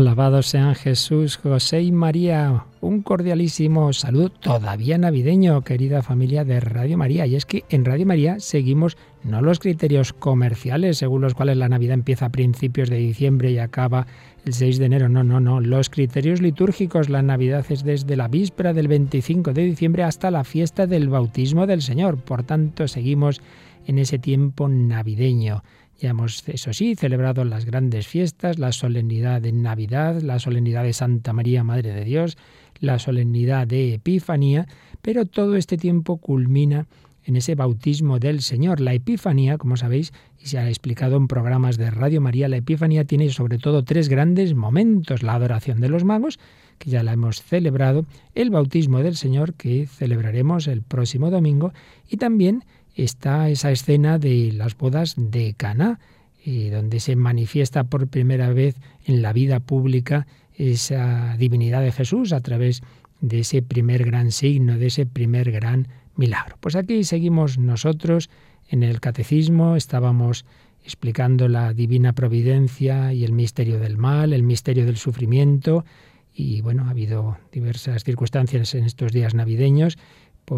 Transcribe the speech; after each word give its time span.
Alabados 0.00 0.46
sean 0.46 0.74
Jesús, 0.74 1.36
José 1.36 1.82
y 1.82 1.92
María. 1.92 2.64
Un 2.80 3.02
cordialísimo 3.02 3.92
saludo 3.92 4.30
todavía 4.30 4.96
navideño, 4.96 5.60
querida 5.60 6.00
familia 6.00 6.42
de 6.42 6.58
Radio 6.58 6.96
María. 6.96 7.26
Y 7.26 7.36
es 7.36 7.44
que 7.44 7.64
en 7.68 7.84
Radio 7.84 8.06
María 8.06 8.40
seguimos 8.40 8.96
no 9.24 9.42
los 9.42 9.58
criterios 9.58 10.14
comerciales 10.14 10.96
según 10.96 11.20
los 11.20 11.34
cuales 11.34 11.58
la 11.58 11.68
Navidad 11.68 11.92
empieza 11.92 12.24
a 12.24 12.30
principios 12.30 12.88
de 12.88 12.96
diciembre 12.96 13.50
y 13.50 13.58
acaba 13.58 14.06
el 14.46 14.54
6 14.54 14.78
de 14.78 14.86
enero. 14.86 15.10
No, 15.10 15.22
no, 15.22 15.38
no. 15.38 15.60
Los 15.60 15.90
criterios 15.90 16.40
litúrgicos. 16.40 17.10
La 17.10 17.20
Navidad 17.20 17.66
es 17.68 17.84
desde 17.84 18.16
la 18.16 18.28
víspera 18.28 18.72
del 18.72 18.88
25 18.88 19.52
de 19.52 19.64
diciembre 19.64 20.04
hasta 20.04 20.30
la 20.30 20.44
fiesta 20.44 20.86
del 20.86 21.10
bautismo 21.10 21.66
del 21.66 21.82
Señor. 21.82 22.16
Por 22.16 22.42
tanto, 22.42 22.88
seguimos 22.88 23.42
en 23.86 23.98
ese 23.98 24.18
tiempo 24.18 24.66
navideño. 24.66 25.62
Ya 26.00 26.10
hemos, 26.10 26.48
eso 26.48 26.72
sí, 26.72 26.94
celebrado 26.94 27.44
las 27.44 27.66
grandes 27.66 28.06
fiestas, 28.06 28.58
la 28.58 28.72
solemnidad 28.72 29.42
de 29.42 29.52
Navidad, 29.52 30.22
la 30.22 30.38
solemnidad 30.38 30.82
de 30.82 30.94
Santa 30.94 31.34
María, 31.34 31.62
Madre 31.62 31.92
de 31.92 32.06
Dios, 32.06 32.38
la 32.78 32.98
solemnidad 32.98 33.66
de 33.66 33.92
Epifanía, 33.94 34.66
pero 35.02 35.26
todo 35.26 35.56
este 35.56 35.76
tiempo 35.76 36.16
culmina 36.16 36.86
en 37.24 37.36
ese 37.36 37.54
bautismo 37.54 38.18
del 38.18 38.40
Señor. 38.40 38.80
La 38.80 38.94
Epifanía, 38.94 39.58
como 39.58 39.76
sabéis, 39.76 40.14
y 40.42 40.46
se 40.46 40.58
ha 40.58 40.70
explicado 40.70 41.18
en 41.18 41.28
programas 41.28 41.76
de 41.76 41.90
Radio 41.90 42.22
María, 42.22 42.48
la 42.48 42.56
Epifanía 42.56 43.04
tiene 43.04 43.28
sobre 43.28 43.58
todo 43.58 43.84
tres 43.84 44.08
grandes 44.08 44.54
momentos. 44.54 45.22
La 45.22 45.34
adoración 45.34 45.82
de 45.82 45.90
los 45.90 46.04
magos, 46.04 46.38
que 46.78 46.88
ya 46.88 47.02
la 47.02 47.12
hemos 47.12 47.42
celebrado, 47.42 48.06
el 48.34 48.48
bautismo 48.48 49.00
del 49.00 49.16
Señor, 49.16 49.52
que 49.52 49.86
celebraremos 49.86 50.66
el 50.66 50.80
próximo 50.80 51.30
domingo, 51.30 51.74
y 52.08 52.16
también 52.16 52.64
está 53.04 53.48
esa 53.48 53.70
escena 53.70 54.18
de 54.18 54.52
las 54.52 54.76
bodas 54.76 55.14
de 55.16 55.54
Caná, 55.56 55.98
eh, 56.44 56.70
donde 56.70 57.00
se 57.00 57.16
manifiesta 57.16 57.84
por 57.84 58.08
primera 58.08 58.52
vez 58.52 58.76
en 59.04 59.22
la 59.22 59.32
vida 59.32 59.60
pública 59.60 60.26
esa 60.54 61.36
divinidad 61.38 61.82
de 61.82 61.92
Jesús 61.92 62.32
a 62.32 62.40
través 62.40 62.82
de 63.20 63.40
ese 63.40 63.62
primer 63.62 64.04
gran 64.04 64.32
signo, 64.32 64.78
de 64.78 64.86
ese 64.86 65.06
primer 65.06 65.50
gran 65.50 65.88
milagro. 66.16 66.56
Pues 66.60 66.76
aquí 66.76 67.04
seguimos 67.04 67.58
nosotros 67.58 68.30
en 68.68 68.82
el 68.82 69.00
catecismo, 69.00 69.76
estábamos 69.76 70.44
explicando 70.84 71.48
la 71.48 71.72
divina 71.74 72.14
providencia 72.14 73.12
y 73.12 73.24
el 73.24 73.32
misterio 73.32 73.78
del 73.78 73.98
mal, 73.98 74.32
el 74.32 74.42
misterio 74.42 74.86
del 74.86 74.96
sufrimiento, 74.96 75.84
y 76.32 76.60
bueno, 76.62 76.84
ha 76.84 76.90
habido 76.90 77.38
diversas 77.52 78.04
circunstancias 78.04 78.74
en 78.74 78.84
estos 78.84 79.12
días 79.12 79.34
navideños 79.34 79.98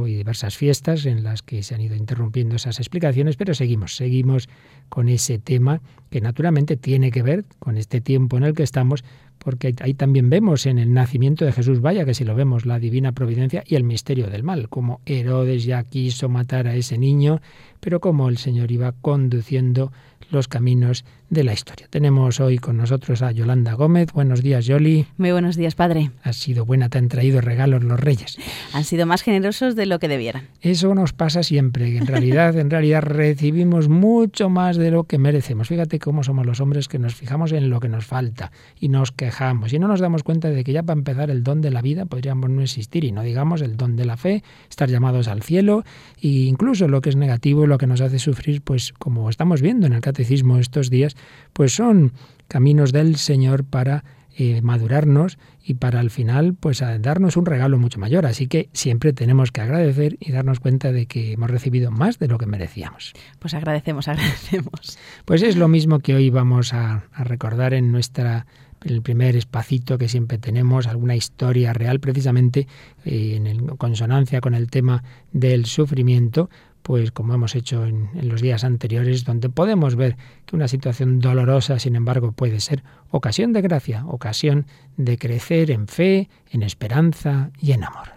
y 0.07 0.15
diversas 0.15 0.57
fiestas 0.57 1.07
en 1.07 1.23
las 1.23 1.43
que 1.43 1.63
se 1.63 1.75
han 1.75 1.81
ido 1.81 1.95
interrumpiendo 1.95 2.57
esas 2.57 2.79
explicaciones, 2.79 3.37
pero 3.37 3.55
seguimos, 3.55 3.97
seguimos 3.97 4.49
con 4.89 5.09
ese 5.09 5.39
tema 5.39 5.81
que 6.11 6.21
naturalmente 6.21 6.77
tiene 6.77 7.11
que 7.11 7.23
ver 7.23 7.45
con 7.59 7.77
este 7.77 8.01
tiempo 8.01 8.37
en 8.37 8.45
el 8.45 8.55
que 8.55 8.63
estamos, 8.63 9.05
porque 9.39 9.75
ahí 9.81 9.95
también 9.95 10.31
vemos 10.31 10.67
en 10.67 10.79
el 10.79 10.93
nacimiento 10.93 11.45
de 11.45 11.53
Jesús, 11.53 11.81
vaya 11.81 12.05
que 12.05 12.15
si 12.15 12.25
lo 12.25 12.35
vemos, 12.35 12.65
la 12.65 12.79
divina 12.79 13.13
providencia 13.13 13.65
y 13.67 13.75
el 13.75 13.85
misterio 13.85 14.29
del 14.29 14.43
mal, 14.43 14.69
como 14.69 15.01
Herodes 15.05 15.65
ya 15.65 15.83
quiso 15.85 16.29
matar 16.29 16.67
a 16.69 16.75
ese 16.75 16.97
niño, 16.97 17.41
pero 17.81 18.01
como 18.01 18.29
el 18.29 18.39
Señor 18.39 18.71
iba 18.73 18.93
conduciendo 18.93 19.93
los 20.31 20.49
caminos 20.49 21.05
de 21.33 21.45
la 21.45 21.55
historia. 21.55 21.87
Tenemos 21.89 22.41
hoy 22.41 22.59
con 22.59 22.77
nosotros 22.77 23.23
a 23.23 23.33
Yolanda 23.33 23.73
Gómez. 23.73 24.13
Buenos 24.13 24.43
días, 24.43 24.67
Yoli. 24.67 25.07
Muy 25.17 25.33
buenos 25.33 25.57
días, 25.57 25.75
padre. 25.75 26.11
Has 26.23 26.37
sido 26.37 26.67
buena, 26.67 26.91
te 26.91 26.99
han 26.99 27.09
traído 27.09 27.41
regalos 27.41 27.83
los 27.83 27.99
reyes. 27.99 28.37
Han 28.75 28.85
sido 28.85 29.07
más 29.07 29.23
generosos 29.23 29.75
de 29.75 29.87
lo 29.87 29.99
que 29.99 30.09
debieran. 30.09 30.49
Eso 30.61 30.95
nos 30.95 31.15
pasa 31.15 31.43
siempre, 31.43 31.97
en 31.97 32.07
realidad, 32.07 32.59
en 32.59 32.69
realidad 32.69 33.01
recibimos 33.01 33.89
mucho 33.89 34.51
más 34.51 34.77
de 34.77 34.91
lo 34.91 35.05
que 35.05 35.17
merecemos. 35.17 35.69
Fíjate 35.69 35.99
cómo 35.99 36.23
somos 36.23 36.45
los 36.45 36.61
hombres 36.61 36.87
que 36.87 36.99
nos 36.99 37.15
fijamos 37.15 37.53
en 37.53 37.71
lo 37.71 37.81
que 37.81 37.89
nos 37.89 38.05
falta 38.05 38.53
y 38.79 38.91
nos 38.91 39.11
quejamos 39.11 39.73
y 39.73 39.79
no 39.79 39.89
nos 39.89 40.01
damos 40.01 40.25
cuenta 40.25 40.51
de 40.51 40.63
que 40.65 40.75
ya 40.75 40.83
para 40.83 40.99
empezar 40.99 41.31
el 41.31 41.43
don 41.43 41.63
de 41.63 41.71
la 41.71 41.81
vida 41.81 42.05
podríamos 42.05 42.51
no 42.51 42.61
existir 42.61 43.05
y 43.05 43.13
no 43.13 43.23
digamos 43.23 43.63
el 43.63 43.79
don 43.79 43.97
de 43.97 44.05
la 44.05 44.19
fe, 44.19 44.45
estar 44.69 44.91
llamados 44.91 45.29
al 45.29 45.43
cielo 45.43 45.83
e 46.21 46.29
incluso 46.29 46.89
lo 46.89 47.01
que 47.01 47.09
es 47.09 47.17
negativo, 47.17 47.67
lo 47.67 47.79
que 47.79 47.87
nos 47.87 48.03
hace 48.03 48.19
sufrir, 48.19 48.61
pues 48.61 48.93
como 48.93 49.31
estamos 49.31 49.63
viendo 49.63 49.87
en 49.87 49.95
el 49.95 50.03
catecismo 50.03 50.59
estos 50.59 50.91
días, 50.91 51.17
pues 51.53 51.75
son 51.75 52.13
caminos 52.49 52.93
del 52.93 53.17
Señor 53.17 53.65
para 53.65 54.05
eh, 54.35 54.63
madurarnos 54.63 55.39
y 55.63 55.75
para 55.75 56.01
al 56.01 56.11
final 56.11 56.55
pues 56.55 56.83
darnos 57.01 57.37
un 57.37 57.45
regalo 57.45 57.79
mucho 57.79 58.01
mayor. 58.01 58.25
Así 58.25 58.47
que 58.47 58.71
siempre 58.73 59.13
tenemos 59.13 59.53
que 59.53 59.61
agradecer 59.61 60.17
y 60.21 60.33
darnos 60.33 60.59
cuenta 60.59 60.91
de 60.91 61.07
que 61.07 61.33
hemos 61.33 61.51
recibido 61.51 61.91
más 61.91 62.19
de 62.19 62.29
lo 62.29 62.39
que 62.39 62.47
merecíamos. 62.47 63.13
Pues 63.39 63.53
agradecemos, 63.55 64.09
agradecemos. 64.09 64.99
Pues 65.25 65.43
es 65.43 65.57
lo 65.57 65.69
mismo 65.69 65.99
que 66.01 66.15
hoy 66.15 66.31
vamos 66.31 66.73
a, 66.73 67.05
recordar 67.19 67.75
en 67.75 67.93
nuestra 67.93 68.47
el 68.85 69.03
primer 69.03 69.37
espacito 69.37 69.97
que 69.97 70.09
siempre 70.09 70.39
tenemos, 70.39 70.89
alguna 70.89 71.15
historia 71.15 71.73
real, 71.73 72.01
precisamente 72.01 72.67
eh, 73.05 73.37
en 73.37 73.67
consonancia 73.77 74.41
con 74.41 74.55
el 74.55 74.71
tema 74.71 75.05
del 75.31 75.67
sufrimiento, 75.67 76.51
pues 76.83 77.13
como 77.13 77.35
hemos 77.35 77.55
hecho 77.55 77.85
en, 77.87 78.11
los 78.29 78.41
días 78.41 78.65
anteriores, 78.65 79.25
donde 79.25 79.49
podemos 79.49 79.97
ver 79.97 80.17
que 80.47 80.57
una 80.57 80.69
situación 80.69 81.21
dolorosa, 81.21 81.79
sin 81.79 81.97
embargo, 81.97 82.33
puede 82.33 82.61
ser 82.61 82.83
ocasión 83.11 83.53
de 83.53 83.63
gracia, 83.63 84.05
ocasión 84.07 84.67
de 84.97 85.19
crecer 85.19 85.71
en 85.71 85.87
fe, 85.87 86.29
en 86.51 86.63
esperanza 86.63 87.51
y 87.61 87.73
en 87.73 87.85
amor. 87.85 88.09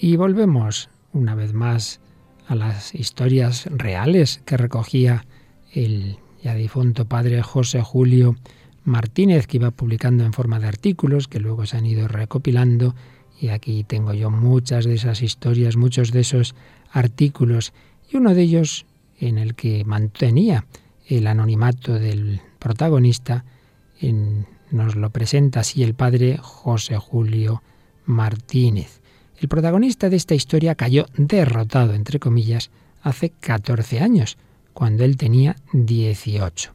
Y 0.00 0.16
volvemos 0.16 0.88
una 1.12 1.34
vez 1.34 1.52
más 1.52 2.00
a 2.46 2.54
las 2.54 2.94
historias 2.94 3.66
reales 3.70 4.40
que 4.44 4.56
recogía 4.56 5.26
el 5.72 6.18
ya 6.42 6.54
difunto 6.54 7.04
padre 7.04 7.42
José 7.42 7.82
Julio 7.82 8.36
Martínez, 8.84 9.46
que 9.46 9.58
iba 9.58 9.70
publicando 9.70 10.24
en 10.24 10.32
forma 10.32 10.58
de 10.60 10.66
artículos 10.66 11.28
que 11.28 11.40
luego 11.40 11.66
se 11.66 11.76
han 11.76 11.86
ido 11.86 12.08
recopilando. 12.08 12.94
Y 13.40 13.48
aquí 13.48 13.84
tengo 13.84 14.14
yo 14.14 14.30
muchas 14.30 14.84
de 14.84 14.94
esas 14.94 15.22
historias, 15.22 15.76
muchos 15.76 16.10
de 16.10 16.20
esos 16.20 16.54
artículos, 16.90 17.72
y 18.10 18.16
uno 18.16 18.34
de 18.34 18.42
ellos 18.42 18.86
en 19.20 19.38
el 19.38 19.54
que 19.54 19.84
mantenía 19.84 20.64
el 21.06 21.26
anonimato 21.26 21.94
del 21.94 22.40
protagonista, 22.58 23.44
nos 24.70 24.96
lo 24.96 25.10
presenta 25.10 25.60
así 25.60 25.82
el 25.82 25.94
padre 25.94 26.38
José 26.40 26.96
Julio 26.96 27.62
Martínez. 28.06 29.00
El 29.40 29.48
protagonista 29.48 30.10
de 30.10 30.16
esta 30.16 30.34
historia 30.34 30.74
cayó 30.74 31.06
derrotado, 31.16 31.94
entre 31.94 32.18
comillas, 32.18 32.70
hace 33.02 33.30
14 33.30 34.00
años, 34.00 34.36
cuando 34.72 35.04
él 35.04 35.16
tenía 35.16 35.56
18. 35.72 36.72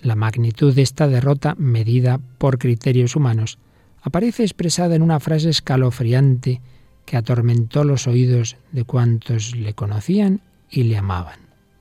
La 0.00 0.14
magnitud 0.14 0.72
de 0.72 0.82
esta 0.82 1.08
derrota, 1.08 1.56
medida 1.58 2.20
por 2.38 2.58
criterios 2.58 3.16
humanos, 3.16 3.58
aparece 4.00 4.44
expresada 4.44 4.94
en 4.94 5.02
una 5.02 5.18
frase 5.18 5.50
escalofriante 5.50 6.60
que 7.04 7.16
atormentó 7.16 7.82
los 7.82 8.06
oídos 8.06 8.56
de 8.70 8.84
cuantos 8.84 9.56
le 9.56 9.74
conocían 9.74 10.40
y 10.70 10.84
le 10.84 10.96
amaban. 10.96 11.40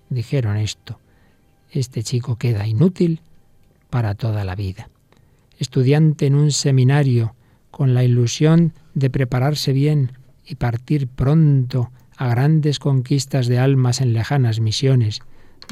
Dijeron 0.09 0.57
esto, 0.57 0.99
este 1.69 2.01
chico 2.01 2.37
queda 2.37 2.65
inútil 2.65 3.21
para 3.91 4.15
toda 4.15 4.43
la 4.43 4.55
vida. 4.55 4.89
Estudiante 5.59 6.25
en 6.25 6.35
un 6.35 6.51
seminario 6.51 7.35
con 7.69 7.93
la 7.93 8.03
ilusión 8.03 8.73
de 8.95 9.09
prepararse 9.09 9.73
bien 9.73 10.22
y 10.45 10.55
partir 10.55 11.07
pronto 11.07 11.91
a 12.17 12.27
grandes 12.27 12.79
conquistas 12.79 13.47
de 13.47 13.59
almas 13.59 14.01
en 14.01 14.13
lejanas 14.13 14.59
misiones, 14.59 15.21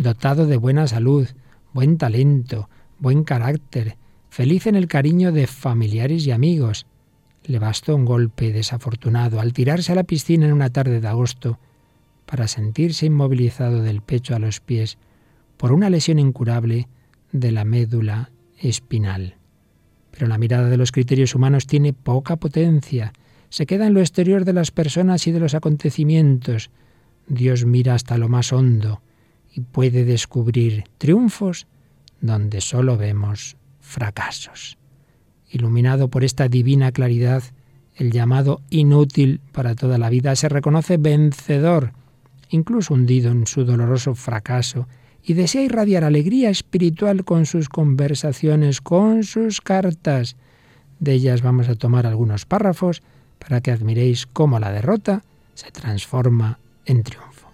dotado 0.01 0.47
de 0.47 0.57
buena 0.57 0.87
salud, 0.87 1.27
buen 1.73 1.97
talento, 1.97 2.69
buen 2.99 3.23
carácter, 3.23 3.97
feliz 4.29 4.67
en 4.67 4.75
el 4.75 4.87
cariño 4.87 5.31
de 5.31 5.47
familiares 5.47 6.25
y 6.25 6.31
amigos. 6.31 6.85
Le 7.43 7.59
bastó 7.59 7.95
un 7.95 8.05
golpe 8.05 8.51
desafortunado 8.51 9.39
al 9.39 9.53
tirarse 9.53 9.91
a 9.91 9.95
la 9.95 10.03
piscina 10.03 10.45
en 10.45 10.53
una 10.53 10.69
tarde 10.69 11.01
de 11.01 11.07
agosto 11.07 11.59
para 12.25 12.47
sentirse 12.47 13.05
inmovilizado 13.05 13.81
del 13.81 14.01
pecho 14.01 14.35
a 14.35 14.39
los 14.39 14.59
pies 14.59 14.97
por 15.57 15.73
una 15.73 15.89
lesión 15.89 16.17
incurable 16.17 16.87
de 17.31 17.51
la 17.51 17.65
médula 17.65 18.31
espinal. 18.57 19.35
Pero 20.11 20.27
la 20.27 20.37
mirada 20.37 20.69
de 20.69 20.77
los 20.77 20.91
criterios 20.91 21.35
humanos 21.35 21.67
tiene 21.67 21.93
poca 21.93 22.35
potencia 22.35 23.13
se 23.51 23.65
queda 23.65 23.85
en 23.85 23.93
lo 23.93 23.99
exterior 23.99 24.45
de 24.45 24.53
las 24.53 24.71
personas 24.71 25.27
y 25.27 25.33
de 25.33 25.41
los 25.41 25.53
acontecimientos. 25.53 26.71
Dios 27.27 27.65
mira 27.65 27.93
hasta 27.93 28.17
lo 28.17 28.29
más 28.29 28.53
hondo 28.53 29.01
y 29.53 29.59
puede 29.59 30.05
descubrir 30.05 30.85
triunfos 30.97 31.67
donde 32.21 32.61
solo 32.61 32.95
vemos 32.95 33.57
fracasos. 33.81 34.77
Iluminado 35.49 36.07
por 36.07 36.23
esta 36.23 36.47
divina 36.47 36.93
claridad, 36.93 37.43
el 37.95 38.13
llamado 38.13 38.61
inútil 38.69 39.41
para 39.51 39.75
toda 39.75 39.97
la 39.97 40.09
vida 40.09 40.33
se 40.37 40.47
reconoce 40.47 40.95
vencedor, 40.95 41.91
incluso 42.49 42.93
hundido 42.93 43.31
en 43.31 43.45
su 43.47 43.65
doloroso 43.65 44.15
fracaso, 44.15 44.87
y 45.21 45.33
desea 45.33 45.63
irradiar 45.63 46.05
alegría 46.05 46.49
espiritual 46.49 47.25
con 47.25 47.45
sus 47.45 47.67
conversaciones, 47.67 48.79
con 48.79 49.23
sus 49.23 49.59
cartas. 49.59 50.37
De 51.01 51.11
ellas 51.11 51.41
vamos 51.41 51.67
a 51.67 51.75
tomar 51.75 52.07
algunos 52.07 52.45
párrafos 52.45 53.03
para 53.41 53.61
que 53.61 53.71
admiréis 53.71 54.27
cómo 54.27 54.59
la 54.59 54.71
derrota 54.71 55.23
se 55.55 55.71
transforma 55.71 56.59
en 56.85 57.03
triunfo. 57.03 57.49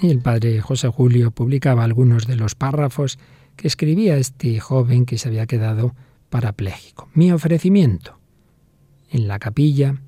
Y 0.00 0.10
el 0.10 0.20
padre 0.20 0.60
José 0.60 0.88
Julio 0.88 1.30
publicaba 1.30 1.84
algunos 1.84 2.26
de 2.26 2.36
los 2.36 2.54
párrafos 2.54 3.18
que 3.56 3.68
escribía 3.68 4.16
este 4.16 4.58
joven 4.60 5.06
que 5.06 5.16
se 5.16 5.28
había 5.28 5.46
quedado 5.46 5.94
parapléjico. 6.28 7.08
Mi 7.14 7.32
ofrecimiento. 7.32 8.18
En 9.08 9.28
la 9.28 9.38
capilla, 9.38 10.02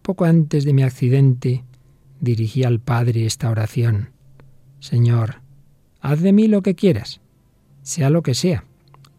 poco 0.00 0.24
antes 0.24 0.64
de 0.64 0.72
mi 0.72 0.84
accidente, 0.84 1.64
dirigí 2.20 2.64
al 2.64 2.80
Padre 2.80 3.26
esta 3.26 3.50
oración. 3.50 4.10
Señor, 4.78 5.41
haz 6.02 6.20
de 6.20 6.32
mí 6.32 6.48
lo 6.48 6.62
que 6.62 6.74
quieras, 6.74 7.20
sea 7.82 8.10
lo 8.10 8.22
que 8.22 8.34
sea. 8.34 8.64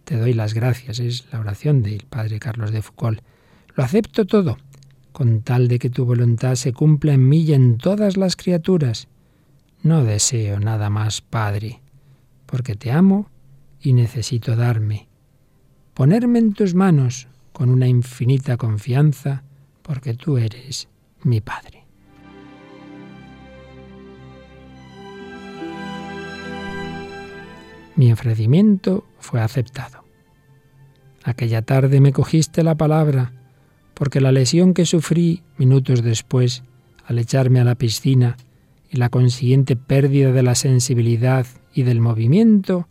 Te 0.04 0.18
doy 0.18 0.34
las 0.34 0.54
gracias, 0.54 1.00
es 1.00 1.26
la 1.32 1.40
oración 1.40 1.82
del 1.82 2.06
Padre 2.10 2.40
Carlos 2.40 2.72
de 2.72 2.82
Foucault. 2.82 3.22
Lo 3.76 3.84
acepto 3.84 4.26
todo, 4.26 4.58
con 5.14 5.42
tal 5.42 5.70
de 5.70 5.80
que 5.80 5.90
tu 5.90 6.06
voluntad 6.06 6.56
se 6.56 6.74
cumpla 6.74 7.14
en 7.14 7.28
mí 7.28 7.42
y 7.42 7.54
en 7.54 7.78
todas 7.78 8.18
las 8.18 8.36
criaturas. 8.36 9.08
No 9.82 10.04
deseo 10.04 10.60
nada 10.60 10.90
más, 10.90 11.22
Padre, 11.22 11.82
porque 12.46 12.76
te 12.76 12.92
amo 12.92 13.30
y 13.82 13.94
necesito 13.94 14.56
darme. 14.58 15.08
Ponerme 15.94 16.40
en 16.40 16.54
tus 16.54 16.76
manos, 16.76 17.28
con 17.54 17.70
una 17.70 17.88
infinita 17.88 18.58
confianza, 18.58 19.44
porque 19.84 20.16
tú 20.16 20.38
eres 20.38 20.90
mi 21.24 21.40
Padre. 21.40 21.83
Mi 27.96 28.12
ofrecimiento 28.12 29.06
fue 29.20 29.42
aceptado. 29.42 30.04
Aquella 31.24 31.62
tarde 31.62 32.02
me 32.02 32.12
cogiste 32.12 32.64
la 32.64 32.76
palabra, 32.76 33.34
porque 33.94 34.20
la 34.20 34.32
lesión 34.32 34.74
que 34.74 34.86
sufrí 34.86 35.44
minutos 35.58 36.02
después, 36.02 36.64
al 37.06 37.20
echarme 37.20 37.60
a 37.60 37.64
la 37.64 37.76
piscina, 37.76 38.38
y 38.90 38.98
la 38.98 39.10
consiguiente 39.10 39.76
pérdida 39.76 40.32
de 40.32 40.44
la 40.44 40.54
sensibilidad 40.54 41.48
y 41.74 41.84
del 41.84 42.00
movimiento, 42.00 42.88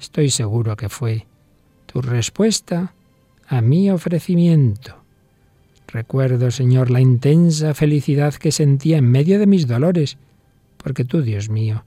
estoy 0.00 0.30
seguro 0.30 0.76
que 0.76 0.88
fue 0.88 1.26
tu 1.86 2.00
respuesta 2.00 2.94
a 3.46 3.60
mi 3.60 3.90
ofrecimiento. 3.90 4.96
Recuerdo, 5.86 6.50
Señor, 6.50 6.90
la 6.90 7.00
intensa 7.00 7.72
felicidad 7.72 8.34
que 8.34 8.52
sentía 8.52 8.98
en 8.98 9.10
medio 9.10 9.38
de 9.38 9.46
mis 9.46 9.66
dolores, 9.66 10.18
porque 10.76 11.04
tú, 11.04 11.22
Dios 11.22 11.48
mío, 11.48 11.84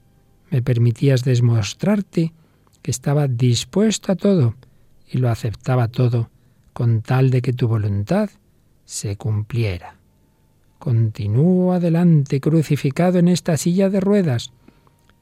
me 0.50 0.62
permitías 0.62 1.22
demostrarte 1.22 2.32
que 2.82 2.90
estaba 2.90 3.28
dispuesto 3.28 4.12
a 4.12 4.16
todo 4.16 4.54
y 5.08 5.18
lo 5.18 5.30
aceptaba 5.30 5.88
todo 5.88 6.30
con 6.72 7.02
tal 7.02 7.30
de 7.30 7.42
que 7.42 7.52
tu 7.52 7.68
voluntad 7.68 8.30
se 8.84 9.16
cumpliera. 9.16 9.96
Continúo 10.78 11.72
adelante 11.72 12.40
crucificado 12.40 13.18
en 13.18 13.28
esta 13.28 13.56
silla 13.56 13.88
de 13.88 14.00
ruedas, 14.00 14.52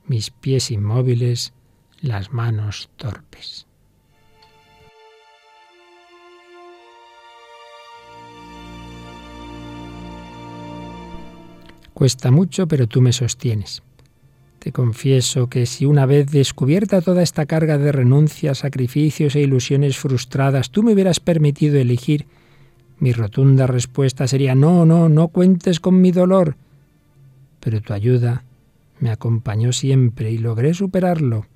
mis 0.07 0.31
pies 0.31 0.71
inmóviles, 0.71 1.53
las 2.01 2.33
manos 2.33 2.89
torpes. 2.97 3.67
Cuesta 11.93 12.31
mucho, 12.31 12.67
pero 12.67 12.87
tú 12.87 13.03
me 13.03 13.13
sostienes. 13.13 13.83
Te 14.61 14.73
confieso 14.73 15.49
que 15.49 15.65
si 15.65 15.87
una 15.87 16.05
vez 16.05 16.31
descubierta 16.31 17.01
toda 17.01 17.23
esta 17.23 17.47
carga 17.47 17.79
de 17.79 17.93
renuncias, 17.93 18.59
sacrificios 18.59 19.35
e 19.35 19.41
ilusiones 19.41 19.97
frustradas, 19.97 20.71
tú 20.71 20.83
me 20.83 20.93
hubieras 20.93 21.19
permitido 21.19 21.79
elegir, 21.79 22.27
mi 22.99 23.15
rotunda 23.15 23.67
respuesta 23.67 24.29
sería 24.29 24.55
no, 24.55 24.85
no, 24.85 25.09
no 25.09 25.29
cuentes 25.29 25.81
con 25.81 26.03
mi 26.03 26.13
dolor. 26.13 26.57
Pero 27.59 27.81
tu 27.81 27.95
ayuda 27.95 28.45
me 28.99 29.11
acompañó 29.11 29.73
siempre 29.73 30.31
y 30.31 30.37
logré 30.37 30.75
superarlo. 30.75 31.47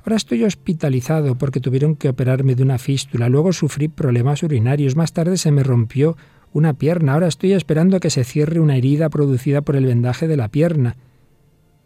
Ahora 0.00 0.16
estoy 0.16 0.44
hospitalizado 0.44 1.34
porque 1.34 1.60
tuvieron 1.60 1.96
que 1.96 2.08
operarme 2.08 2.54
de 2.54 2.62
una 2.62 2.78
fístula, 2.78 3.28
luego 3.28 3.52
sufrí 3.52 3.88
problemas 3.88 4.42
urinarios, 4.42 4.96
más 4.96 5.12
tarde 5.12 5.36
se 5.36 5.50
me 5.50 5.62
rompió 5.62 6.16
una 6.54 6.72
pierna. 6.72 7.12
Ahora 7.12 7.28
estoy 7.28 7.52
esperando 7.52 7.98
a 7.98 8.00
que 8.00 8.08
se 8.08 8.24
cierre 8.24 8.58
una 8.58 8.78
herida 8.78 9.10
producida 9.10 9.60
por 9.60 9.76
el 9.76 9.84
vendaje 9.84 10.26
de 10.26 10.38
la 10.38 10.48
pierna. 10.48 10.96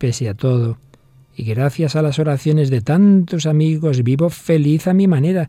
Pese 0.03 0.29
a 0.29 0.35
todo, 0.35 0.79
y 1.37 1.45
gracias 1.45 1.95
a 1.95 2.03
las 2.03 2.19
oraciones 2.19 2.71
de 2.71 2.81
tantos 2.81 3.47
amigos, 3.47 4.03
vivo 4.03 4.31
feliz 4.31 4.89
a 4.89 4.95
mi 4.95 5.07
manera, 5.07 5.49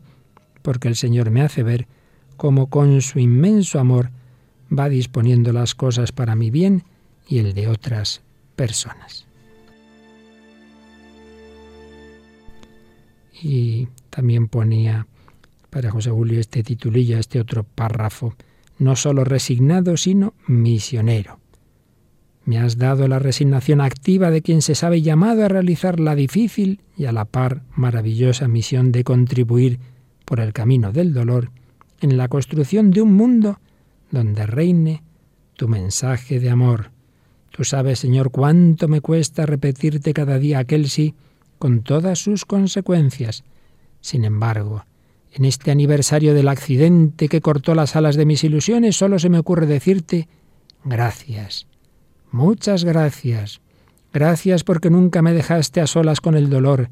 porque 0.62 0.86
el 0.86 0.94
Señor 0.94 1.32
me 1.32 1.42
hace 1.42 1.64
ver 1.64 1.88
cómo 2.36 2.70
con 2.70 3.02
su 3.02 3.18
inmenso 3.18 3.80
amor 3.80 4.10
va 4.70 4.88
disponiendo 4.88 5.52
las 5.52 5.74
cosas 5.74 6.12
para 6.12 6.36
mi 6.36 6.52
bien 6.52 6.84
y 7.28 7.38
el 7.38 7.52
de 7.52 7.66
otras 7.66 8.22
personas. 8.54 9.26
Y 13.42 13.88
también 14.08 14.46
ponía 14.46 15.08
para 15.68 15.90
José 15.90 16.10
Julio 16.10 16.38
este 16.38 16.62
titulillo, 16.62 17.18
este 17.18 17.40
otro 17.40 17.64
párrafo 17.64 18.36
no 18.78 18.94
solo 18.94 19.24
resignado, 19.24 19.96
sino 19.96 20.32
misionero. 20.46 21.40
Me 22.46 22.58
has 22.58 22.76
dado 22.76 23.08
la 23.08 23.18
resignación 23.18 23.80
activa 23.80 24.30
de 24.30 24.42
quien 24.42 24.60
se 24.60 24.74
sabe 24.74 25.00
llamado 25.00 25.44
a 25.44 25.48
realizar 25.48 25.98
la 25.98 26.14
difícil 26.14 26.80
y 26.96 27.06
a 27.06 27.12
la 27.12 27.24
par 27.24 27.62
maravillosa 27.74 28.48
misión 28.48 28.92
de 28.92 29.02
contribuir 29.02 29.80
por 30.24 30.40
el 30.40 30.52
camino 30.52 30.92
del 30.92 31.14
dolor 31.14 31.50
en 32.00 32.16
la 32.18 32.28
construcción 32.28 32.90
de 32.90 33.00
un 33.00 33.14
mundo 33.14 33.60
donde 34.10 34.46
reine 34.46 35.02
tu 35.54 35.68
mensaje 35.68 36.38
de 36.38 36.50
amor. 36.50 36.90
Tú 37.50 37.64
sabes, 37.64 38.00
Señor, 38.00 38.30
cuánto 38.30 38.88
me 38.88 39.00
cuesta 39.00 39.46
repetirte 39.46 40.12
cada 40.12 40.38
día 40.38 40.58
aquel 40.58 40.88
sí 40.88 41.14
con 41.58 41.82
todas 41.82 42.18
sus 42.18 42.44
consecuencias. 42.44 43.44
Sin 44.00 44.24
embargo, 44.24 44.84
en 45.32 45.46
este 45.46 45.70
aniversario 45.70 46.34
del 46.34 46.48
accidente 46.48 47.28
que 47.28 47.40
cortó 47.40 47.74
las 47.74 47.96
alas 47.96 48.16
de 48.16 48.26
mis 48.26 48.44
ilusiones, 48.44 48.96
solo 48.96 49.18
se 49.18 49.30
me 49.30 49.38
ocurre 49.38 49.66
decirte 49.66 50.28
gracias. 50.84 51.66
Muchas 52.34 52.82
gracias. 52.82 53.60
Gracias 54.12 54.64
porque 54.64 54.90
nunca 54.90 55.22
me 55.22 55.32
dejaste 55.32 55.80
a 55.80 55.86
solas 55.86 56.20
con 56.20 56.34
el 56.34 56.50
dolor. 56.50 56.88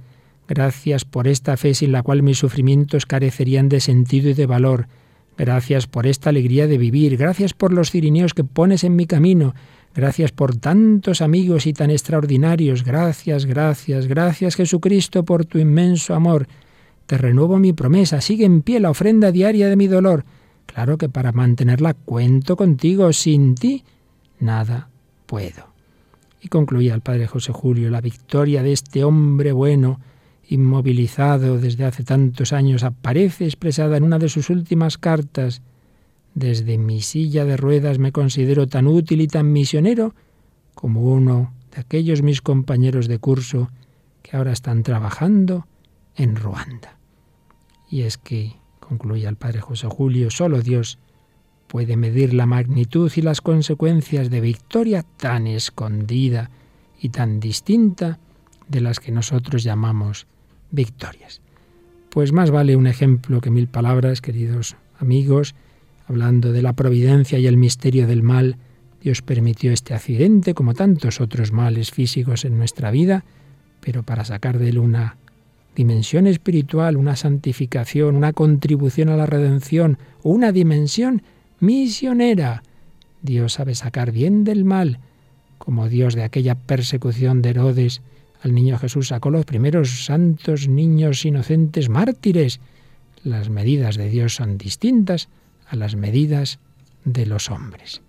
Gracias 0.46 1.04
por 1.04 1.26
esta 1.26 1.56
fe 1.56 1.74
sin 1.74 1.90
la 1.90 2.04
cual 2.04 2.22
mis 2.22 2.38
sufrimientos 2.38 3.06
carecerían 3.06 3.68
de 3.68 3.80
sentido 3.80 4.30
y 4.30 4.34
de 4.34 4.46
valor. 4.46 4.86
Gracias 5.36 5.88
por 5.88 6.06
esta 6.06 6.30
alegría 6.30 6.68
de 6.68 6.78
vivir. 6.78 7.16
Gracias 7.16 7.54
por 7.54 7.72
los 7.72 7.90
cirineos 7.90 8.34
que 8.34 8.44
pones 8.44 8.84
en 8.84 8.94
mi 8.94 9.06
camino. 9.06 9.52
Gracias 9.96 10.30
por 10.30 10.54
tantos 10.54 11.20
amigos 11.20 11.66
y 11.66 11.72
tan 11.72 11.90
extraordinarios. 11.90 12.84
Gracias, 12.84 13.44
gracias, 13.44 14.06
gracias 14.06 14.54
Jesucristo 14.54 15.24
por 15.24 15.44
tu 15.44 15.58
inmenso 15.58 16.14
amor. 16.14 16.46
Te 17.06 17.18
renuevo 17.18 17.58
mi 17.58 17.72
promesa, 17.72 18.20
sigue 18.20 18.44
en 18.44 18.62
pie 18.62 18.78
la 18.78 18.90
ofrenda 18.90 19.32
diaria 19.32 19.68
de 19.68 19.74
mi 19.74 19.88
dolor. 19.88 20.24
Claro 20.66 20.98
que 20.98 21.08
para 21.08 21.32
mantenerla 21.32 21.94
cuento 21.94 22.54
contigo, 22.54 23.12
sin 23.12 23.56
ti 23.56 23.82
nada 24.38 24.91
puedo. 25.32 25.72
Y 26.42 26.48
concluía 26.48 26.92
el 26.92 27.00
padre 27.00 27.26
José 27.26 27.52
Julio, 27.54 27.88
la 27.88 28.02
victoria 28.02 28.62
de 28.62 28.74
este 28.74 29.02
hombre 29.02 29.52
bueno, 29.52 29.98
inmovilizado 30.46 31.58
desde 31.58 31.86
hace 31.86 32.04
tantos 32.04 32.52
años, 32.52 32.82
aparece 32.82 33.46
expresada 33.46 33.96
en 33.96 34.02
una 34.02 34.18
de 34.18 34.28
sus 34.28 34.50
últimas 34.50 34.98
cartas. 34.98 35.62
Desde 36.34 36.76
mi 36.76 37.00
silla 37.00 37.46
de 37.46 37.56
ruedas 37.56 37.98
me 37.98 38.12
considero 38.12 38.66
tan 38.66 38.86
útil 38.86 39.22
y 39.22 39.26
tan 39.26 39.50
misionero 39.52 40.14
como 40.74 41.00
uno 41.00 41.54
de 41.74 41.80
aquellos 41.80 42.20
mis 42.20 42.42
compañeros 42.42 43.08
de 43.08 43.18
curso 43.18 43.70
que 44.20 44.36
ahora 44.36 44.52
están 44.52 44.82
trabajando 44.82 45.66
en 46.14 46.36
Ruanda. 46.36 46.98
Y 47.88 48.02
es 48.02 48.18
que, 48.18 48.52
concluye 48.80 49.26
el 49.26 49.36
padre 49.36 49.62
José 49.62 49.88
Julio, 49.88 50.30
solo 50.30 50.60
Dios 50.60 50.98
puede 51.72 51.96
medir 51.96 52.34
la 52.34 52.44
magnitud 52.44 53.10
y 53.16 53.22
las 53.22 53.40
consecuencias 53.40 54.28
de 54.28 54.42
victoria 54.42 55.06
tan 55.16 55.46
escondida 55.46 56.50
y 57.00 57.08
tan 57.08 57.40
distinta 57.40 58.18
de 58.68 58.82
las 58.82 59.00
que 59.00 59.10
nosotros 59.10 59.64
llamamos 59.64 60.26
victorias. 60.70 61.40
Pues 62.10 62.30
más 62.30 62.50
vale 62.50 62.76
un 62.76 62.86
ejemplo 62.86 63.40
que 63.40 63.48
mil 63.48 63.68
palabras, 63.68 64.20
queridos 64.20 64.76
amigos, 64.98 65.54
hablando 66.06 66.52
de 66.52 66.60
la 66.60 66.74
providencia 66.74 67.38
y 67.38 67.46
el 67.46 67.56
misterio 67.56 68.06
del 68.06 68.22
mal. 68.22 68.58
Dios 69.00 69.22
permitió 69.22 69.72
este 69.72 69.94
accidente, 69.94 70.52
como 70.52 70.74
tantos 70.74 71.22
otros 71.22 71.52
males 71.52 71.90
físicos 71.90 72.44
en 72.44 72.58
nuestra 72.58 72.90
vida, 72.90 73.24
pero 73.80 74.02
para 74.02 74.26
sacar 74.26 74.58
de 74.58 74.68
él 74.68 74.78
una 74.78 75.16
dimensión 75.74 76.26
espiritual, 76.26 76.98
una 76.98 77.16
santificación, 77.16 78.14
una 78.14 78.34
contribución 78.34 79.08
a 79.08 79.16
la 79.16 79.24
redención, 79.24 79.96
una 80.22 80.52
dimensión 80.52 81.22
misionera. 81.62 82.62
Dios 83.22 83.54
sabe 83.54 83.74
sacar 83.74 84.12
bien 84.12 84.44
del 84.44 84.64
mal, 84.64 84.98
como 85.58 85.88
Dios 85.88 86.14
de 86.14 86.24
aquella 86.24 86.56
persecución 86.56 87.40
de 87.40 87.50
Herodes 87.50 88.02
al 88.42 88.54
niño 88.54 88.76
Jesús 88.78 89.08
sacó 89.08 89.30
los 89.30 89.44
primeros 89.44 90.04
santos 90.04 90.66
niños 90.66 91.24
inocentes 91.24 91.88
mártires. 91.88 92.58
Las 93.22 93.50
medidas 93.50 93.96
de 93.96 94.08
Dios 94.08 94.34
son 94.34 94.58
distintas 94.58 95.28
a 95.68 95.76
las 95.76 95.94
medidas 95.94 96.58
de 97.04 97.24
los 97.26 97.50
hombres. 97.50 98.02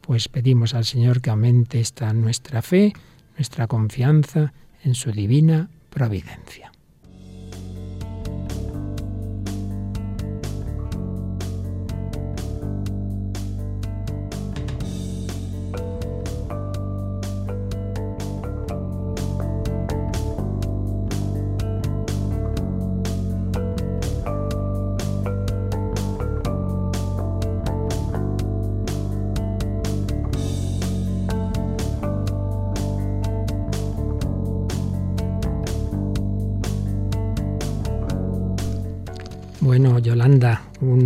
Pues 0.00 0.28
pedimos 0.28 0.74
al 0.74 0.84
Señor 0.84 1.20
que 1.20 1.30
aumente 1.30 1.80
esta 1.80 2.12
nuestra 2.12 2.62
fe, 2.62 2.92
nuestra 3.36 3.66
confianza 3.66 4.52
en 4.84 4.94
su 4.94 5.10
divina 5.10 5.70
providencia. 5.90 6.63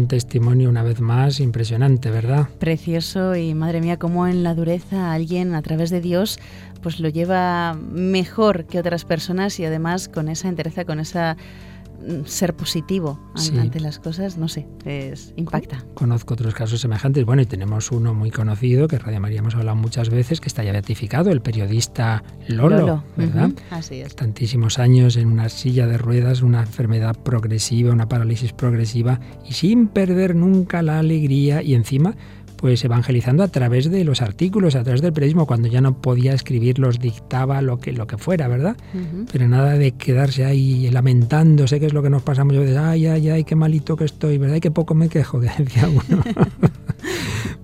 Testimonio 0.08 0.68
una 0.68 0.82
vez 0.82 1.00
más 1.00 1.38
impresionante, 1.38 2.10
¿verdad? 2.10 2.48
Precioso 2.58 3.36
y 3.36 3.54
madre 3.54 3.80
mía, 3.80 3.98
cómo 3.98 4.26
en 4.26 4.42
la 4.42 4.54
dureza 4.54 5.12
alguien 5.12 5.54
a 5.54 5.62
través 5.62 5.90
de 5.90 6.00
Dios 6.00 6.40
pues 6.82 7.00
lo 7.00 7.08
lleva 7.08 7.74
mejor 7.74 8.64
que 8.64 8.78
otras 8.78 9.04
personas 9.04 9.58
y 9.60 9.64
además 9.64 10.08
con 10.08 10.28
esa 10.28 10.48
entereza, 10.48 10.84
con 10.84 11.00
esa 11.00 11.36
ser 12.26 12.54
positivo 12.54 13.18
ante 13.58 13.80
las 13.80 13.98
cosas, 13.98 14.38
no 14.38 14.48
sé, 14.48 14.66
es, 14.84 15.32
impacta. 15.36 15.84
Conozco 15.94 16.34
otros 16.34 16.54
casos 16.54 16.80
semejantes. 16.80 17.24
Bueno, 17.24 17.42
y 17.42 17.46
tenemos 17.46 17.90
uno 17.90 18.14
muy 18.14 18.30
conocido 18.30 18.88
que 18.88 18.98
Radio 18.98 19.20
María 19.20 19.40
hemos 19.40 19.54
hablado 19.54 19.76
muchas 19.76 20.10
veces, 20.10 20.40
que 20.40 20.48
está 20.48 20.62
ya 20.62 20.72
beatificado, 20.72 21.30
el 21.30 21.40
periodista 21.40 22.22
Lolo, 22.48 23.04
¿verdad? 23.16 23.50
Así 23.70 24.00
es. 24.00 24.14
Tantísimos 24.16 24.78
años 24.78 25.16
en 25.16 25.28
una 25.28 25.48
silla 25.48 25.86
de 25.86 25.98
ruedas, 25.98 26.42
una 26.42 26.60
enfermedad 26.60 27.16
progresiva, 27.16 27.92
una 27.92 28.08
parálisis 28.08 28.52
progresiva, 28.52 29.20
y 29.48 29.52
sin 29.52 29.88
perder 29.88 30.34
nunca 30.34 30.82
la 30.82 30.98
alegría 30.98 31.62
y 31.62 31.74
encima 31.74 32.14
pues 32.58 32.84
evangelizando 32.84 33.44
a 33.44 33.48
través 33.48 33.88
de 33.88 34.04
los 34.04 34.20
artículos, 34.20 34.74
a 34.74 34.82
través 34.82 35.00
del 35.00 35.12
periodismo, 35.12 35.46
cuando 35.46 35.68
ya 35.68 35.80
no 35.80 36.02
podía 36.02 36.32
escribir, 36.34 36.80
los 36.80 36.98
dictaba 36.98 37.62
lo 37.62 37.78
que, 37.78 37.92
lo 37.92 38.08
que 38.08 38.18
fuera, 38.18 38.48
¿verdad? 38.48 38.76
Pero 39.30 39.46
nada 39.46 39.74
de 39.74 39.92
quedarse 39.92 40.44
ahí 40.44 40.90
lamentándose, 40.90 41.78
que 41.78 41.86
es 41.86 41.92
lo 41.92 42.02
que 42.02 42.10
nos 42.10 42.22
pasa 42.22 42.44
muchas 42.44 42.62
veces, 42.62 42.76
ay, 42.76 43.06
ay, 43.06 43.28
ay, 43.30 43.44
qué 43.44 43.54
malito 43.54 43.96
que 43.96 44.04
estoy, 44.04 44.38
¿verdad? 44.38 44.56
Y 44.56 44.60
qué 44.60 44.72
poco 44.72 44.94
me 44.94 45.08
quejo, 45.08 45.40
que 45.40 45.50
decía 45.56 45.88
uno. 45.88 46.22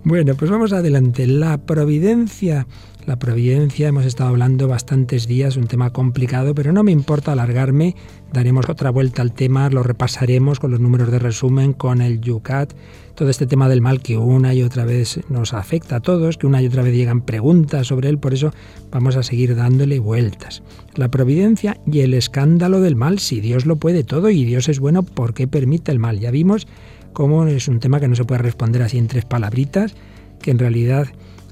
bueno, 0.05 0.35
pues 0.35 0.51
vamos 0.51 0.73
adelante. 0.73 1.27
La 1.27 1.59
providencia 1.59 2.67
la 3.07 3.19
providencia, 3.19 3.89
hemos 3.89 4.07
estado 4.07 4.31
hablando 4.31 4.67
bastantes 4.67 5.27
días, 5.27 5.59
un 5.59 5.67
tema 5.67 5.91
complicado, 5.91 6.55
pero 6.55 6.73
no 6.73 6.83
me 6.83 6.93
importa 6.93 7.33
alargarme, 7.33 7.97
daremos 8.33 8.69
otra 8.71 8.89
vuelta 8.89 9.21
al 9.21 9.33
tema, 9.33 9.69
lo 9.69 9.83
repasaremos 9.83 10.59
con 10.59 10.71
los 10.71 10.81
números 10.81 11.11
de 11.11 11.19
resumen, 11.19 11.75
con 11.75 12.01
el 12.01 12.23
Yucat, 12.23 12.73
todo 13.15 13.29
este 13.29 13.47
tema 13.47 13.69
del 13.69 13.83
mal 13.83 14.01
que 14.01 14.17
una 14.17 14.55
y 14.55 14.63
otra 14.63 14.87
vez 14.87 15.21
nos 15.29 15.53
afecta 15.53 15.97
a 15.97 16.01
todos, 16.01 16.39
que 16.39 16.47
una 16.47 16.63
y 16.63 16.67
otra 16.67 16.83
vez 16.83 16.95
llegan 16.95 17.21
preguntas 17.21 17.89
sobre 17.89 18.09
él, 18.09 18.17
por 18.17 18.33
eso 18.33 18.53
vamos 18.91 19.17
a 19.17 19.23
seguir 19.23 19.55
dándole 19.55 19.99
vueltas. 19.99 20.63
La 20.95 21.11
providencia 21.11 21.79
y 21.87 22.01
el 22.01 22.15
escándalo 22.15 22.81
del 22.81 22.97
mal, 22.97 23.19
si 23.19 23.41
Dios 23.41 23.67
lo 23.67 23.77
puede 23.77 24.03
todo 24.03 24.31
y 24.31 24.47
Dios 24.47 24.71
es 24.71 24.81
bueno, 24.81 25.03
¿por 25.03 25.35
qué 25.35 25.47
permite 25.47 25.93
el 25.93 25.99
mal? 25.99 26.21
Ya 26.21 26.31
vimos 26.31 26.67
cómo 27.15 27.47
es 27.47 27.69
un 27.69 27.81
tema 27.81 28.01
que 28.01 28.09
no 28.09 28.17
se 28.17 28.25
puede 28.25 28.43
responder 28.43 28.83
así 28.83 28.99
en 28.99 29.09
tres 29.09 29.25
palabritas, 29.25 29.95
que 30.43 30.51
en 30.51 30.59
realidad 30.59 31.07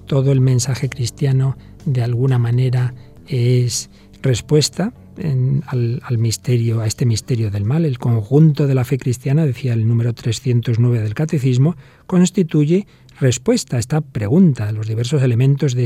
todo 0.07 0.33
el 0.33 0.43
mensaje 0.43 0.91
cristiano 0.91 1.57
de 1.87 2.03
alguna 2.03 2.39
manera 2.39 2.93
es 3.27 3.89
respuesta 4.21 4.93
al, 5.67 6.19
misterio, 6.19 6.81
a 6.81 6.87
este 6.87 7.07
misterio 7.07 7.51
del 7.51 7.65
mal. 7.65 7.85
El 7.85 7.99
conjunto 7.99 8.67
de 8.67 8.75
la 8.75 8.85
fe 8.85 8.99
cristiana, 8.99 9.47
decía 9.47 9.73
el 9.73 9.87
número 9.87 10.13
309 10.13 11.01
del 11.01 11.15
Catecismo, 11.15 11.77
constituye 12.07 12.87
respuesta 13.21 13.77
a 13.77 13.81
esta 13.81 14.01
pregunta, 14.01 14.69
a 14.69 14.73
los 14.73 14.89
diversos 14.89 15.23
elementos 15.23 15.75
de, 15.75 15.85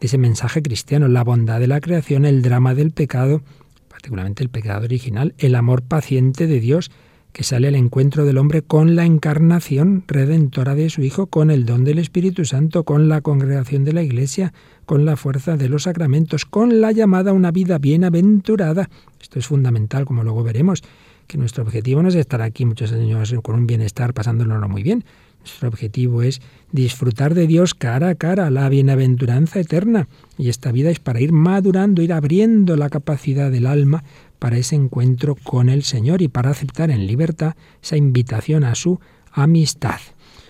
ese 0.00 0.18
mensaje 0.18 0.62
cristiano, 0.62 1.08
la 1.08 1.24
bondad 1.24 1.60
de 1.60 1.68
la 1.68 1.80
creación, 1.80 2.24
el 2.24 2.42
drama 2.42 2.74
del 2.74 2.90
pecado, 2.90 3.42
particularmente 3.88 4.42
el 4.42 4.50
pecado 4.50 4.84
original, 4.84 5.34
el 5.38 5.54
amor 5.54 5.82
paciente 5.82 6.46
de 6.46 6.60
Dios, 6.60 6.90
que 7.34 7.42
sale 7.42 7.66
al 7.66 7.74
encuentro 7.74 8.24
del 8.24 8.38
hombre 8.38 8.62
con 8.62 8.94
la 8.94 9.04
encarnación 9.04 10.04
redentora 10.06 10.76
de 10.76 10.88
su 10.88 11.02
Hijo, 11.02 11.26
con 11.26 11.50
el 11.50 11.66
don 11.66 11.82
del 11.82 11.98
Espíritu 11.98 12.44
Santo, 12.44 12.84
con 12.84 13.08
la 13.08 13.22
congregación 13.22 13.82
de 13.82 13.92
la 13.92 14.04
Iglesia, 14.04 14.54
con 14.86 15.04
la 15.04 15.16
fuerza 15.16 15.56
de 15.56 15.68
los 15.68 15.82
sacramentos, 15.82 16.44
con 16.44 16.80
la 16.80 16.92
llamada 16.92 17.32
a 17.32 17.34
una 17.34 17.50
vida 17.50 17.78
bienaventurada. 17.78 18.88
Esto 19.20 19.40
es 19.40 19.48
fundamental, 19.48 20.04
como 20.04 20.22
luego 20.22 20.44
veremos, 20.44 20.84
que 21.26 21.36
nuestro 21.36 21.64
objetivo 21.64 22.04
no 22.04 22.08
es 22.08 22.14
estar 22.14 22.40
aquí 22.40 22.64
muchos 22.66 22.92
años 22.92 23.34
con 23.42 23.56
un 23.56 23.66
bienestar, 23.66 24.14
pasándonos 24.14 24.70
muy 24.70 24.84
bien. 24.84 25.04
Nuestro 25.40 25.68
objetivo 25.68 26.22
es 26.22 26.40
disfrutar 26.70 27.34
de 27.34 27.48
Dios 27.48 27.74
cara 27.74 28.10
a 28.10 28.14
cara, 28.14 28.48
la 28.48 28.68
bienaventuranza 28.68 29.58
eterna. 29.58 30.06
Y 30.38 30.50
esta 30.50 30.70
vida 30.70 30.90
es 30.90 31.00
para 31.00 31.20
ir 31.20 31.32
madurando, 31.32 32.00
ir 32.00 32.12
abriendo 32.12 32.76
la 32.76 32.90
capacidad 32.90 33.50
del 33.50 33.66
alma 33.66 34.04
para 34.44 34.58
ese 34.58 34.76
encuentro 34.76 35.36
con 35.36 35.70
el 35.70 35.84
Señor 35.84 36.20
y 36.20 36.28
para 36.28 36.50
aceptar 36.50 36.90
en 36.90 37.06
libertad 37.06 37.54
esa 37.82 37.96
invitación 37.96 38.62
a 38.62 38.74
su 38.74 39.00
amistad. 39.32 39.98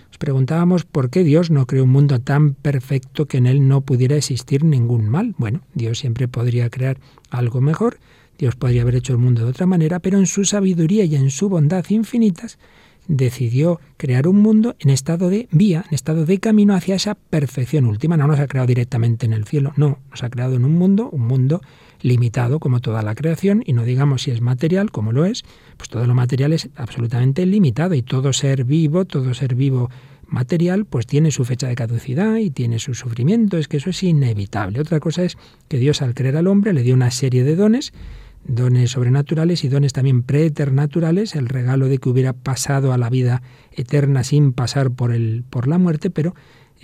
Nos 0.07 0.17
preguntábamos 0.17 0.83
por 0.83 1.09
qué 1.09 1.23
Dios 1.23 1.49
no 1.49 1.65
creó 1.65 1.85
un 1.85 1.91
mundo 1.91 2.19
tan 2.19 2.55
perfecto 2.55 3.25
que 3.25 3.37
en 3.37 3.45
él 3.45 3.69
no 3.69 3.79
pudiera 3.79 4.17
existir 4.17 4.65
ningún 4.65 5.07
mal. 5.07 5.33
Bueno, 5.37 5.61
Dios 5.75 5.99
siempre 5.99 6.27
podría 6.27 6.69
crear 6.69 6.97
algo 7.29 7.61
mejor, 7.61 7.97
Dios 8.37 8.57
podría 8.57 8.81
haber 8.81 8.95
hecho 8.95 9.13
el 9.13 9.19
mundo 9.19 9.45
de 9.45 9.51
otra 9.51 9.65
manera, 9.65 9.99
pero 9.99 10.19
en 10.19 10.25
su 10.25 10.43
sabiduría 10.43 11.05
y 11.05 11.15
en 11.15 11.31
su 11.31 11.47
bondad 11.47 11.85
infinitas 11.87 12.59
decidió 13.07 13.79
crear 13.95 14.27
un 14.27 14.41
mundo 14.41 14.75
en 14.79 14.89
estado 14.89 15.29
de 15.29 15.47
vía, 15.51 15.85
en 15.87 15.95
estado 15.95 16.25
de 16.25 16.37
camino 16.41 16.75
hacia 16.75 16.95
esa 16.95 17.15
perfección 17.15 17.85
última. 17.85 18.17
No 18.17 18.27
nos 18.27 18.41
ha 18.41 18.47
creado 18.47 18.67
directamente 18.67 19.25
en 19.25 19.31
el 19.31 19.45
cielo, 19.45 19.71
no, 19.77 19.99
nos 20.11 20.21
ha 20.21 20.29
creado 20.29 20.55
en 20.55 20.65
un 20.65 20.73
mundo, 20.73 21.09
un 21.13 21.25
mundo 21.25 21.61
limitado 22.01 22.59
como 22.59 22.79
toda 22.79 23.01
la 23.01 23.15
creación, 23.15 23.63
y 23.65 23.73
no 23.73 23.83
digamos 23.83 24.23
si 24.23 24.31
es 24.31 24.41
material, 24.41 24.91
como 24.91 25.11
lo 25.11 25.25
es, 25.25 25.43
pues 25.77 25.89
todo 25.89 26.05
lo 26.05 26.15
material 26.15 26.53
es 26.53 26.69
absolutamente 26.75 27.45
limitado 27.45 27.95
y 27.95 28.01
todo 28.01 28.33
ser 28.33 28.63
vivo, 28.63 29.05
todo 29.05 29.33
ser 29.33 29.55
vivo 29.55 29.89
material, 30.27 30.85
pues 30.85 31.05
tiene 31.05 31.31
su 31.31 31.45
fecha 31.45 31.67
de 31.67 31.75
caducidad 31.75 32.37
y 32.37 32.49
tiene 32.49 32.79
su 32.79 32.93
sufrimiento, 32.93 33.57
es 33.57 33.67
que 33.67 33.77
eso 33.77 33.89
es 33.89 34.03
inevitable. 34.03 34.79
Otra 34.79 34.99
cosa 34.99 35.23
es 35.23 35.37
que 35.67 35.77
Dios 35.77 36.01
al 36.01 36.13
creer 36.13 36.37
al 36.37 36.47
hombre 36.47 36.73
le 36.73 36.83
dio 36.83 36.93
una 36.93 37.11
serie 37.11 37.43
de 37.43 37.55
dones, 37.55 37.93
dones 38.47 38.91
sobrenaturales 38.91 39.63
y 39.63 39.69
dones 39.69 39.93
también 39.93 40.23
preternaturales, 40.23 41.35
el 41.35 41.47
regalo 41.47 41.87
de 41.87 41.97
que 41.97 42.09
hubiera 42.09 42.33
pasado 42.33 42.93
a 42.93 42.97
la 42.97 43.09
vida 43.09 43.41
eterna 43.71 44.23
sin 44.23 44.53
pasar 44.53 44.91
por, 44.91 45.11
el, 45.11 45.43
por 45.49 45.67
la 45.67 45.77
muerte, 45.77 46.09
pero 46.09 46.35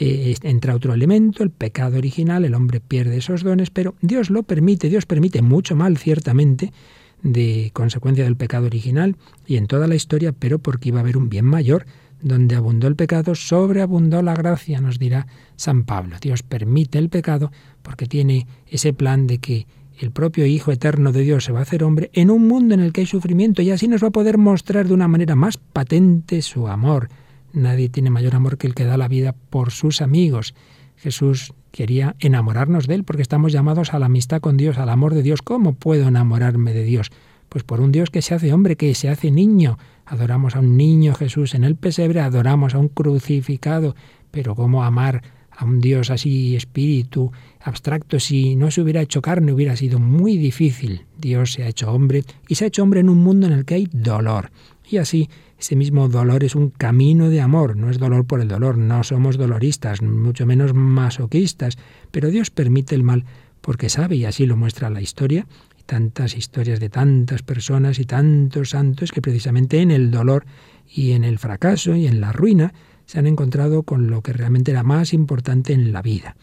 eh, 0.03 0.35
entra 0.41 0.73
otro 0.73 0.95
elemento, 0.95 1.43
el 1.43 1.51
pecado 1.51 1.99
original, 1.99 2.43
el 2.43 2.55
hombre 2.55 2.79
pierde 2.79 3.17
esos 3.17 3.43
dones, 3.43 3.69
pero 3.69 3.93
Dios 4.01 4.31
lo 4.31 4.41
permite, 4.41 4.89
Dios 4.89 5.05
permite 5.05 5.43
mucho 5.43 5.75
mal, 5.75 5.95
ciertamente, 5.99 6.73
de 7.21 7.69
consecuencia 7.71 8.23
del 8.23 8.35
pecado 8.35 8.65
original 8.65 9.15
y 9.45 9.57
en 9.57 9.67
toda 9.67 9.85
la 9.87 9.93
historia, 9.93 10.31
pero 10.31 10.57
porque 10.57 10.89
iba 10.89 10.97
a 10.97 11.01
haber 11.01 11.17
un 11.17 11.29
bien 11.29 11.45
mayor. 11.45 11.85
Donde 12.19 12.55
abundó 12.55 12.87
el 12.87 12.95
pecado, 12.95 13.33
sobreabundó 13.33 14.21
la 14.21 14.35
gracia, 14.35 14.79
nos 14.79 14.99
dirá 14.99 15.25
San 15.55 15.85
Pablo. 15.85 16.17
Dios 16.21 16.43
permite 16.43 16.99
el 16.99 17.09
pecado 17.09 17.51
porque 17.81 18.05
tiene 18.05 18.45
ese 18.67 18.93
plan 18.93 19.25
de 19.25 19.39
que 19.39 19.65
el 19.97 20.11
propio 20.11 20.45
Hijo 20.45 20.71
eterno 20.71 21.11
de 21.11 21.21
Dios 21.21 21.45
se 21.45 21.51
va 21.51 21.59
a 21.59 21.63
hacer 21.63 21.83
hombre 21.83 22.09
en 22.13 22.29
un 22.29 22.47
mundo 22.47 22.73
en 22.73 22.79
el 22.79 22.91
que 22.91 23.01
hay 23.01 23.07
sufrimiento 23.07 23.61
y 23.61 23.71
así 23.71 23.87
nos 23.87 24.03
va 24.03 24.07
a 24.07 24.11
poder 24.11 24.37
mostrar 24.37 24.87
de 24.87 24.93
una 24.93 25.07
manera 25.07 25.35
más 25.35 25.57
patente 25.57 26.41
su 26.41 26.67
amor, 26.67 27.09
Nadie 27.53 27.89
tiene 27.89 28.09
mayor 28.09 28.35
amor 28.35 28.57
que 28.57 28.67
el 28.67 28.75
que 28.75 28.85
da 28.85 28.97
la 28.97 29.07
vida 29.07 29.35
por 29.49 29.71
sus 29.71 30.01
amigos. 30.01 30.53
Jesús 30.97 31.53
quería 31.71 32.15
enamorarnos 32.19 32.87
de 32.87 32.95
Él, 32.95 33.03
porque 33.03 33.21
estamos 33.21 33.51
llamados 33.51 33.93
a 33.93 33.99
la 33.99 34.05
amistad 34.05 34.41
con 34.41 34.57
Dios, 34.57 34.77
al 34.77 34.89
amor 34.89 35.13
de 35.13 35.23
Dios. 35.23 35.41
¿Cómo 35.41 35.73
puedo 35.73 36.07
enamorarme 36.07 36.73
de 36.73 36.83
Dios? 36.83 37.11
Pues 37.49 37.63
por 37.63 37.81
un 37.81 37.91
Dios 37.91 38.09
que 38.09 38.21
se 38.21 38.33
hace 38.33 38.53
hombre, 38.53 38.75
que 38.75 38.93
se 38.95 39.09
hace 39.09 39.31
niño. 39.31 39.77
Adoramos 40.05 40.55
a 40.55 40.59
un 40.59 40.77
niño 40.77 41.13
Jesús 41.15 41.55
en 41.55 41.63
el 41.63 41.75
pesebre, 41.75 42.21
adoramos 42.21 42.75
a 42.75 42.77
un 42.77 42.87
crucificado, 42.87 43.95
pero 44.29 44.55
¿cómo 44.55 44.83
amar 44.83 45.23
a 45.51 45.65
un 45.65 45.81
Dios 45.81 46.09
así, 46.11 46.55
espíritu, 46.55 47.31
abstracto? 47.61 48.19
Si 48.19 48.55
no 48.55 48.71
se 48.71 48.81
hubiera 48.81 49.01
hecho 49.01 49.21
carne, 49.21 49.51
hubiera 49.51 49.75
sido 49.75 49.99
muy 49.99 50.37
difícil. 50.37 51.05
Dios 51.17 51.53
se 51.53 51.63
ha 51.63 51.67
hecho 51.67 51.91
hombre 51.91 52.23
y 52.47 52.55
se 52.55 52.65
ha 52.65 52.67
hecho 52.67 52.83
hombre 52.83 52.99
en 52.99 53.09
un 53.09 53.19
mundo 53.19 53.47
en 53.47 53.53
el 53.53 53.65
que 53.65 53.75
hay 53.75 53.89
dolor. 53.91 54.51
Y 54.91 54.97
así 54.97 55.29
ese 55.57 55.77
mismo 55.77 56.09
dolor 56.09 56.43
es 56.43 56.53
un 56.53 56.69
camino 56.69 57.29
de 57.29 57.39
amor, 57.39 57.77
no 57.77 57.89
es 57.89 57.97
dolor 57.97 58.25
por 58.25 58.41
el 58.41 58.49
dolor, 58.49 58.77
no 58.77 59.03
somos 59.03 59.37
doloristas, 59.37 60.01
mucho 60.01 60.45
menos 60.45 60.73
masoquistas, 60.73 61.77
pero 62.11 62.29
Dios 62.29 62.49
permite 62.49 62.93
el 62.93 63.03
mal 63.03 63.23
porque 63.61 63.87
sabe, 63.87 64.17
y 64.17 64.25
así 64.25 64.45
lo 64.45 64.57
muestra 64.57 64.89
la 64.89 64.99
historia, 64.99 65.47
tantas 65.85 66.35
historias 66.35 66.81
de 66.81 66.89
tantas 66.89 67.41
personas 67.41 67.99
y 67.99 68.05
tantos 68.05 68.71
santos 68.71 69.13
que 69.13 69.21
precisamente 69.21 69.81
en 69.81 69.91
el 69.91 70.11
dolor 70.11 70.45
y 70.89 71.11
en 71.11 71.23
el 71.23 71.39
fracaso 71.39 71.95
y 71.95 72.07
en 72.07 72.19
la 72.19 72.33
ruina 72.33 72.73
se 73.05 73.19
han 73.19 73.27
encontrado 73.27 73.83
con 73.83 74.07
lo 74.07 74.21
que 74.21 74.33
realmente 74.33 74.71
era 74.71 74.83
más 74.83 75.13
importante 75.13 75.71
en 75.71 75.93
la 75.93 76.01
vida. 76.01 76.35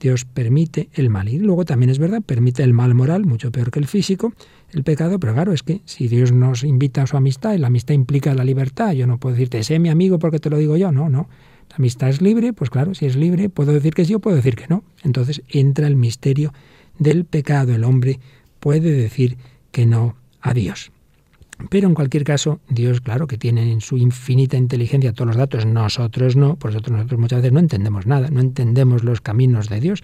Dios 0.00 0.24
permite 0.24 0.88
el 0.94 1.10
mal. 1.10 1.28
Y 1.28 1.38
luego 1.38 1.64
también 1.64 1.90
es 1.90 1.98
verdad, 1.98 2.22
permite 2.22 2.62
el 2.62 2.72
mal 2.72 2.94
moral, 2.94 3.26
mucho 3.26 3.52
peor 3.52 3.70
que 3.70 3.78
el 3.78 3.86
físico, 3.86 4.32
el 4.72 4.82
pecado, 4.82 5.20
pero 5.20 5.34
claro, 5.34 5.52
es 5.52 5.62
que 5.62 5.82
si 5.84 6.08
Dios 6.08 6.32
nos 6.32 6.64
invita 6.64 7.02
a 7.02 7.06
su 7.06 7.16
amistad, 7.16 7.54
y 7.54 7.58
la 7.58 7.66
amistad 7.66 7.94
implica 7.94 8.34
la 8.34 8.44
libertad, 8.44 8.92
yo 8.92 9.06
no 9.06 9.18
puedo 9.18 9.34
decirte, 9.34 9.62
sé 9.62 9.78
mi 9.78 9.90
amigo 9.90 10.18
porque 10.18 10.38
te 10.38 10.50
lo 10.50 10.56
digo 10.56 10.76
yo, 10.76 10.90
no, 10.90 11.08
no. 11.08 11.28
La 11.68 11.76
amistad 11.76 12.08
es 12.08 12.20
libre, 12.20 12.52
pues 12.52 12.70
claro, 12.70 12.94
si 12.94 13.06
es 13.06 13.14
libre, 13.14 13.48
puedo 13.48 13.72
decir 13.72 13.94
que 13.94 14.04
sí 14.04 14.14
o 14.14 14.18
puedo 14.18 14.36
decir 14.36 14.56
que 14.56 14.66
no. 14.68 14.82
Entonces 15.04 15.42
entra 15.48 15.86
el 15.86 15.94
misterio 15.94 16.52
del 16.98 17.24
pecado. 17.24 17.72
El 17.74 17.84
hombre 17.84 18.18
puede 18.58 18.90
decir 18.90 19.36
que 19.70 19.86
no 19.86 20.16
a 20.40 20.52
Dios. 20.52 20.90
Pero 21.68 21.88
en 21.88 21.94
cualquier 21.94 22.24
caso, 22.24 22.60
Dios, 22.68 23.00
claro, 23.00 23.26
que 23.26 23.36
tiene 23.36 23.70
en 23.70 23.80
su 23.80 23.98
infinita 23.98 24.56
inteligencia 24.56 25.12
todos 25.12 25.28
los 25.28 25.36
datos, 25.36 25.66
nosotros 25.66 26.36
no, 26.36 26.56
por 26.56 26.72
nosotros 26.72 27.18
muchas 27.18 27.40
veces 27.40 27.52
no 27.52 27.60
entendemos 27.60 28.06
nada, 28.06 28.30
no 28.30 28.40
entendemos 28.40 29.04
los 29.04 29.20
caminos 29.20 29.68
de 29.68 29.80
Dios. 29.80 30.02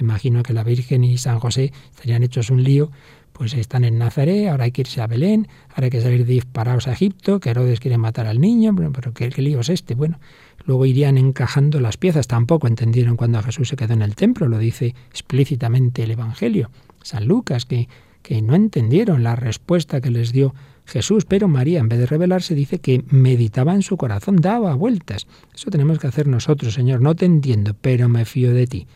Imagino 0.00 0.42
que 0.42 0.52
la 0.52 0.64
Virgen 0.64 1.04
y 1.04 1.18
San 1.18 1.38
José 1.38 1.72
estarían 1.90 2.22
hechos 2.22 2.50
un 2.50 2.62
lío, 2.62 2.90
pues 3.32 3.54
están 3.54 3.84
en 3.84 3.98
Nazaret, 3.98 4.48
ahora 4.48 4.64
hay 4.64 4.72
que 4.72 4.82
irse 4.82 5.00
a 5.00 5.06
Belén, 5.06 5.46
ahora 5.70 5.84
hay 5.84 5.90
que 5.90 6.00
salir 6.00 6.26
disparados 6.26 6.88
a 6.88 6.92
Egipto, 6.92 7.38
que 7.38 7.50
Herodes 7.50 7.78
quiere 7.78 7.96
matar 7.96 8.26
al 8.26 8.40
niño, 8.40 8.74
pero, 8.74 8.92
pero 8.92 9.14
¿qué, 9.14 9.28
¿qué, 9.30 9.42
lío 9.42 9.60
es 9.60 9.68
este? 9.68 9.94
Bueno, 9.94 10.18
luego 10.64 10.86
irían 10.86 11.16
encajando 11.18 11.80
las 11.80 11.96
piezas, 11.96 12.26
tampoco 12.26 12.66
entendieron 12.66 13.16
cuando 13.16 13.40
Jesús 13.42 13.68
se 13.68 13.76
quedó 13.76 13.94
en 13.94 14.02
el 14.02 14.16
templo, 14.16 14.48
lo 14.48 14.58
dice 14.58 14.94
explícitamente 15.10 16.02
el 16.02 16.10
Evangelio. 16.10 16.70
San 17.02 17.26
Lucas, 17.26 17.64
que, 17.64 17.88
que 18.22 18.42
no 18.42 18.56
entendieron 18.56 19.22
la 19.22 19.36
respuesta 19.36 20.00
que 20.00 20.10
les 20.10 20.32
dio 20.32 20.52
Jesús, 20.88 21.26
pero 21.26 21.48
María, 21.48 21.80
en 21.80 21.88
vez 21.90 21.98
de 21.98 22.06
revelarse, 22.06 22.54
dice 22.54 22.78
que 22.78 23.04
meditaba 23.10 23.74
en 23.74 23.82
su 23.82 23.98
corazón, 23.98 24.36
daba 24.36 24.74
vueltas. 24.74 25.26
Eso 25.54 25.70
tenemos 25.70 25.98
que 25.98 26.06
hacer 26.06 26.26
nosotros, 26.26 26.72
Señor. 26.72 27.02
No 27.02 27.14
te 27.14 27.26
entiendo, 27.26 27.76
pero 27.78 28.08
me 28.08 28.24
fío 28.24 28.54
de 28.54 28.66
ti. 28.66 28.86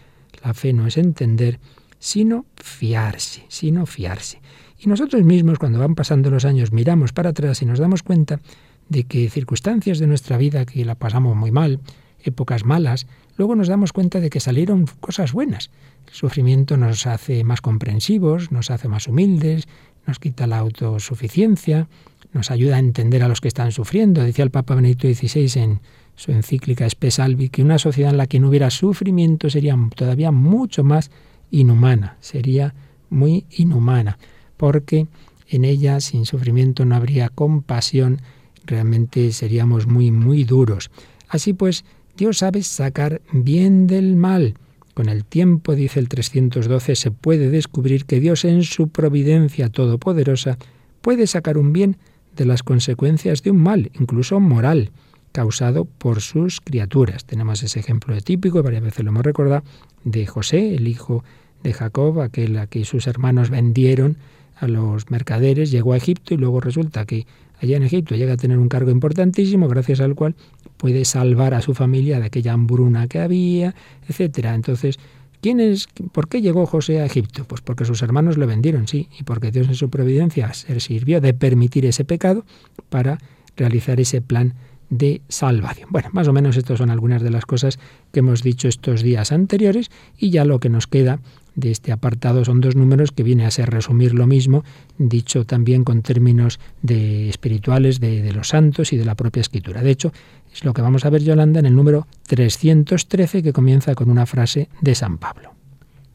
La 0.42 0.54
fe 0.54 0.72
no 0.72 0.87
es 0.87 0.96
entender, 0.96 1.61
sino 1.99 2.46
fiarse, 2.56 3.44
sino 3.49 3.84
fiarse. 3.84 4.40
Y 4.78 4.88
nosotros 4.88 5.22
mismos, 5.22 5.58
cuando 5.58 5.80
van 5.80 5.94
pasando 5.94 6.30
los 6.30 6.46
años, 6.46 6.72
miramos 6.72 7.12
para 7.12 7.30
atrás 7.30 7.61
y 7.61 7.66
nos 7.66 7.78
damos 7.78 8.02
cuenta 8.02 8.40
de 8.88 9.04
que 9.04 9.28
circunstancias 9.28 9.99
de 9.99 10.06
nuestra 10.06 10.38
vida 10.38 10.64
que 10.64 10.87
la 10.87 10.94
pasamos 10.94 11.37
muy 11.37 11.50
mal, 11.50 11.81
épocas 12.24 12.64
malas, 12.64 13.07
luego 13.37 13.55
nos 13.55 13.68
damos 13.68 13.92
cuenta 13.92 14.18
de 14.18 14.31
que 14.31 14.40
salieron 14.40 14.87
cosas 15.00 15.33
buenas. 15.33 15.70
El 16.07 16.14
sufrimiento 16.14 16.78
nos 16.78 17.07
hace 17.07 17.44
más 17.44 17.61
comprensivos, 17.61 18.50
nos 18.50 18.70
hace 18.70 18.88
más 18.88 19.09
humildes, 19.09 19.68
nos 20.07 20.19
quita 20.19 20.47
la 20.47 20.59
autosuficiencia, 20.59 21.88
nos 22.33 22.51
ayuda 22.51 22.77
a 22.77 22.79
entender 22.79 23.23
a 23.23 23.29
los 23.29 23.41
que 23.41 23.49
están 23.49 23.73
sufriendo. 23.73 24.23
Decía 24.23 24.45
el 24.45 24.51
Papa 24.51 24.75
Benedicto 24.75 25.07
XVI 25.07 25.61
en 25.61 25.81
su 26.17 26.33
encíclica 26.33 26.87
Espesalvi 26.87 27.49
que 27.49 27.62
una 27.62 27.79
sociedad 27.79 28.11
en 28.11 28.19
la 28.19 28.27
que 28.27 28.41
no 28.41 28.49
hubiera 28.49 28.71
sufrimiento 28.71 29.51
sería 29.51 29.77
todavía 29.95 30.31
mucho 30.31 30.85
más 30.85 31.11
inhumana, 31.51 32.17
sería 32.21 32.75
muy 33.11 33.45
inhumana, 33.51 34.19
porque 34.57 35.07
en 35.49 35.65
ella 35.65 36.01
sin 36.01 36.25
sufrimiento 36.25 36.85
no 36.85 36.97
habría 36.97 37.29
compasión, 37.29 38.21
realmente 38.65 39.33
seríamos 39.33 39.87
muy, 39.87 40.11
muy 40.11 40.45
duros. 40.45 40.91
Así 41.29 41.53
pues, 41.53 41.85
Dios 42.17 42.38
sabe 42.38 42.62
sacar 42.62 43.21
bien 43.33 43.87
del 43.87 44.17
mal 44.17 44.55
con 44.94 45.09
el 45.09 45.24
tiempo, 45.24 45.74
dice 45.74 46.00
el 46.00 46.09
312, 46.09 46.96
se 46.96 47.11
puede 47.11 47.50
descubrir 47.50 48.05
que 48.05 48.20
Dios 48.20 48.44
en 48.44 48.62
su 48.62 48.88
providencia 48.88 49.68
todopoderosa 49.68 50.59
puede 51.00 51.26
sacar 51.26 51.59
un 51.59 51.72
bien 51.72 51.96
de 52.37 52.44
las 52.44 52.62
consecuencias 52.62 53.42
de 53.42 53.50
un 53.50 53.59
mal, 53.59 53.90
incluso 53.98 54.40
moral, 54.40 54.90
causado 55.33 55.85
por 55.85 56.20
sus 56.20 56.61
criaturas. 56.61 57.24
Tenemos 57.24 57.62
ese 57.62 57.81
ejemplo 57.81 58.18
típico, 58.20 58.62
varias 58.62 58.83
veces 58.83 59.05
lo 59.05 59.11
hemos 59.11 59.24
recordado, 59.24 59.64
de 60.05 60.26
José, 60.26 60.74
el 60.74 60.88
hijo 60.88 61.24
de 61.62 61.72
Jacob, 61.72 62.20
aquel 62.20 62.59
a 62.59 62.66
que 62.66 62.85
sus 62.85 63.07
hermanos 63.07 63.50
vendieron 63.50 64.16
a 64.57 64.68
los 64.68 65.11
mercaderes, 65.11 65.70
llegó 65.70 65.92
a 65.92 65.96
Egipto 65.96 66.35
y 66.35 66.37
luego 66.37 66.61
resulta 66.61 67.05
que 67.05 67.26
allá 67.61 67.76
en 67.76 67.83
Egipto 67.83 68.14
llega 68.14 68.35
a 68.35 68.37
tener 68.37 68.59
un 68.59 68.68
cargo 68.68 68.90
importantísimo, 68.90 69.68
gracias 69.68 70.00
al 70.00 70.14
cual 70.14 70.35
puede 70.83 71.05
salvar 71.05 71.55
a 71.55 71.62
su 71.62 71.75
familia 71.75 72.18
de 72.18 72.27
aquella 72.27 72.55
hambruna 72.55 73.07
que 73.07 73.21
había, 73.21 73.73
etcétera. 74.09 74.53
Entonces, 74.53 74.99
¿quién 75.40 75.61
es, 75.61 75.87
¿por 76.11 76.29
qué 76.29 76.42
llegó 76.42 76.66
José 76.66 77.01
a 77.01 77.07
Egipto? 77.07 77.45
Pues 77.45 77.61
porque 77.61 77.85
sus 77.85 78.03
hermanos 78.03 78.37
le 78.37 78.47
vendieron, 78.47 78.88
sí, 78.88 79.09
y 79.16 79.23
porque 79.23 79.53
Dios 79.53 79.68
en 79.68 79.77
su 79.77 79.90
providencia 79.90 80.53
se 80.55 80.81
sirvió 80.81 81.21
de 81.21 81.35
permitir 81.35 81.87
ese 81.87 82.05
pecado 82.05 82.45
para 82.88 83.18
realizar 83.57 84.01
ese 84.01 84.23
plan 84.23 84.55
de 84.90 85.23
salvación. 85.29 85.88
Bueno, 85.92 86.09
más 86.12 86.27
o 86.27 86.33
menos 86.33 86.57
estas 86.57 86.79
son 86.79 86.90
algunas 86.90 87.23
de 87.23 87.31
las 87.31 87.47
cosas 87.47 87.79
que 88.11 88.18
hemos 88.18 88.42
dicho 88.42 88.66
estos 88.66 89.03
días 89.03 89.31
anteriores 89.31 89.88
y 90.18 90.31
ya 90.31 90.45
lo 90.45 90.59
que 90.59 90.68
nos 90.68 90.88
queda 90.88 91.21
de 91.55 91.71
este 91.71 91.92
apartado 91.92 92.45
son 92.45 92.61
dos 92.61 92.77
números 92.77 93.12
que 93.12 93.23
viene 93.23 93.47
a 93.47 93.51
ser 93.51 93.71
resumir 93.71 94.14
lo 94.14 94.27
mismo, 94.27 94.64
dicho 94.99 95.45
también 95.45 95.85
con 95.85 96.03
términos 96.03 96.59
de 96.83 97.29
espirituales 97.29 98.01
de, 98.01 98.23
de 98.23 98.33
los 98.33 98.49
santos 98.49 98.92
y 98.92 98.97
de 98.97 99.05
la 99.05 99.14
propia 99.14 99.42
escritura. 99.42 99.83
De 99.83 99.90
hecho, 99.90 100.12
es 100.53 100.65
lo 100.65 100.73
que 100.73 100.83
vamos 100.83 101.05
a 101.05 101.11
ver, 101.11 101.23
Yolanda, 101.23 101.61
en 101.61 101.67
el 101.67 101.75
número 101.75 102.07
313 102.27 103.43
que 103.43 103.53
comienza 103.53 103.95
con 103.95 104.11
una 104.11 104.27
frase 104.27 104.69
de 104.81 104.95
San 104.95 105.19
Pablo. 105.19 105.55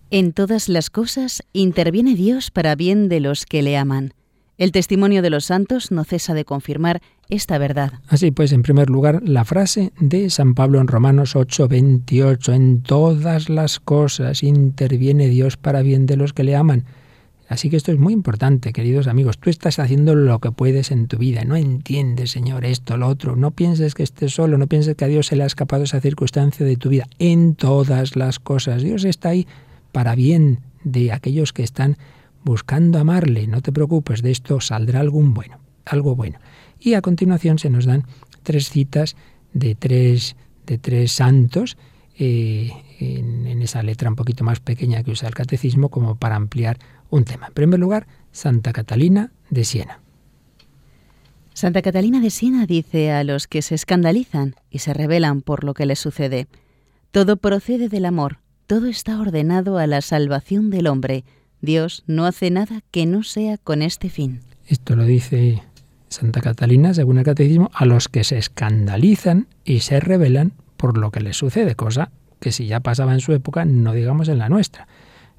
En 0.10 0.32
todas 0.32 0.70
las 0.70 0.90
cosas 0.90 1.44
interviene 1.54 2.16
Dios 2.16 2.52
para 2.52 2.76
bien 2.76 3.10
de 3.10 3.20
los 3.20 3.46
que 3.46 3.62
le 3.62 3.78
aman 3.78 4.14
el 4.58 4.72
testimonio 4.72 5.22
de 5.22 5.30
los 5.30 5.46
santos 5.46 5.92
no 5.92 6.04
cesa 6.04 6.34
de 6.34 6.44
confirmar 6.44 7.02
esta 7.30 7.60
verdad. 7.60 7.94
Así 8.08 8.32
pues, 8.32 8.52
en 8.52 8.64
primer 8.64 8.90
lugar, 8.90 9.22
la 9.24 9.46
frase 9.46 9.92
de 10.00 10.30
San 10.32 10.56
Pablo 10.56 10.82
en 10.82 10.88
Romanos 10.88 11.36
8, 11.36 11.68
28, 11.68 12.54
en 12.54 12.82
todas 12.82 13.50
las 13.50 13.80
cosas 13.80 14.42
interviene 14.42 15.30
Dios 15.30 15.58
para 15.58 15.84
bien 15.84 16.08
de 16.08 16.18
los 16.18 16.34
que 16.34 16.44
le 16.44 16.56
aman. 16.56 16.86
Así 17.48 17.70
que 17.70 17.78
esto 17.78 17.92
es 17.94 17.98
muy 17.98 18.12
importante, 18.12 18.74
queridos 18.74 19.08
amigos. 19.08 19.38
Tú 19.38 19.50
estás 19.50 19.80
haciendo 19.80 20.16
lo 20.16 20.40
que 20.40 20.52
puedes 20.52 20.92
en 20.92 21.08
tu 21.08 21.18
vida. 21.18 21.46
No 21.46 21.56
entiendes, 21.56 22.32
Señor, 22.32 22.66
esto, 22.66 22.98
lo 22.98 23.08
otro. 23.08 23.38
No 23.38 23.52
pienses 23.52 23.96
que 23.96 24.04
estés 24.04 24.34
solo. 24.34 24.58
No 24.58 24.68
pienses 24.68 24.96
que 24.96 25.06
a 25.06 25.08
Dios 25.08 25.28
se 25.28 25.38
le 25.38 25.44
ha 25.44 25.48
escapado 25.48 25.84
esa 25.84 26.02
circunstancia 26.02 26.66
de 26.66 26.76
tu 26.76 26.90
vida. 26.90 27.08
En 27.20 27.56
todas 27.56 28.18
las 28.18 28.40
cosas. 28.40 28.84
Dios 28.84 29.06
está 29.06 29.30
ahí 29.30 29.48
para 29.94 30.14
bien 30.16 30.60
de 30.84 31.14
aquellos 31.14 31.54
que 31.54 31.64
están 31.64 31.98
buscando 32.44 33.00
amarle. 33.00 33.48
No 33.48 33.62
te 33.62 33.72
preocupes, 33.72 34.22
de 34.22 34.32
esto 34.32 34.60
saldrá 34.60 35.00
algún 35.00 35.34
bueno, 35.34 35.60
algo 35.86 36.16
bueno. 36.16 36.40
Y 36.80 36.96
a 36.96 37.02
continuación 37.02 37.60
se 37.60 37.70
nos 37.70 37.86
dan 37.86 38.04
tres 38.44 38.70
citas 38.70 39.16
de 39.54 39.76
tres, 39.76 40.36
de 40.66 40.78
tres 40.78 41.12
santos 41.14 41.78
eh, 42.18 42.72
en, 43.00 43.48
en, 43.48 43.62
esa 43.62 43.84
letra 43.84 44.10
un 44.10 44.16
poquito 44.16 44.44
más 44.44 44.60
pequeña 44.60 45.04
que 45.04 45.12
usa 45.12 45.28
el 45.28 45.36
catecismo 45.36 45.90
como 45.90 46.16
para 46.16 46.36
ampliar 46.36 46.80
un 47.10 47.24
tema. 47.24 47.48
En 47.48 47.54
primer 47.54 47.80
lugar, 47.80 48.08
Santa 48.32 48.74
Catalina 48.74 49.32
de 49.50 49.64
Siena. 49.64 50.00
Santa 51.54 51.82
Catalina 51.82 52.22
de 52.22 52.30
Siena 52.30 52.68
dice 52.68 53.12
a 53.12 53.24
los 53.24 53.48
que 53.48 53.64
se 53.64 53.74
escandalizan 53.74 54.56
y 54.70 54.80
se 54.80 54.94
rebelan 54.94 55.42
por 55.42 55.64
lo 55.64 55.74
que 55.74 55.88
les 55.88 55.98
sucede, 55.98 56.48
todo 57.10 57.38
procede 57.38 57.90
del 57.90 58.06
amor, 58.06 58.38
todo 58.68 58.86
está 58.86 59.20
ordenado 59.20 59.80
a 59.80 59.88
la 59.88 60.02
salvación 60.02 60.70
del 60.70 60.86
hombre, 60.86 61.24
Dios 61.62 62.04
no 62.06 62.26
hace 62.26 62.52
nada 62.52 62.82
que 62.92 63.08
no 63.08 63.24
sea 63.24 63.58
con 63.58 63.82
este 63.82 64.10
fin. 64.10 64.42
Esto 64.68 64.96
lo 64.96 65.06
dice 65.06 65.64
Santa 66.10 66.42
Catalina, 66.42 66.94
según 66.94 67.18
el 67.18 67.26
catecismo, 67.26 67.72
a 67.74 67.86
los 67.86 68.08
que 68.08 68.24
se 68.24 68.38
escandalizan 68.38 69.48
y 69.66 69.80
se 69.80 70.00
rebelan 70.00 70.54
por 70.78 70.98
lo 71.00 71.10
que 71.10 71.22
les 71.22 71.38
sucede, 71.38 71.74
cosa 71.74 72.12
que 72.40 72.52
si 72.52 72.68
ya 72.68 72.80
pasaba 72.80 73.14
en 73.14 73.20
su 73.20 73.34
época, 73.34 73.66
no 73.66 73.94
digamos 73.94 74.30
en 74.30 74.40
la 74.40 74.50
nuestra. 74.50 74.88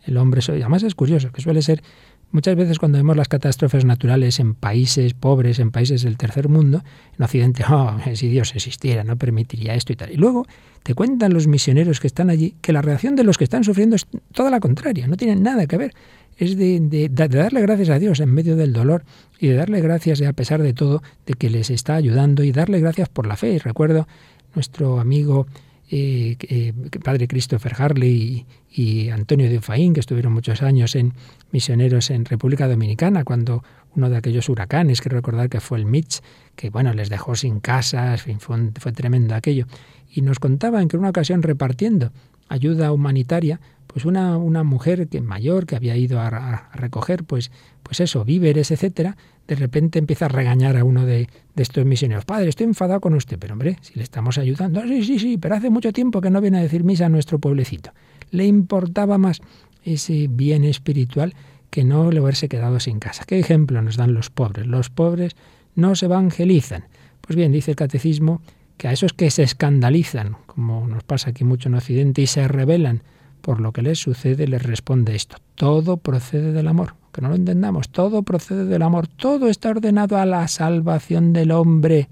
El 0.04 0.16
hombre, 0.16 0.40
además 0.48 0.82
es 0.82 0.94
curioso, 0.94 1.32
que 1.32 1.42
suele 1.42 1.62
ser 1.62 1.82
Muchas 2.30 2.56
veces 2.56 2.78
cuando 2.78 2.98
vemos 2.98 3.16
las 3.16 3.28
catástrofes 3.28 3.86
naturales 3.86 4.38
en 4.38 4.54
países 4.54 5.14
pobres, 5.14 5.58
en 5.60 5.70
países 5.70 6.02
del 6.02 6.18
tercer 6.18 6.50
mundo, 6.50 6.82
en 7.16 7.24
Occidente, 7.24 7.64
oh, 7.70 7.96
si 8.14 8.28
Dios 8.28 8.54
existiera, 8.54 9.02
no 9.02 9.16
permitiría 9.16 9.74
esto 9.74 9.94
y 9.94 9.96
tal. 9.96 10.12
Y 10.12 10.16
luego 10.16 10.46
te 10.82 10.94
cuentan 10.94 11.32
los 11.32 11.46
misioneros 11.46 12.00
que 12.00 12.06
están 12.06 12.28
allí 12.28 12.54
que 12.60 12.74
la 12.74 12.82
reacción 12.82 13.16
de 13.16 13.24
los 13.24 13.38
que 13.38 13.44
están 13.44 13.64
sufriendo 13.64 13.96
es 13.96 14.06
toda 14.32 14.50
la 14.50 14.60
contraria, 14.60 15.06
no 15.06 15.16
tienen 15.16 15.42
nada 15.42 15.66
que 15.66 15.78
ver. 15.78 15.94
Es 16.36 16.56
de, 16.56 17.08
darle 17.10 17.62
gracias 17.62 17.88
a 17.88 17.98
Dios 17.98 18.20
en 18.20 18.32
medio 18.32 18.56
del 18.56 18.72
dolor 18.72 19.04
y 19.40 19.48
de 19.48 19.54
darle 19.54 19.80
gracias 19.80 20.20
a 20.20 20.32
pesar 20.34 20.62
de 20.62 20.74
todo 20.74 21.02
de 21.26 21.34
que 21.34 21.48
les 21.48 21.70
está 21.70 21.94
ayudando 21.94 22.44
y 22.44 22.52
darle 22.52 22.78
gracias 22.78 23.08
por 23.08 23.26
la 23.26 23.36
fe. 23.36 23.54
Y 23.54 23.58
recuerdo 23.58 24.06
nuestro 24.54 25.00
amigo 25.00 25.46
eh, 25.90 26.36
eh, 26.40 26.72
padre 27.02 27.28
Christopher 27.28 27.74
Harley 27.78 28.46
y, 28.70 29.08
Antonio 29.08 29.48
de 29.48 29.60
Faín, 29.60 29.94
que 29.94 30.00
estuvieron 30.00 30.32
muchos 30.32 30.62
años 30.62 30.94
en 30.96 31.14
misioneros 31.50 32.10
en 32.10 32.24
República 32.24 32.68
Dominicana, 32.68 33.24
cuando 33.24 33.64
uno 33.96 34.10
de 34.10 34.16
aquellos 34.16 34.48
huracanes, 34.48 35.00
que 35.00 35.08
recordar 35.08 35.48
que 35.48 35.60
fue 35.60 35.78
el 35.78 35.86
Mitch, 35.86 36.20
que 36.56 36.70
bueno, 36.70 36.92
les 36.92 37.08
dejó 37.08 37.34
sin 37.34 37.60
casas, 37.60 38.22
fue, 38.22 38.36
fue 38.78 38.92
tremendo 38.92 39.34
aquello. 39.34 39.66
Y 40.10 40.22
nos 40.22 40.38
contaban 40.38 40.88
que 40.88 40.96
en 40.96 41.00
una 41.00 41.10
ocasión 41.10 41.42
repartiendo 41.42 42.12
ayuda 42.48 42.92
humanitaria, 42.92 43.60
pues 43.88 44.04
una, 44.04 44.36
una 44.36 44.62
mujer 44.62 45.08
que 45.08 45.20
mayor 45.20 45.66
que 45.66 45.74
había 45.74 45.96
ido 45.96 46.20
a, 46.20 46.70
recoger 46.74 47.24
pues 47.24 47.50
pues 47.82 48.00
eso 48.00 48.24
víveres 48.24 48.70
etcétera 48.70 49.16
de 49.48 49.54
repente 49.56 49.98
empieza 49.98 50.26
a 50.26 50.28
regañar 50.28 50.76
a 50.76 50.84
uno 50.84 51.06
de, 51.06 51.28
de, 51.54 51.62
estos 51.62 51.84
misioneros. 51.84 52.24
Padre 52.24 52.50
estoy 52.50 52.66
enfadado 52.66 53.00
con 53.00 53.14
usted 53.14 53.38
pero 53.38 53.54
hombre 53.54 53.78
si 53.80 53.94
le 53.94 54.04
estamos 54.04 54.38
ayudando 54.38 54.82
sí 54.82 55.02
sí 55.02 55.18
sí 55.18 55.38
pero 55.38 55.56
hace 55.56 55.70
mucho 55.70 55.92
tiempo 55.92 56.20
que 56.20 56.30
no 56.30 56.40
viene 56.40 56.58
a 56.58 56.62
decir 56.62 56.84
misa 56.84 57.06
a 57.06 57.08
nuestro 57.08 57.38
pueblecito 57.38 57.92
le 58.30 58.46
importaba 58.46 59.18
más 59.18 59.40
ese 59.84 60.28
bien 60.28 60.64
espiritual 60.64 61.34
que 61.70 61.84
no 61.84 62.10
le 62.10 62.20
haberse 62.20 62.48
quedado 62.48 62.80
sin 62.80 62.98
casa. 62.98 63.24
Qué 63.26 63.38
ejemplo 63.38 63.82
nos 63.82 63.96
dan 63.96 64.14
los 64.14 64.30
pobres 64.30 64.66
los 64.66 64.90
pobres 64.90 65.34
no 65.74 65.94
se 65.94 66.06
evangelizan. 66.06 66.84
Pues 67.20 67.36
bien 67.36 67.52
dice 67.52 67.72
el 67.72 67.76
catecismo 67.76 68.42
que 68.76 68.88
a 68.88 68.92
esos 68.92 69.12
que 69.12 69.30
se 69.30 69.42
escandalizan 69.42 70.36
como 70.46 70.86
nos 70.86 71.04
pasa 71.04 71.30
aquí 71.30 71.44
mucho 71.44 71.68
en 71.68 71.76
Occidente 71.76 72.22
y 72.22 72.26
se 72.26 72.46
rebelan 72.48 73.02
por 73.40 73.60
lo 73.60 73.72
que 73.72 73.82
les 73.82 73.98
sucede, 73.98 74.46
les 74.46 74.62
responde 74.62 75.14
esto. 75.14 75.36
Todo 75.54 75.96
procede 75.96 76.52
del 76.52 76.68
amor. 76.68 76.94
Que 77.12 77.20
no 77.20 77.30
lo 77.30 77.34
entendamos. 77.34 77.88
Todo 77.88 78.22
procede 78.22 78.64
del 78.64 78.82
amor. 78.82 79.06
Todo 79.06 79.48
está 79.48 79.70
ordenado 79.70 80.18
a 80.18 80.26
la 80.26 80.46
salvación 80.48 81.32
del 81.32 81.50
hombre. 81.50 82.08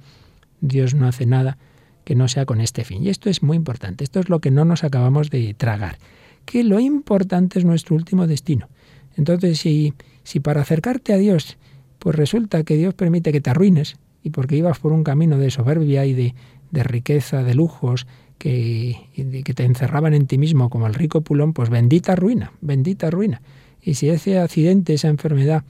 Dios 0.61 0.95
no 0.95 1.07
hace 1.07 1.27
nada 1.27 1.59
que 2.05 2.15
no 2.15 2.29
sea 2.29 2.47
con 2.47 2.61
este 2.61 2.85
fin. 2.85 3.05
Y 3.05 3.09
esto 3.09 3.29
es 3.29 3.43
muy 3.43 3.57
importante. 3.57 4.05
Esto 4.05 4.21
es 4.21 4.29
lo 4.29 4.41
que 4.41 4.51
no 4.51 4.65
nos 4.65 4.85
acabamos 4.85 5.31
de 5.31 5.55
tragar. 5.55 5.99
Que 6.45 6.65
lo 6.65 6.81
importante 6.81 7.59
es 7.59 7.65
nuestro 7.65 7.97
último 7.97 8.27
destino. 8.27 8.69
Entonces, 9.17 9.59
si, 9.59 9.95
si 10.23 10.41
para 10.41 10.61
acercarte 10.63 11.13
a 11.13 11.19
Dios, 11.19 11.59
pues 11.99 12.15
resulta 12.15 12.63
que 12.63 12.77
Dios 12.77 12.95
permite 12.95 13.33
que 13.33 13.41
te 13.41 13.51
arruines, 13.51 13.97
y 14.23 14.31
porque 14.31 14.57
ibas 14.57 14.79
por 14.79 14.93
un 14.93 15.05
camino 15.05 15.39
de 15.39 15.51
soberbia 15.51 16.05
y 16.05 16.13
de, 16.13 16.35
de 16.71 16.83
riqueza, 16.83 17.43
de 17.43 17.55
lujos, 17.55 18.07
que, 18.39 19.09
te 19.55 19.65
encerraban 19.65 20.15
en 20.15 20.27
ti 20.27 20.39
mismo 20.39 20.71
como 20.71 20.87
el 20.87 20.95
rico 20.95 21.21
pulón, 21.21 21.53
pues 21.53 21.71
bendita 21.71 22.17
ruina, 22.17 22.53
bendita 22.61 23.11
ruina. 23.11 23.43
Y 23.83 23.95
si 23.95 24.09
ese 24.09 24.39
accidente, 24.39 24.95
esa 24.95 25.09
enfermedad 25.09 25.65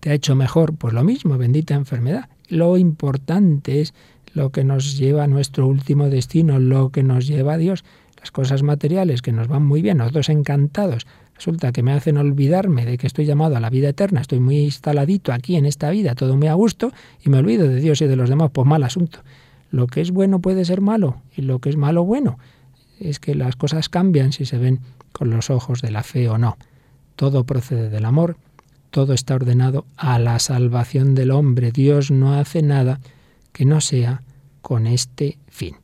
te 0.00 0.10
ha 0.10 0.14
hecho 0.14 0.34
mejor, 0.34 0.74
pues 0.74 0.94
lo 0.94 1.04
mismo, 1.04 1.38
bendita 1.38 1.74
enfermedad. 1.74 2.28
Lo 2.48 2.76
importante 2.76 3.80
es 3.80 3.94
lo 4.32 4.50
que 4.50 4.64
nos 4.64 4.98
lleva 4.98 5.24
a 5.24 5.28
nuestro 5.28 5.66
último 5.66 6.08
destino, 6.08 6.58
lo 6.58 6.90
que 6.90 7.02
nos 7.02 7.26
lleva 7.26 7.54
a 7.54 7.58
Dios. 7.58 7.84
Las 8.18 8.30
cosas 8.30 8.62
materiales 8.62 9.22
que 9.22 9.32
nos 9.32 9.48
van 9.48 9.66
muy 9.66 9.82
bien, 9.82 9.98
nosotros 9.98 10.30
encantados, 10.30 11.06
resulta 11.34 11.72
que 11.72 11.82
me 11.82 11.92
hacen 11.92 12.16
olvidarme 12.16 12.86
de 12.86 12.96
que 12.96 13.06
estoy 13.06 13.26
llamado 13.26 13.56
a 13.56 13.60
la 13.60 13.68
vida 13.68 13.90
eterna, 13.90 14.22
estoy 14.22 14.40
muy 14.40 14.58
instaladito 14.58 15.32
aquí 15.32 15.56
en 15.56 15.66
esta 15.66 15.90
vida, 15.90 16.14
todo 16.14 16.36
muy 16.36 16.48
a 16.48 16.54
gusto, 16.54 16.92
y 17.22 17.28
me 17.28 17.38
olvido 17.38 17.68
de 17.68 17.80
Dios 17.80 18.00
y 18.00 18.06
de 18.06 18.16
los 18.16 18.30
demás, 18.30 18.50
pues 18.52 18.66
mal 18.66 18.82
asunto. 18.82 19.20
Lo 19.74 19.88
que 19.88 20.00
es 20.00 20.12
bueno 20.12 20.38
puede 20.38 20.64
ser 20.64 20.80
malo 20.80 21.20
y 21.36 21.42
lo 21.42 21.58
que 21.58 21.68
es 21.68 21.76
malo 21.76 22.04
bueno. 22.04 22.38
Es 23.00 23.18
que 23.18 23.34
las 23.34 23.56
cosas 23.56 23.88
cambian 23.88 24.30
si 24.30 24.46
se 24.46 24.56
ven 24.56 24.78
con 25.10 25.30
los 25.30 25.50
ojos 25.50 25.82
de 25.82 25.90
la 25.90 26.04
fe 26.04 26.28
o 26.28 26.38
no. 26.38 26.56
Todo 27.16 27.42
procede 27.42 27.90
del 27.90 28.04
amor, 28.04 28.36
todo 28.90 29.14
está 29.14 29.34
ordenado 29.34 29.84
a 29.96 30.20
la 30.20 30.38
salvación 30.38 31.16
del 31.16 31.32
hombre. 31.32 31.72
Dios 31.72 32.12
no 32.12 32.34
hace 32.34 32.62
nada 32.62 33.00
que 33.52 33.64
no 33.64 33.80
sea 33.80 34.22
con 34.62 34.86
este 34.86 35.38
fin. 35.48 35.74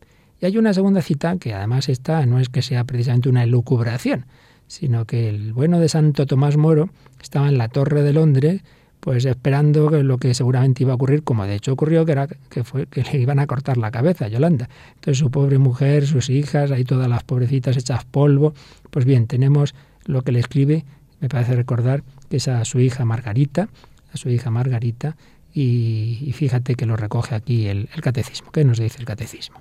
Y 0.40 0.46
hay 0.46 0.56
una 0.56 0.72
segunda 0.72 1.02
cita 1.02 1.36
que 1.38 1.52
además 1.52 1.88
está, 1.88 2.24
no 2.26 2.38
es 2.38 2.48
que 2.48 2.62
sea 2.62 2.84
precisamente 2.84 3.28
una 3.28 3.42
elucubración, 3.42 4.26
sino 4.68 5.04
que 5.04 5.28
el 5.28 5.52
bueno 5.52 5.80
de 5.80 5.88
Santo 5.88 6.26
Tomás 6.26 6.56
Moro 6.56 6.90
estaba 7.20 7.48
en 7.48 7.58
la 7.58 7.66
Torre 7.66 8.04
de 8.04 8.12
Londres 8.12 8.62
pues 9.00 9.24
esperando 9.24 9.90
lo 10.02 10.18
que 10.18 10.34
seguramente 10.34 10.82
iba 10.82 10.92
a 10.92 10.96
ocurrir, 10.96 11.22
como 11.22 11.46
de 11.46 11.56
hecho 11.56 11.72
ocurrió, 11.72 12.04
que 12.04 12.12
era 12.12 12.26
que 12.26 12.64
fue 12.64 12.86
que 12.86 13.02
le 13.02 13.18
iban 13.18 13.38
a 13.38 13.46
cortar 13.46 13.78
la 13.78 13.90
cabeza 13.90 14.26
a 14.26 14.28
Yolanda. 14.28 14.68
Entonces 14.94 15.18
su 15.18 15.30
pobre 15.30 15.58
mujer, 15.58 16.06
sus 16.06 16.28
hijas, 16.28 16.70
ahí 16.70 16.84
todas 16.84 17.08
las 17.08 17.24
pobrecitas 17.24 17.76
hechas 17.76 18.04
polvo. 18.04 18.54
Pues 18.90 19.06
bien, 19.06 19.26
tenemos 19.26 19.74
lo 20.04 20.22
que 20.22 20.32
le 20.32 20.40
escribe, 20.40 20.84
me 21.20 21.28
parece 21.28 21.54
recordar, 21.54 22.02
que 22.28 22.36
es 22.36 22.48
a 22.48 22.64
su 22.64 22.78
hija 22.80 23.04
Margarita, 23.04 23.68
a 24.12 24.16
su 24.16 24.28
hija 24.28 24.50
Margarita, 24.50 25.16
y, 25.52 26.32
fíjate 26.32 26.76
que 26.76 26.86
lo 26.86 26.96
recoge 26.96 27.34
aquí 27.34 27.66
el, 27.66 27.88
el 27.92 28.00
catecismo. 28.02 28.52
¿Qué 28.52 28.64
nos 28.64 28.78
dice 28.78 28.98
el 29.00 29.04
catecismo? 29.04 29.58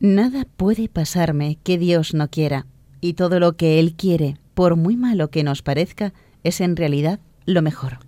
Nada 0.00 0.46
puede 0.56 0.88
pasarme 0.88 1.58
que 1.62 1.76
Dios 1.76 2.14
no 2.14 2.28
quiera, 2.28 2.66
y 3.00 3.12
todo 3.12 3.40
lo 3.40 3.56
que 3.56 3.78
Él 3.78 3.94
quiere, 3.94 4.36
por 4.54 4.76
muy 4.76 4.96
malo 4.96 5.28
que 5.28 5.42
nos 5.42 5.62
parezca, 5.62 6.14
es 6.44 6.60
en 6.60 6.76
realidad 6.76 7.20
lo 7.52 7.62
mejor. 7.62 7.98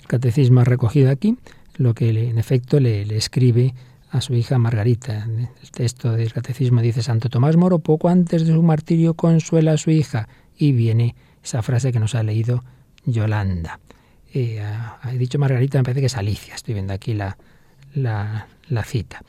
El 0.00 0.06
catecismo 0.06 0.60
ha 0.60 0.64
recogido 0.64 1.10
aquí 1.10 1.36
lo 1.76 1.94
que 1.94 2.10
en 2.10 2.38
efecto 2.38 2.78
le, 2.80 3.02
escribe 3.16 3.74
a 4.10 4.20
su 4.20 4.34
hija 4.34 4.58
Margarita. 4.58 5.26
El 5.62 5.70
texto 5.70 6.12
del 6.12 6.32
catecismo 6.32 6.82
dice 6.82 7.02
Santo 7.02 7.30
Tomás 7.30 7.56
Moro 7.56 7.78
poco 7.78 8.08
antes 8.08 8.46
de 8.46 8.52
su 8.52 8.62
martirio 8.62 9.14
consuela 9.14 9.72
a 9.72 9.76
su 9.78 9.90
hija 9.90 10.28
y 10.56 10.72
viene 10.72 11.14
esa 11.42 11.62
frase 11.62 11.92
que 11.92 12.00
nos 12.00 12.14
ha 12.14 12.22
leído 12.22 12.62
Yolanda. 13.06 13.80
Eh, 14.34 14.60
ha, 14.60 15.10
dicho 15.12 15.38
Margarita, 15.38 15.78
me 15.78 15.84
parece 15.84 16.00
que 16.00 16.06
es 16.06 16.16
Alicia, 16.16 16.54
estoy 16.54 16.74
viendo 16.74 16.92
aquí 16.92 17.14
la, 17.14 17.36
la, 17.94 18.84
cita. 18.84 19.22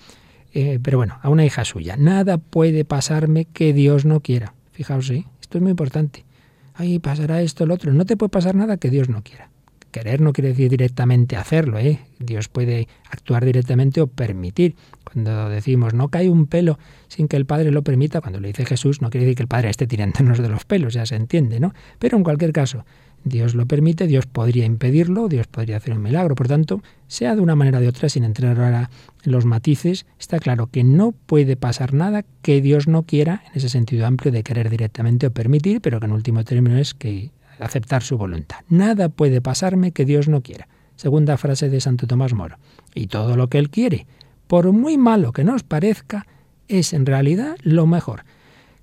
Eh, 0.54 0.80
pero 0.84 0.98
bueno, 0.98 1.18
a 1.22 1.30
una 1.30 1.46
hija 1.46 1.64
suya. 1.64 1.96
Nada 1.96 2.38
puede 2.38 2.84
pasarme 2.84 3.46
que 3.46 3.72
Dios 3.74 4.06
no 4.06 4.20
quiera. 4.20 4.54
Fijaos, 4.74 5.10
¿eh? 5.10 5.26
esto 5.40 5.58
es 5.58 5.62
muy 5.62 5.72
importante. 5.72 6.26
Ahí 6.74 7.00
pasará 7.00 7.42
esto, 7.42 7.66
lo 7.66 7.76
otro. 7.76 7.94
No 7.94 8.06
te 8.06 8.18
puede 8.18 8.30
pasar 8.30 8.56
nada 8.56 8.78
que 8.78 8.90
Dios 8.90 9.08
no 9.08 9.24
quiera. 9.24 9.51
Querer 9.92 10.22
no 10.22 10.34
quiere 10.34 10.50
decir 10.50 10.70
directamente 10.70 11.36
hacerlo, 11.36 11.78
¿eh? 11.78 12.00
Dios 12.20 12.48
puede 12.48 12.88
actuar 13.10 13.46
directamente 13.46 14.02
o 14.02 14.08
permitir. 14.08 14.76
Cuando 15.04 15.50
decimos 15.50 15.94
no 15.94 16.10
cae 16.10 16.30
un 16.30 16.48
pelo 16.48 16.80
sin 17.08 17.28
que 17.28 17.38
el 17.38 17.46
Padre 17.46 17.72
lo 17.72 17.84
permita, 17.84 18.22
cuando 18.22 18.40
lo 18.40 18.48
dice 18.48 18.66
Jesús, 18.66 19.02
no 19.02 19.10
quiere 19.10 19.26
decir 19.26 19.38
que 19.38 19.44
el 19.44 19.50
Padre 19.50 19.70
esté 19.70 19.88
tirándonos 19.88 20.40
de 20.40 20.50
los 20.50 20.66
pelos, 20.66 20.94
ya 20.94 21.06
se 21.06 21.16
entiende, 21.16 21.60
¿no? 21.60 21.74
Pero 22.00 22.18
en 22.18 22.24
cualquier 22.24 22.54
caso, 22.54 22.86
Dios 23.24 23.54
lo 23.54 23.68
permite, 23.68 24.08
Dios 24.08 24.26
podría 24.26 24.66
impedirlo, 24.66 25.28
Dios 25.28 25.48
podría 25.48 25.78
hacer 25.78 25.94
un 25.94 26.02
milagro. 26.02 26.36
Por 26.36 26.48
tanto, 26.48 26.82
sea 27.08 27.36
de 27.36 27.42
una 27.42 27.56
manera 27.56 27.78
o 27.78 27.82
de 27.82 27.88
otra, 27.88 28.10
sin 28.10 28.24
entrar 28.24 28.60
ahora 28.60 28.90
en 29.24 29.32
los 29.32 29.46
matices, 29.46 30.06
está 30.20 30.40
claro 30.40 30.68
que 30.68 30.84
no 30.84 31.12
puede 31.12 31.56
pasar 31.56 31.94
nada 31.94 32.26
que 32.42 32.62
Dios 32.62 32.88
no 32.88 33.04
quiera, 33.04 33.44
en 33.48 33.58
ese 33.58 33.70
sentido 33.70 34.08
amplio 34.08 34.32
de 34.32 34.44
querer 34.44 34.70
directamente 34.70 35.28
o 35.28 35.32
permitir, 35.32 35.82
pero 35.82 36.00
que 36.00 36.08
en 36.08 36.14
último 36.14 36.44
término 36.44 36.78
es 36.78 36.94
que 36.94 37.30
aceptar 37.62 38.04
su 38.04 38.18
voluntad. 38.18 38.60
Nada 38.70 39.10
puede 39.10 39.42
pasarme 39.42 39.92
que 39.92 40.06
Dios 40.06 40.28
no 40.28 40.42
quiera. 40.42 40.68
Segunda 40.96 41.38
frase 41.38 41.70
de 41.70 41.82
Santo 41.82 42.08
Tomás 42.08 42.34
Moro. 42.34 42.58
Y 42.94 43.08
todo 43.08 43.36
lo 43.36 43.48
que 43.48 43.58
Él 43.58 43.70
quiere, 43.70 44.06
por 44.48 44.72
muy 44.72 44.98
malo 44.98 45.32
que 45.32 45.44
nos 45.44 45.64
parezca, 45.64 46.28
es 46.68 46.94
en 46.94 47.06
realidad 47.06 47.56
lo 47.64 47.88
mejor. 47.88 48.24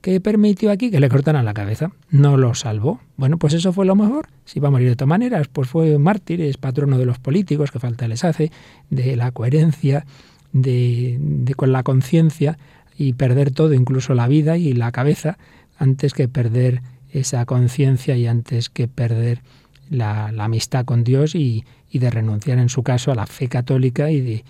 ¿Qué 0.00 0.20
permitió 0.20 0.70
aquí 0.70 0.90
que 0.90 1.00
le 1.00 1.08
cortaran 1.08 1.44
la 1.44 1.54
cabeza? 1.54 1.90
No 2.10 2.36
lo 2.36 2.54
salvó. 2.54 3.00
Bueno, 3.16 3.36
pues 3.36 3.52
eso 3.54 3.72
fue 3.72 3.84
lo 3.84 3.96
mejor. 3.96 4.28
Si 4.44 4.60
va 4.60 4.68
a 4.68 4.70
morir 4.70 4.88
de 4.88 4.96
todas 4.96 5.08
maneras, 5.08 5.48
pues 5.48 5.68
fue 5.68 5.98
mártir, 5.98 6.40
es 6.40 6.56
patrono 6.56 6.98
de 6.98 7.04
los 7.04 7.18
políticos, 7.18 7.72
que 7.72 7.80
falta 7.80 8.06
les 8.06 8.24
hace, 8.24 8.52
de 8.90 9.16
la 9.16 9.32
coherencia, 9.32 10.06
de, 10.52 11.18
de 11.20 11.54
con 11.54 11.72
la 11.72 11.82
conciencia 11.82 12.58
y 12.96 13.14
perder 13.14 13.50
todo, 13.50 13.74
incluso 13.74 14.14
la 14.14 14.28
vida 14.28 14.56
y 14.56 14.72
la 14.72 14.92
cabeza, 14.92 15.36
antes 15.78 16.14
que 16.14 16.28
perder 16.28 16.82
esa 17.18 17.44
conciencia 17.46 18.16
y 18.16 18.26
antes 18.26 18.68
que 18.68 18.88
perder 18.88 19.42
la, 19.90 20.26
amistad 20.38 20.84
con 20.84 21.04
Dios 21.04 21.34
y, 21.34 21.64
de 21.92 22.10
renunciar 22.10 22.58
en 22.58 22.68
su 22.68 22.82
caso 22.82 23.10
a 23.12 23.14
la 23.14 23.26
fe 23.26 23.48
católica 23.48 24.10
y 24.10 24.20
de, 24.20 24.44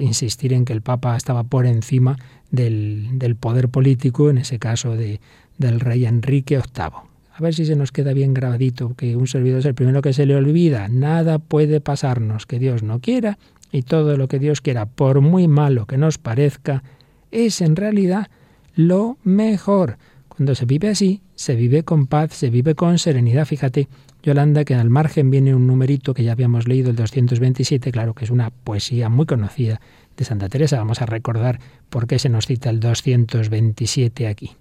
insistir 0.00 0.52
en 0.52 0.64
que 0.64 0.72
el 0.72 0.82
Papa 0.82 1.16
estaba 1.16 1.44
por 1.44 1.66
encima 1.66 2.18
del, 2.50 3.36
poder 3.38 3.68
político, 3.68 4.30
en 4.30 4.38
ese 4.38 4.58
caso 4.58 4.96
de, 4.96 5.20
del 5.58 5.80
rey 5.80 6.06
Enrique 6.06 6.56
VIII. 6.56 7.14
A 7.36 7.40
ver 7.40 7.54
si 7.54 7.64
se 7.64 7.74
nos 7.74 7.90
queda 7.90 8.12
bien 8.12 8.32
grabadito 8.32 8.94
que 8.94 9.16
un 9.16 9.26
servidor 9.26 9.58
es 9.60 9.66
el 9.66 9.74
primero 9.74 10.02
que 10.02 10.12
se 10.12 10.24
le 10.24 10.36
olvida. 10.36 10.88
Nada 10.88 11.38
puede 11.38 11.80
pasarnos 11.80 12.46
que 12.46 12.60
Dios 12.60 12.82
no 12.82 13.00
quiera 13.00 13.38
y 13.72 13.82
todo 13.82 14.16
lo 14.16 14.28
que 14.28 14.38
Dios 14.38 14.60
quiera, 14.60 14.86
por 14.86 15.20
muy 15.20 15.48
malo 15.48 15.86
que 15.86 15.98
nos 15.98 16.16
parezca, 16.16 16.84
es 17.32 17.60
en 17.60 17.74
realidad 17.74 18.28
lo 18.76 19.18
mejor. 19.24 19.98
Cuando 20.36 20.54
se 20.56 20.64
vive 20.64 20.88
así, 20.88 21.22
se 21.36 21.54
vive 21.54 21.84
con 21.84 22.06
paz, 22.06 22.32
se 22.32 22.50
vive 22.50 22.74
con 22.74 22.98
serenidad. 22.98 23.46
Fíjate 23.46 23.88
Yolanda 24.22 24.64
que 24.64 24.74
al 24.74 24.90
margen 24.90 25.30
viene 25.30 25.54
un 25.54 25.66
numerito 25.66 26.12
que 26.12 26.24
ya 26.24 26.32
habíamos 26.32 26.66
leído, 26.66 26.90
el 26.90 26.96
227, 26.96 27.92
claro 27.92 28.14
que 28.14 28.24
es 28.24 28.30
una 28.30 28.50
poesía 28.50 29.08
muy 29.08 29.26
conocida 29.26 29.80
de 30.16 30.24
Santa 30.24 30.48
Teresa. 30.48 30.78
Vamos 30.78 31.00
a 31.02 31.06
recordar 31.06 31.60
por 31.88 32.08
qué 32.08 32.18
se 32.18 32.28
nos 32.28 32.46
cita 32.46 32.70
el 32.70 32.80
227 32.80 34.26
aquí. 34.26 34.52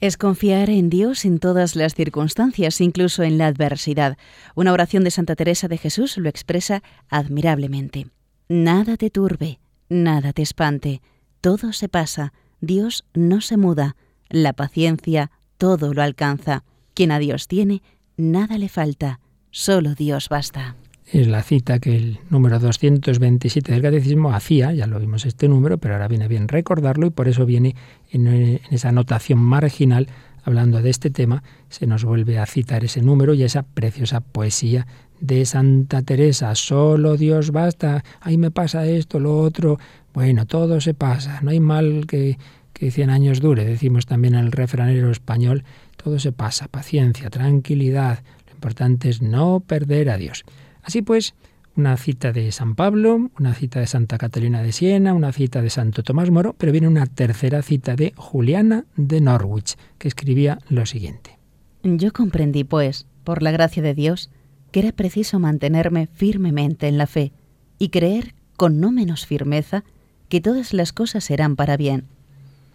Es 0.00 0.16
confiar 0.16 0.70
en 0.70 0.88
Dios 0.88 1.24
en 1.24 1.38
todas 1.38 1.76
las 1.76 1.94
circunstancias, 1.94 2.80
incluso 2.80 3.22
en 3.22 3.38
la 3.38 3.46
adversidad. 3.46 4.16
Una 4.56 4.72
oración 4.72 5.04
de 5.04 5.10
Santa 5.10 5.36
Teresa 5.36 5.68
de 5.68 5.78
Jesús 5.78 6.16
lo 6.16 6.28
expresa 6.28 6.82
admirablemente. 7.10 8.06
Nada 8.48 8.96
te 8.96 9.10
turbe, 9.10 9.60
nada 9.88 10.32
te 10.32 10.42
espante, 10.42 11.02
todo 11.40 11.72
se 11.72 11.88
pasa, 11.88 12.32
Dios 12.60 13.04
no 13.14 13.40
se 13.40 13.56
muda, 13.56 13.94
la 14.30 14.52
paciencia 14.52 15.30
todo 15.58 15.92
lo 15.92 16.02
alcanza. 16.02 16.64
Quien 16.94 17.12
a 17.12 17.18
Dios 17.18 17.48
tiene, 17.48 17.82
nada 18.16 18.56
le 18.58 18.68
falta, 18.68 19.20
solo 19.50 19.94
Dios 19.94 20.28
basta. 20.28 20.76
Es 21.12 21.26
la 21.26 21.42
cita 21.42 21.80
que 21.80 21.96
el 21.96 22.18
número 22.30 22.60
227 22.60 23.72
del 23.72 23.82
Catecismo 23.82 24.32
hacía, 24.32 24.72
ya 24.72 24.86
lo 24.86 25.00
vimos 25.00 25.26
este 25.26 25.48
número, 25.48 25.78
pero 25.78 25.94
ahora 25.94 26.06
viene 26.06 26.28
bien 26.28 26.46
recordarlo 26.46 27.08
y 27.08 27.10
por 27.10 27.26
eso 27.26 27.44
viene 27.46 27.74
en, 28.12 28.60
esa 28.70 28.90
anotación 28.90 29.40
marginal 29.40 30.06
hablando 30.44 30.80
de 30.80 30.88
este 30.88 31.10
tema, 31.10 31.42
se 31.68 31.86
nos 31.86 32.04
vuelve 32.04 32.38
a 32.38 32.46
citar 32.46 32.84
ese 32.84 33.02
número 33.02 33.34
y 33.34 33.42
esa 33.42 33.64
preciosa 33.64 34.20
poesía 34.20 34.86
de 35.20 35.44
Santa 35.44 36.02
Teresa. 36.02 36.54
Solo 36.54 37.16
Dios 37.16 37.50
basta, 37.50 38.04
ahí 38.20 38.38
me 38.38 38.50
pasa 38.50 38.86
esto, 38.86 39.18
lo 39.18 39.38
otro. 39.40 39.78
Bueno, 40.14 40.46
todo 40.46 40.80
se 40.80 40.94
pasa, 40.94 41.40
no 41.42 41.50
hay 41.50 41.60
mal 41.60 42.06
que, 42.06 42.38
que 42.80 42.90
100 42.90 43.10
años 43.10 43.40
dure, 43.40 43.66
decimos 43.66 44.06
también 44.06 44.34
en 44.34 44.40
el 44.40 44.52
refranero 44.52 45.10
español, 45.10 45.64
todo 46.02 46.18
se 46.18 46.32
pasa, 46.32 46.66
paciencia, 46.66 47.28
tranquilidad, 47.28 48.20
lo 48.46 48.54
importante 48.54 49.10
es 49.10 49.20
no 49.20 49.60
perder 49.60 50.08
a 50.08 50.16
Dios. 50.16 50.44
Así 50.82 51.02
pues, 51.02 51.34
una 51.76 51.98
cita 51.98 52.32
de 52.32 52.50
San 52.52 52.76
Pablo, 52.76 53.30
una 53.38 53.52
cita 53.52 53.80
de 53.80 53.86
Santa 53.86 54.16
Catalina 54.16 54.62
de 54.62 54.72
Siena, 54.72 55.12
una 55.12 55.30
cita 55.30 55.60
de 55.60 55.68
Santo 55.68 56.02
Tomás 56.02 56.30
Moro, 56.30 56.54
pero 56.56 56.72
viene 56.72 56.88
una 56.88 57.04
tercera 57.04 57.60
cita 57.60 57.96
de 57.96 58.14
Juliana 58.16 58.86
de 58.96 59.20
Norwich, 59.20 59.76
que 59.98 60.08
escribía 60.08 60.58
lo 60.70 60.86
siguiente. 60.86 61.38
Yo 61.82 62.14
comprendí, 62.14 62.64
pues, 62.64 63.06
por 63.24 63.42
la 63.42 63.50
gracia 63.50 63.82
de 63.82 63.92
Dios, 63.92 64.30
que 64.72 64.80
era 64.80 64.92
preciso 64.92 65.38
mantenerme 65.38 66.06
firmemente 66.06 66.88
en 66.88 66.96
la 66.96 67.06
fe 67.06 67.32
y 67.78 67.90
creer 67.90 68.34
con 68.56 68.80
no 68.80 68.90
menos 68.90 69.26
firmeza 69.26 69.84
que 70.30 70.40
todas 70.40 70.72
las 70.72 70.94
cosas 70.94 71.24
serán 71.24 71.56
para 71.56 71.76
bien 71.76 72.06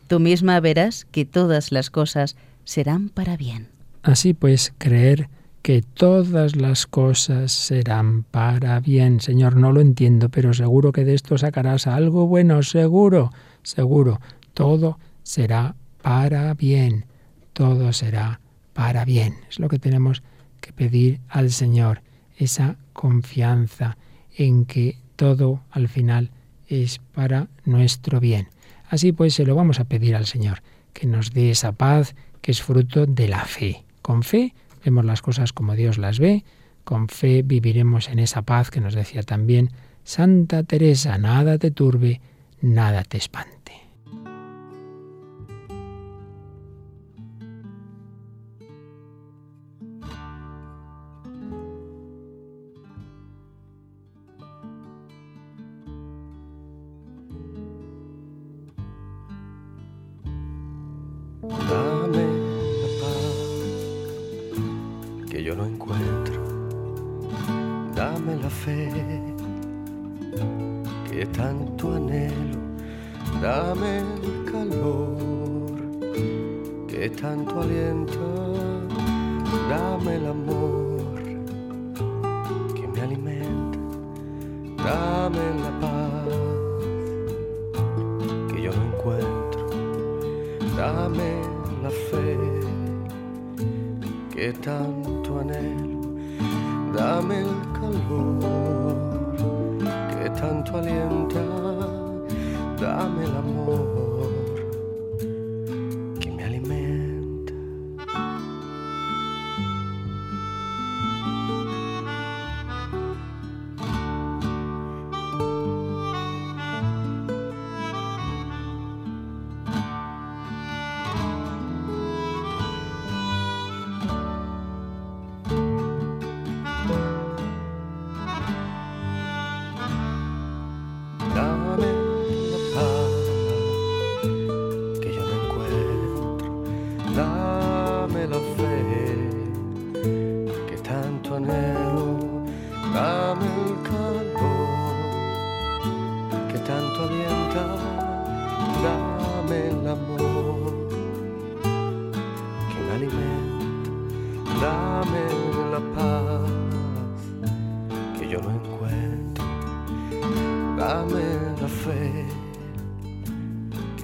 Tú 0.07 0.19
misma 0.19 0.59
verás 0.59 1.05
que 1.11 1.25
todas 1.25 1.71
las 1.71 1.89
cosas 1.89 2.35
serán 2.63 3.09
para 3.09 3.37
bien. 3.37 3.69
Así 4.03 4.33
pues, 4.33 4.73
creer 4.77 5.29
que 5.63 5.81
todas 5.81 6.55
las 6.55 6.85
cosas 6.85 7.51
serán 7.51 8.23
para 8.23 8.79
bien. 8.79 9.19
Señor, 9.19 9.55
no 9.55 9.71
lo 9.71 9.81
entiendo, 9.81 10.29
pero 10.29 10.53
seguro 10.53 10.91
que 10.91 11.05
de 11.05 11.15
esto 11.15 11.39
sacarás 11.39 11.87
algo 11.87 12.27
bueno, 12.27 12.61
seguro, 12.61 13.31
seguro. 13.63 14.21
Todo 14.53 14.99
será 15.23 15.75
para 16.03 16.53
bien. 16.53 17.05
Todo 17.53 17.93
será 17.93 18.41
para 18.73 19.05
bien. 19.05 19.33
Es 19.49 19.59
lo 19.59 19.67
que 19.67 19.79
tenemos 19.79 20.21
que 20.61 20.71
pedir 20.71 21.19
al 21.29 21.49
Señor, 21.49 22.03
esa 22.37 22.77
confianza 22.93 23.97
en 24.37 24.65
que 24.65 24.99
todo 25.15 25.61
al 25.71 25.87
final 25.87 26.29
es 26.67 26.99
para 27.13 27.47
nuestro 27.65 28.19
bien. 28.19 28.49
Así 28.89 29.11
pues, 29.11 29.33
se 29.33 29.45
lo 29.45 29.55
vamos 29.55 29.79
a 29.79 29.85
pedir 29.85 30.15
al 30.15 30.25
Señor, 30.25 30.61
que 30.93 31.07
nos 31.07 31.31
dé 31.31 31.51
esa 31.51 31.71
paz 31.71 32.15
que 32.41 32.51
es 32.51 32.61
fruto 32.61 33.05
de 33.05 33.27
la 33.27 33.45
fe. 33.45 33.83
Con 34.01 34.23
fe 34.23 34.53
vemos 34.83 35.05
las 35.05 35.21
cosas 35.21 35.51
como 35.51 35.75
Dios 35.75 35.97
las 35.97 36.19
ve, 36.19 36.43
con 36.83 37.09
fe 37.09 37.41
viviremos 37.41 38.09
en 38.09 38.19
esa 38.19 38.43
paz 38.43 38.69
que 38.69 38.81
nos 38.81 38.93
decía 38.93 39.23
también 39.23 39.71
Santa 40.03 40.61
Teresa, 40.63 41.17
nada 41.17 41.57
te 41.57 41.71
turbe, 41.71 42.21
nada 42.61 43.03
te 43.03 43.17
espante. 43.17 43.54
Dame 61.49 62.25
la 62.81 62.89
paz 63.01 63.37
que 65.29 65.43
yo 65.43 65.55
no 65.55 65.65
encuentro. 65.65 66.41
Dame 67.95 68.35
la 68.37 68.49
fe 68.49 68.89
que 71.09 71.25
tanto 71.27 71.93
anhelo. 71.93 72.59
Dame 73.41 73.99
el 73.99 74.51
calor 74.51 75.67
que 76.87 77.09
tanto 77.09 77.61
alienta. 77.61 78.27
Dame 79.69 80.15
el 80.15 80.25
amor 80.27 81.23
que 82.75 82.87
me 82.87 83.01
alimenta. 83.01 83.79
Dame 84.83 85.45
la 85.63 85.79
paz 85.79 85.94
dame 90.95 91.41
la 91.83 91.89
fe 91.89 92.37
que 94.33 94.53
tanto 94.53 95.39
anhelo, 95.39 96.01
dame 96.95 97.39
el 97.41 97.53
calor 97.77 99.35
que 100.11 100.29
tanto 100.41 100.77
alienta, 100.77 101.43
dame 102.79 103.25
el 103.25 103.35
amor 103.43 103.94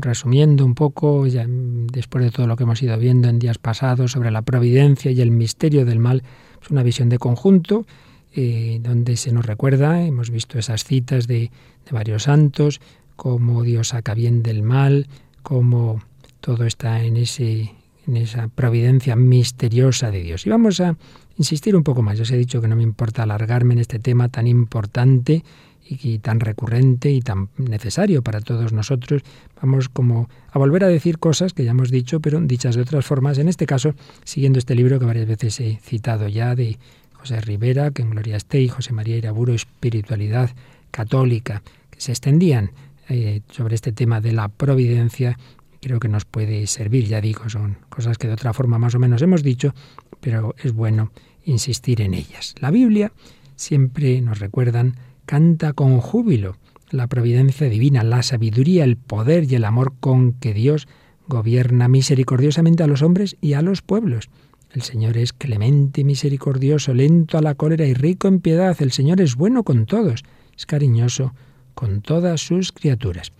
resumiendo 0.00 0.64
un 0.64 0.74
poco, 0.74 1.26
ya 1.26 1.46
después 1.48 2.24
de 2.24 2.30
todo 2.30 2.46
lo 2.46 2.56
que 2.56 2.64
hemos 2.64 2.82
ido 2.82 2.96
viendo 2.98 3.28
en 3.28 3.38
días 3.38 3.58
pasados 3.58 4.12
sobre 4.12 4.30
la 4.30 4.42
providencia 4.42 5.10
y 5.10 5.20
el 5.20 5.30
misterio 5.30 5.84
del 5.84 5.98
mal, 5.98 6.22
es 6.62 6.70
una 6.70 6.82
visión 6.82 7.08
de 7.08 7.18
conjunto 7.18 7.86
eh, 8.32 8.78
donde 8.82 9.16
se 9.16 9.32
nos 9.32 9.46
recuerda, 9.46 10.02
hemos 10.02 10.30
visto 10.30 10.58
esas 10.58 10.84
citas 10.84 11.26
de, 11.26 11.50
de 11.84 11.92
varios 11.92 12.24
santos, 12.24 12.80
cómo 13.16 13.62
Dios 13.62 13.88
saca 13.88 14.14
bien 14.14 14.42
del 14.42 14.62
mal, 14.62 15.08
cómo 15.42 16.00
todo 16.40 16.64
está 16.64 17.02
en 17.02 17.16
ese 17.16 17.72
en 18.06 18.16
esa 18.16 18.48
providencia 18.48 19.14
misteriosa 19.14 20.10
de 20.10 20.22
Dios. 20.22 20.46
Y 20.46 20.50
vamos 20.50 20.80
a 20.80 20.96
insistir 21.36 21.76
un 21.76 21.84
poco 21.84 22.02
más. 22.02 22.18
Yo 22.18 22.22
os 22.22 22.30
he 22.30 22.36
dicho 22.36 22.60
que 22.60 22.68
no 22.68 22.76
me 22.76 22.82
importa 22.82 23.22
alargarme 23.22 23.74
en 23.74 23.80
este 23.80 23.98
tema 23.98 24.28
tan 24.28 24.46
importante 24.46 25.44
y, 25.90 26.18
tan 26.18 26.40
recurrente 26.40 27.10
y 27.10 27.20
tan 27.20 27.48
necesario 27.56 28.22
para 28.22 28.40
todos 28.40 28.72
nosotros. 28.72 29.22
Vamos 29.60 29.88
como 29.88 30.28
a 30.52 30.58
volver 30.58 30.84
a 30.84 30.88
decir 30.88 31.18
cosas 31.18 31.52
que 31.52 31.64
ya 31.64 31.72
hemos 31.72 31.90
dicho, 31.90 32.20
pero 32.20 32.40
dichas 32.40 32.76
de 32.76 32.82
otras 32.82 33.04
formas. 33.04 33.38
En 33.38 33.48
este 33.48 33.66
caso, 33.66 33.94
siguiendo 34.24 34.58
este 34.58 34.74
libro 34.74 34.98
que 34.98 35.06
varias 35.06 35.26
veces 35.26 35.58
he 35.60 35.78
citado 35.82 36.28
ya 36.28 36.54
de 36.54 36.78
José 37.14 37.40
Rivera, 37.40 37.90
que 37.90 38.02
en 38.02 38.10
Gloria 38.10 38.36
esté, 38.36 38.60
y 38.60 38.68
José 38.68 38.92
María 38.92 39.16
Iraburo, 39.16 39.52
Espiritualidad 39.52 40.50
Católica, 40.90 41.62
que 41.90 42.00
se 42.00 42.12
extendían 42.12 42.70
eh, 43.08 43.42
sobre 43.50 43.74
este 43.74 43.92
tema 43.92 44.20
de 44.20 44.32
la 44.32 44.48
providencia, 44.48 45.38
creo 45.82 45.98
que 45.98 46.08
nos 46.08 46.24
puede 46.24 46.66
servir, 46.66 47.06
ya 47.06 47.20
digo, 47.20 47.48
son 47.48 47.78
cosas 47.88 48.18
que 48.18 48.28
de 48.28 48.34
otra 48.34 48.52
forma 48.52 48.78
más 48.78 48.94
o 48.94 48.98
menos 48.98 49.20
hemos 49.22 49.42
dicho, 49.42 49.74
pero 50.20 50.54
es 50.62 50.72
bueno 50.72 51.10
insistir 51.44 52.00
en 52.00 52.14
ellas. 52.14 52.54
La 52.60 52.70
Biblia 52.70 53.12
siempre 53.56 54.20
nos 54.20 54.38
recuerdan 54.38 54.96
canta 55.30 55.74
con 55.74 56.00
júbilo 56.00 56.56
la 56.90 57.06
providencia 57.06 57.68
divina, 57.68 58.02
la 58.02 58.24
sabiduría, 58.24 58.82
el 58.82 58.96
poder 58.96 59.44
y 59.44 59.54
el 59.54 59.64
amor 59.64 59.92
con 60.00 60.32
que 60.32 60.52
Dios 60.52 60.88
gobierna 61.28 61.86
misericordiosamente 61.86 62.82
a 62.82 62.88
los 62.88 63.02
hombres 63.02 63.36
y 63.40 63.52
a 63.52 63.62
los 63.62 63.80
pueblos. 63.80 64.28
El 64.72 64.82
Señor 64.82 65.16
es 65.16 65.32
clemente 65.32 66.00
y 66.00 66.04
misericordioso, 66.04 66.94
lento 66.94 67.38
a 67.38 67.42
la 67.42 67.54
cólera 67.54 67.86
y 67.86 67.94
rico 67.94 68.26
en 68.26 68.40
piedad. 68.40 68.76
El 68.82 68.90
Señor 68.90 69.20
es 69.20 69.36
bueno 69.36 69.62
con 69.62 69.86
todos, 69.86 70.24
es 70.56 70.66
cariñoso 70.66 71.32
con 71.74 72.00
todas 72.00 72.40
sus 72.40 72.72
criaturas. 72.72 73.30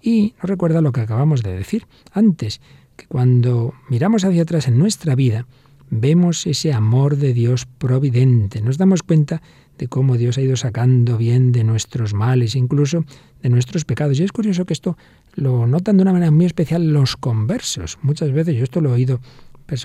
Y 0.00 0.34
nos 0.36 0.48
recuerda 0.48 0.80
lo 0.80 0.92
que 0.92 1.00
acabamos 1.00 1.42
de 1.42 1.52
decir 1.52 1.88
antes, 2.12 2.60
que 2.94 3.08
cuando 3.08 3.74
miramos 3.88 4.24
hacia 4.24 4.42
atrás 4.42 4.68
en 4.68 4.78
nuestra 4.78 5.16
vida, 5.16 5.48
vemos 5.90 6.46
ese 6.46 6.72
amor 6.72 7.16
de 7.16 7.34
Dios 7.34 7.66
providente. 7.66 8.62
Nos 8.62 8.78
damos 8.78 9.02
cuenta 9.02 9.42
de 9.80 9.88
cómo 9.88 10.18
Dios 10.18 10.36
ha 10.36 10.42
ido 10.42 10.56
sacando 10.56 11.16
bien 11.16 11.52
de 11.52 11.64
nuestros 11.64 12.12
males, 12.12 12.54
incluso 12.54 13.06
de 13.42 13.48
nuestros 13.48 13.86
pecados. 13.86 14.20
Y 14.20 14.24
es 14.24 14.30
curioso 14.30 14.66
que 14.66 14.74
esto 14.74 14.98
lo 15.34 15.66
notan 15.66 15.96
de 15.96 16.02
una 16.02 16.12
manera 16.12 16.30
muy 16.30 16.44
especial 16.44 16.92
los 16.92 17.16
conversos. 17.16 17.98
Muchas 18.02 18.30
veces 18.30 18.56
yo 18.56 18.62
esto 18.62 18.82
lo 18.82 18.90
he 18.90 18.92
oído 18.92 19.20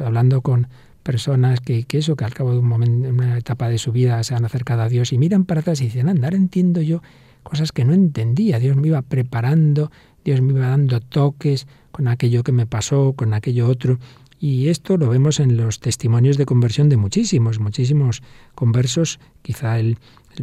hablando 0.03 0.41
con 0.41 0.67
personas 1.01 1.62
que, 1.62 1.86
eso, 1.91 2.17
que 2.17 2.25
al 2.25 2.34
cabo 2.34 2.51
de 2.51 2.60
un 2.60 2.67
momento, 2.67 3.08
en 3.08 3.13
una 3.15 3.38
etapa 3.38 3.69
de 3.69 3.77
su 3.77 3.93
vida 3.93 4.21
se 4.23 4.36
han 4.36 4.43
acercado 4.43 4.81
a 4.81 4.89
Dios 4.89 5.13
y 5.13 5.17
miran 5.17 5.45
para 5.45 5.62
atrás 5.62 5.79
y 5.79 5.86
dicen, 5.86 6.10
andar 6.10 6.36
entiendo 6.36 6.81
yo 6.81 7.01
cosas 7.43 7.71
que 7.71 7.86
no 7.86 7.93
entendía. 7.93 8.60
Dios 8.60 8.75
me 8.75 8.88
iba 8.88 9.01
preparando, 9.01 9.91
Dios 10.25 10.41
me 10.41 10.51
iba 10.51 10.67
dando 10.67 10.99
toques 10.99 11.67
con 11.91 12.10
aquello 12.10 12.43
que 12.43 12.51
me 12.51 12.65
pasó, 12.65 13.13
con 13.13 13.34
aquello 13.34 13.69
otro. 13.69 13.99
Y 14.39 14.67
esto 14.67 14.98
lo 14.98 15.10
vemos 15.10 15.39
en 15.39 15.58
los 15.58 15.80
testimonios 15.80 16.38
de 16.38 16.45
conversión 16.45 16.89
de 16.89 16.98
muchísimos, 16.98 17.60
muchísimos 17.60 18.21
conversos, 18.54 19.19
quizá 19.41 19.80
el, 19.80 19.98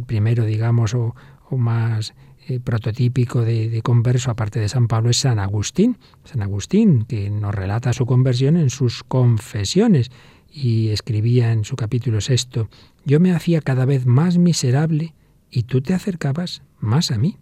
primero, 0.07 0.45
digamos, 0.45 0.95
o, 0.95 1.15
más 1.51 2.15
eh, 2.47 2.59
prototípico 2.59 3.41
de, 3.41 3.79
converso, 3.83 4.31
aparte 4.31 4.59
de 4.59 4.67
San 4.67 4.87
Pablo, 4.87 5.11
es 5.11 5.17
San 5.17 5.37
Agustín. 5.37 5.97
San 6.23 6.41
Agustín, 6.41 7.05
que 7.05 7.29
nos 7.29 7.53
relata 7.53 7.93
su 7.93 8.07
conversión 8.07 8.57
en 8.57 8.71
sus 8.71 9.03
confesiones 9.03 10.09
y 10.51 10.89
escribía 10.89 11.51
en 11.51 11.63
su 11.63 11.75
capítulo 11.75 12.21
sexto, 12.21 12.69
yo 13.05 13.19
me 13.19 13.33
hacía 13.33 13.61
cada 13.61 13.85
vez 13.85 14.07
más 14.07 14.39
miserable 14.39 15.13
y 15.51 15.63
tú 15.63 15.81
te 15.81 15.93
acercabas 15.93 16.63
más 16.79 17.11
a 17.11 17.19
mí. 17.19 17.37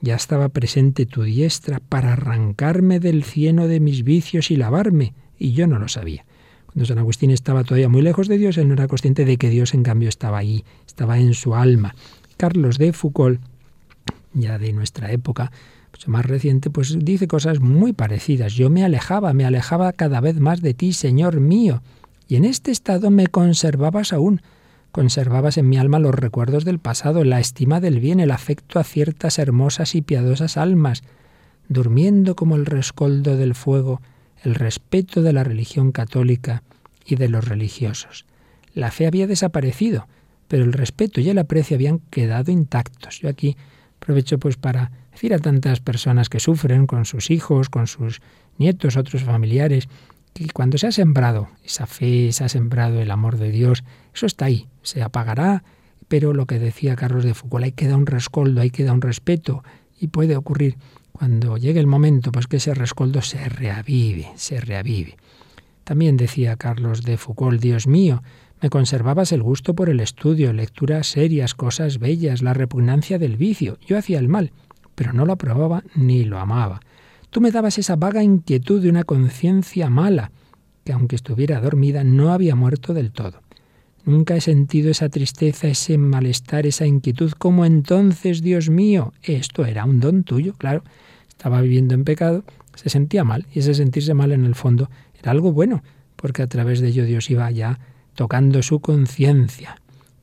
Ya 0.00 0.16
estaba 0.16 0.48
presente 0.48 1.06
tu 1.06 1.22
diestra 1.22 1.78
para 1.78 2.14
arrancarme 2.14 2.98
del 2.98 3.22
cieno 3.22 3.68
de 3.68 3.78
mis 3.78 4.02
vicios 4.02 4.50
y 4.50 4.56
lavarme 4.56 5.14
y 5.38 5.52
yo 5.52 5.66
no 5.66 5.78
lo 5.78 5.88
sabía. 5.88 6.24
Cuando 6.66 6.86
San 6.86 6.98
Agustín 6.98 7.30
estaba 7.30 7.64
todavía 7.64 7.88
muy 7.88 8.02
lejos 8.02 8.28
de 8.28 8.38
Dios, 8.38 8.58
él 8.58 8.68
no 8.68 8.74
era 8.74 8.88
consciente 8.88 9.24
de 9.24 9.36
que 9.36 9.50
Dios 9.50 9.74
en 9.74 9.82
cambio 9.82 10.08
estaba 10.08 10.38
ahí, 10.38 10.64
estaba 10.86 11.18
en 11.18 11.34
su 11.34 11.54
alma. 11.54 11.94
Carlos 12.36 12.78
de 12.78 12.92
Foucault, 12.92 13.40
ya 14.34 14.58
de 14.58 14.72
nuestra 14.72 15.10
época, 15.10 15.52
mucho 15.92 16.10
más 16.10 16.26
reciente, 16.26 16.68
pues 16.68 16.98
dice 16.98 17.26
cosas 17.26 17.60
muy 17.60 17.94
parecidas. 17.94 18.52
Yo 18.52 18.68
me 18.68 18.84
alejaba, 18.84 19.32
me 19.32 19.46
alejaba 19.46 19.92
cada 19.92 20.20
vez 20.20 20.38
más 20.38 20.60
de 20.60 20.74
ti, 20.74 20.92
Señor 20.92 21.40
mío, 21.40 21.82
y 22.28 22.36
en 22.36 22.44
este 22.44 22.70
estado 22.70 23.10
me 23.10 23.28
conservabas 23.28 24.12
aún. 24.12 24.42
Conservabas 24.92 25.56
en 25.58 25.68
mi 25.68 25.78
alma 25.78 25.98
los 25.98 26.14
recuerdos 26.14 26.64
del 26.64 26.78
pasado, 26.78 27.24
la 27.24 27.40
estima 27.40 27.80
del 27.80 28.00
bien, 28.00 28.20
el 28.20 28.30
afecto 28.30 28.78
a 28.78 28.84
ciertas 28.84 29.38
hermosas 29.38 29.94
y 29.94 30.02
piadosas 30.02 30.56
almas, 30.56 31.02
durmiendo 31.68 32.36
como 32.36 32.56
el 32.56 32.66
rescoldo 32.66 33.36
del 33.36 33.54
fuego, 33.54 34.00
el 34.42 34.54
respeto 34.54 35.22
de 35.22 35.32
la 35.32 35.44
religión 35.44 35.92
católica 35.92 36.62
y 37.04 37.16
de 37.16 37.28
los 37.28 37.46
religiosos. 37.46 38.26
La 38.74 38.90
fe 38.90 39.06
había 39.06 39.26
desaparecido, 39.26 40.06
pero 40.48 40.64
el 40.64 40.72
respeto 40.72 41.20
y 41.20 41.28
el 41.28 41.38
aprecio 41.38 41.76
habían 41.76 41.98
quedado 42.10 42.52
intactos. 42.52 43.20
Yo 43.20 43.28
aquí 43.28 43.56
aprovecho 43.96 44.38
pues 44.38 44.56
para 44.56 44.90
decir 45.12 45.34
a 45.34 45.38
tantas 45.38 45.80
personas 45.80 46.28
que 46.28 46.40
sufren 46.40 46.86
con 46.86 47.04
sus 47.04 47.30
hijos, 47.30 47.68
con 47.68 47.86
sus 47.86 48.20
nietos, 48.58 48.96
otros 48.96 49.24
familiares, 49.24 49.88
que 50.34 50.46
cuando 50.52 50.76
se 50.76 50.86
ha 50.86 50.92
sembrado 50.92 51.48
esa 51.64 51.86
fe, 51.86 52.30
se 52.32 52.44
ha 52.44 52.48
sembrado 52.48 53.00
el 53.00 53.10
amor 53.10 53.38
de 53.38 53.50
Dios, 53.50 53.84
eso 54.14 54.26
está 54.26 54.44
ahí, 54.44 54.68
se 54.82 55.02
apagará, 55.02 55.64
pero 56.08 56.34
lo 56.34 56.46
que 56.46 56.58
decía 56.58 56.96
Carlos 56.96 57.24
de 57.24 57.34
Foucault, 57.34 57.64
hay 57.64 57.72
que 57.72 57.88
dar 57.88 57.96
un 57.96 58.06
rescoldo, 58.06 58.60
hay 58.60 58.70
que 58.70 58.84
dar 58.84 58.94
un 58.94 59.00
respeto, 59.00 59.64
y 59.98 60.08
puede 60.08 60.36
ocurrir 60.36 60.76
cuando 61.18 61.56
llegue 61.56 61.80
el 61.80 61.86
momento, 61.86 62.30
pues 62.30 62.46
que 62.46 62.58
ese 62.58 62.74
rescoldo 62.74 63.22
se 63.22 63.48
reavive, 63.48 64.28
se 64.34 64.60
reavive. 64.60 65.16
También 65.82 66.18
decía 66.18 66.56
Carlos 66.56 67.02
de 67.04 67.16
Foucault, 67.16 67.58
Dios 67.58 67.86
mío, 67.86 68.22
me 68.60 68.68
conservabas 68.68 69.32
el 69.32 69.42
gusto 69.42 69.74
por 69.74 69.88
el 69.88 70.00
estudio, 70.00 70.52
lecturas 70.52 71.06
serias, 71.06 71.54
cosas 71.54 71.98
bellas, 71.98 72.42
la 72.42 72.52
repugnancia 72.52 73.18
del 73.18 73.38
vicio. 73.38 73.78
Yo 73.86 73.96
hacía 73.96 74.18
el 74.18 74.28
mal, 74.28 74.52
pero 74.94 75.14
no 75.14 75.24
lo 75.24 75.32
aprobaba 75.32 75.84
ni 75.94 76.24
lo 76.24 76.38
amaba. 76.38 76.80
Tú 77.30 77.40
me 77.40 77.50
dabas 77.50 77.78
esa 77.78 77.96
vaga 77.96 78.22
inquietud 78.22 78.82
de 78.82 78.90
una 78.90 79.04
conciencia 79.04 79.88
mala, 79.88 80.32
que 80.84 80.92
aunque 80.92 81.16
estuviera 81.16 81.60
dormida 81.60 82.04
no 82.04 82.30
había 82.30 82.56
muerto 82.56 82.92
del 82.92 83.10
todo. 83.10 83.40
Nunca 84.04 84.36
he 84.36 84.42
sentido 84.42 84.90
esa 84.90 85.08
tristeza, 85.08 85.66
ese 85.66 85.96
malestar, 85.96 86.66
esa 86.66 86.86
inquietud 86.86 87.32
como 87.32 87.64
entonces, 87.64 88.42
Dios 88.42 88.68
mío. 88.68 89.14
Esto 89.22 89.64
era 89.64 89.86
un 89.86 89.98
don 89.98 90.24
tuyo, 90.24 90.52
claro 90.52 90.84
estaba 91.36 91.60
viviendo 91.60 91.94
en 91.94 92.04
pecado, 92.04 92.44
se 92.74 92.88
sentía 92.88 93.22
mal 93.22 93.46
y 93.52 93.58
ese 93.58 93.74
sentirse 93.74 94.14
mal 94.14 94.32
en 94.32 94.44
el 94.44 94.54
fondo 94.54 94.88
era 95.20 95.32
algo 95.32 95.52
bueno, 95.52 95.82
porque 96.16 96.42
a 96.42 96.46
través 96.46 96.80
de 96.80 96.88
ello 96.88 97.04
Dios 97.04 97.30
iba 97.30 97.50
ya 97.50 97.78
tocando 98.14 98.62
su 98.62 98.80
conciencia. 98.80 99.76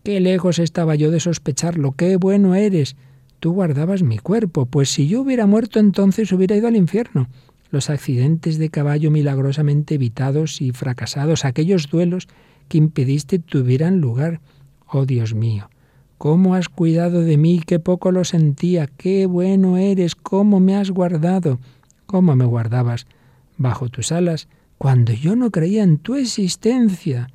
Qué 0.04 0.20
lejos 0.20 0.58
estaba 0.58 0.96
yo 0.96 1.12
de 1.12 1.20
sospecharlo, 1.20 1.92
qué 1.94 2.18
bueno 2.18 2.56
eres. 2.56 2.96
Tú 3.40 3.54
guardabas 3.54 4.02
mi 4.02 4.18
cuerpo, 4.18 4.66
pues 4.66 4.90
si 4.90 5.08
yo 5.08 5.22
hubiera 5.22 5.46
muerto 5.46 5.80
entonces 5.80 6.32
hubiera 6.32 6.56
ido 6.56 6.68
al 6.68 6.76
infierno. 6.76 7.30
Los 7.70 7.90
accidentes 7.90 8.58
de 8.58 8.70
caballo 8.70 9.12
milagrosamente 9.12 9.96
evitados 9.96 10.62
y 10.62 10.72
fracasados, 10.72 11.46
aquellos 11.46 11.90
duelos 11.90 12.28
que 12.70 12.80
impediste 12.80 13.38
tuvieran 13.40 14.02
lugar. 14.02 14.42
Oh 14.88 15.06
Dios 15.06 15.36
mío, 15.36 15.70
cómo 16.24 16.56
has 16.56 16.70
cuidado 16.70 17.20
de 17.20 17.36
mí, 17.36 17.62
qué 17.68 17.80
poco 17.80 18.14
lo 18.14 18.24
sentía, 18.24 18.88
qué 18.88 19.26
bueno 19.26 19.76
eres, 19.76 20.16
cómo 20.16 20.62
me 20.62 20.78
has 20.78 20.90
guardado, 20.90 21.60
cómo 22.06 22.34
me 22.38 22.46
guardabas 22.46 23.08
bajo 23.58 23.90
tus 23.90 24.14
alas 24.14 24.48
cuando 24.78 25.12
yo 25.12 25.36
no 25.36 25.52
creía 25.52 25.84
en 25.84 25.98
tu 25.98 26.16
existencia. 26.16 27.28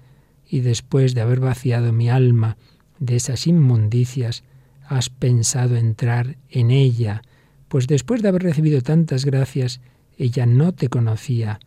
Y 0.48 0.61
después 0.61 1.14
de 1.14 1.20
haber 1.20 1.38
vaciado 1.38 1.92
mi 1.92 2.09
alma 2.09 2.57
de 2.98 3.16
esas 3.16 3.46
inmundicias, 3.46 4.42
has 4.87 5.11
pensado 5.11 5.77
entrar 5.77 6.38
en 6.48 6.70
ella, 6.70 7.20
pues 7.68 7.88
después 7.88 8.22
de 8.22 8.29
haber 8.29 8.42
recibido 8.42 8.81
tantas 8.81 9.27
gracias, 9.27 9.83
ella 10.16 10.46
no 10.46 10.72
te 10.72 10.88
conocía 10.88 11.61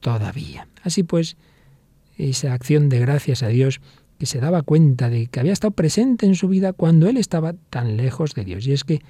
todavía. 0.00 0.66
Así 0.82 1.04
pues, 1.04 1.36
esa 2.18 2.52
acción 2.52 2.88
de 2.88 2.98
gracias 2.98 3.44
a 3.44 3.46
Dios 3.46 3.80
que 4.18 4.26
se 4.26 4.40
daba 4.40 4.62
cuenta 4.62 5.10
de 5.10 5.26
que 5.26 5.40
había 5.40 5.52
estado 5.52 5.72
presente 5.72 6.26
en 6.26 6.34
su 6.34 6.48
vida 6.48 6.72
cuando 6.72 7.08
él 7.08 7.16
estaba 7.16 7.54
tan 7.70 7.96
lejos 7.96 8.34
de 8.34 8.44
Dios. 8.44 8.66
Y 8.66 8.72
es 8.72 8.84
que 8.84 9.02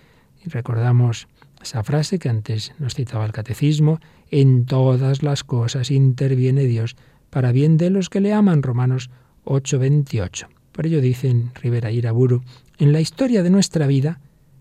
recordamos 0.46 1.28
esa 1.62 1.82
frase 1.82 2.18
que 2.18 2.28
antes 2.28 2.72
nos 2.78 2.94
citaba 2.94 3.24
el 3.24 3.32
catecismo, 3.32 4.00
en 4.30 4.66
todas 4.66 5.22
las 5.22 5.44
cosas 5.44 5.90
interviene 5.90 6.64
Dios 6.64 6.96
para 7.30 7.52
bien 7.52 7.76
de 7.76 7.90
los 7.90 8.10
que 8.10 8.20
le 8.20 8.32
aman, 8.32 8.62
Romanos 8.62 9.10
8:28. 9.44 10.48
Por 10.72 10.86
ello 10.86 11.00
dicen 11.00 11.52
Rivera 11.54 11.90
y 11.90 11.98
Iraburu, 11.98 12.42
en 12.78 12.92
la 12.92 13.00
historia 13.00 13.42
de 13.42 13.50
nuestra 13.50 13.86
vida, 13.86 14.20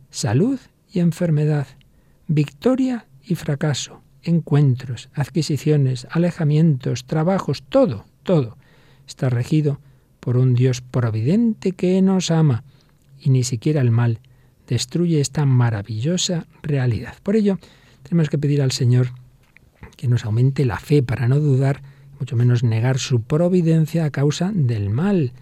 salud 0.10 0.60
y 0.92 1.00
enfermedad, 1.00 1.68
victoria 2.28 3.08
y 3.24 3.36
fracaso, 3.36 4.02
encuentros, 4.22 5.10
adquisiciones, 5.14 6.08
alejamientos, 6.12 7.06
trabajos, 7.06 7.64
todo, 7.64 8.06
todo 8.24 8.58
está 9.08 9.30
regido 9.30 9.80
por 10.24 10.38
un 10.38 10.54
Dios 10.54 10.80
providente 10.80 11.74
que 11.74 12.02
nos 12.02 12.32
ama 12.32 12.64
y 13.20 13.30
ni 13.30 13.44
siquiera 13.44 13.82
el 13.82 13.92
mal 13.92 14.22
destruye 14.68 15.20
esta 15.20 15.46
maravillosa 15.46 16.48
realidad. 16.62 17.16
Por 17.24 17.36
ello, 17.36 17.60
tenemos 18.04 18.30
que 18.30 18.38
pedir 18.38 18.62
al 18.62 18.72
Señor 18.72 19.10
que 19.98 20.08
nos 20.08 20.24
aumente 20.24 20.64
la 20.64 20.80
fe 20.80 21.04
para 21.04 21.28
no 21.28 21.42
dudar, 21.42 21.82
mucho 22.22 22.38
menos 22.38 22.64
negar 22.64 23.00
su 23.00 23.22
providencia 23.22 24.06
a 24.06 24.12
causa 24.12 24.54
del 24.56 24.90
mal, 24.90 25.34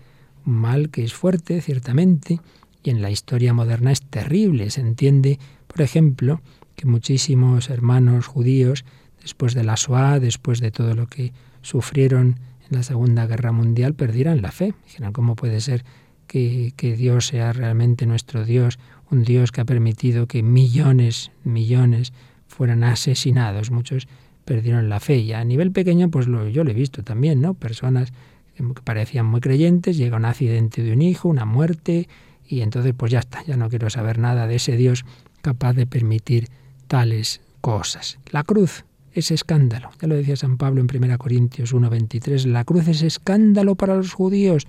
un 0.47 0.55
mal 0.55 0.89
que 0.89 1.03
es 1.03 1.13
fuerte, 1.13 1.61
ciertamente, 1.61 2.39
y 2.81 2.89
en 2.89 3.03
la 3.03 3.11
historia 3.11 3.53
moderna 3.53 3.91
es 3.91 4.01
terrible. 4.01 4.71
Se 4.71 4.81
entiende, 4.81 5.37
por 5.67 5.81
ejemplo, 5.83 6.41
que 6.75 6.87
muchísimos 6.87 7.69
hermanos 7.69 8.25
judíos, 8.25 8.83
después 9.21 9.53
de 9.53 9.63
la 9.63 9.75
Shoah, 9.75 10.19
después 10.19 10.59
de 10.59 10.71
todo 10.71 10.95
lo 10.95 11.05
que 11.05 11.33
sufrieron 11.61 12.39
la 12.71 12.83
Segunda 12.83 13.27
Guerra 13.27 13.51
Mundial, 13.51 13.93
perdieran 13.93 14.41
la 14.41 14.51
fe. 14.51 14.73
Dijeron, 14.85 15.13
¿cómo 15.13 15.35
puede 15.35 15.61
ser 15.61 15.83
que, 16.27 16.73
Dios 16.97 17.27
sea 17.27 17.53
realmente 17.53 18.05
nuestro 18.05 18.45
Dios, 18.45 18.79
un 19.09 19.23
Dios 19.23 19.51
que 19.51 19.61
ha 19.61 19.65
permitido 19.65 20.27
que 20.27 20.41
millones, 20.41 21.31
millones 21.43 22.13
fueran 22.47 22.83
asesinados? 22.83 23.71
Muchos 23.71 24.07
perdieron 24.45 24.89
la 24.89 24.99
fe. 24.99 25.17
Y 25.17 25.33
a 25.33 25.43
nivel 25.43 25.71
pequeño, 25.71 26.09
pues 26.09 26.27
lo, 26.27 26.47
yo 26.47 26.63
lo 26.63 26.71
he 26.71 26.73
visto 26.73 27.03
también, 27.03 27.41
¿no? 27.41 27.53
Personas 27.53 28.13
que 28.55 28.63
parecían 28.83 29.25
muy 29.25 29.41
creyentes, 29.41 29.97
llega 29.97 30.17
un 30.17 30.25
accidente 30.25 30.83
de 30.83 30.93
un 30.93 31.01
hijo, 31.01 31.29
una 31.29 31.45
muerte, 31.45 32.07
y 32.47 32.61
entonces 32.61 32.93
pues 32.95 33.11
ya 33.11 33.19
está, 33.19 33.43
ya 33.45 33.57
no 33.57 33.69
quiero 33.69 33.89
saber 33.89 34.19
nada 34.19 34.47
de 34.47 34.55
ese 34.55 34.75
Dios 34.75 35.05
capaz 35.41 35.73
de 35.73 35.87
permitir 35.87 36.49
tales 36.87 37.41
cosas. 37.61 38.19
La 38.31 38.43
cruz 38.43 38.83
es 39.13 39.31
escándalo, 39.31 39.91
ya 40.01 40.07
lo 40.07 40.15
decía 40.15 40.35
San 40.35 40.57
Pablo 40.57 40.81
en 40.81 40.87
1 40.87 41.17
Corintios 41.17 41.73
1:23, 41.73 42.45
la 42.45 42.63
cruz 42.63 42.87
es 42.87 43.01
escándalo 43.01 43.75
para 43.75 43.95
los 43.95 44.13
judíos, 44.13 44.67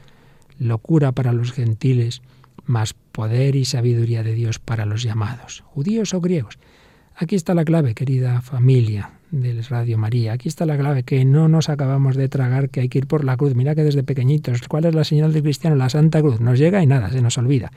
locura 0.58 1.12
para 1.12 1.32
los 1.32 1.52
gentiles, 1.52 2.22
más 2.64 2.94
poder 2.94 3.56
y 3.56 3.64
sabiduría 3.64 4.22
de 4.22 4.34
Dios 4.34 4.58
para 4.58 4.86
los 4.86 5.02
llamados, 5.02 5.62
judíos 5.66 6.14
o 6.14 6.20
griegos. 6.20 6.58
Aquí 7.14 7.36
está 7.36 7.54
la 7.54 7.64
clave, 7.64 7.94
querida 7.94 8.40
familia 8.40 9.10
del 9.30 9.64
Radio 9.64 9.98
María. 9.98 10.32
Aquí 10.32 10.48
está 10.48 10.66
la 10.66 10.78
clave, 10.78 11.02
que 11.02 11.24
no 11.24 11.48
nos 11.48 11.68
acabamos 11.68 12.16
de 12.16 12.28
tragar, 12.28 12.70
que 12.70 12.80
hay 12.80 12.88
que 12.88 12.98
ir 12.98 13.06
por 13.06 13.24
la 13.24 13.36
cruz. 13.36 13.54
Mira 13.54 13.74
que 13.74 13.84
desde 13.84 14.02
pequeñitos, 14.02 14.66
¿cuál 14.68 14.86
es 14.86 14.94
la 14.94 15.04
señal 15.04 15.32
del 15.32 15.42
cristiano? 15.42 15.76
La 15.76 15.90
Santa 15.90 16.20
Cruz. 16.20 16.40
Nos 16.40 16.58
llega 16.58 16.82
y 16.82 16.86
nada, 16.86 17.10
se 17.10 17.20
nos 17.20 17.36
olvida. 17.38 17.70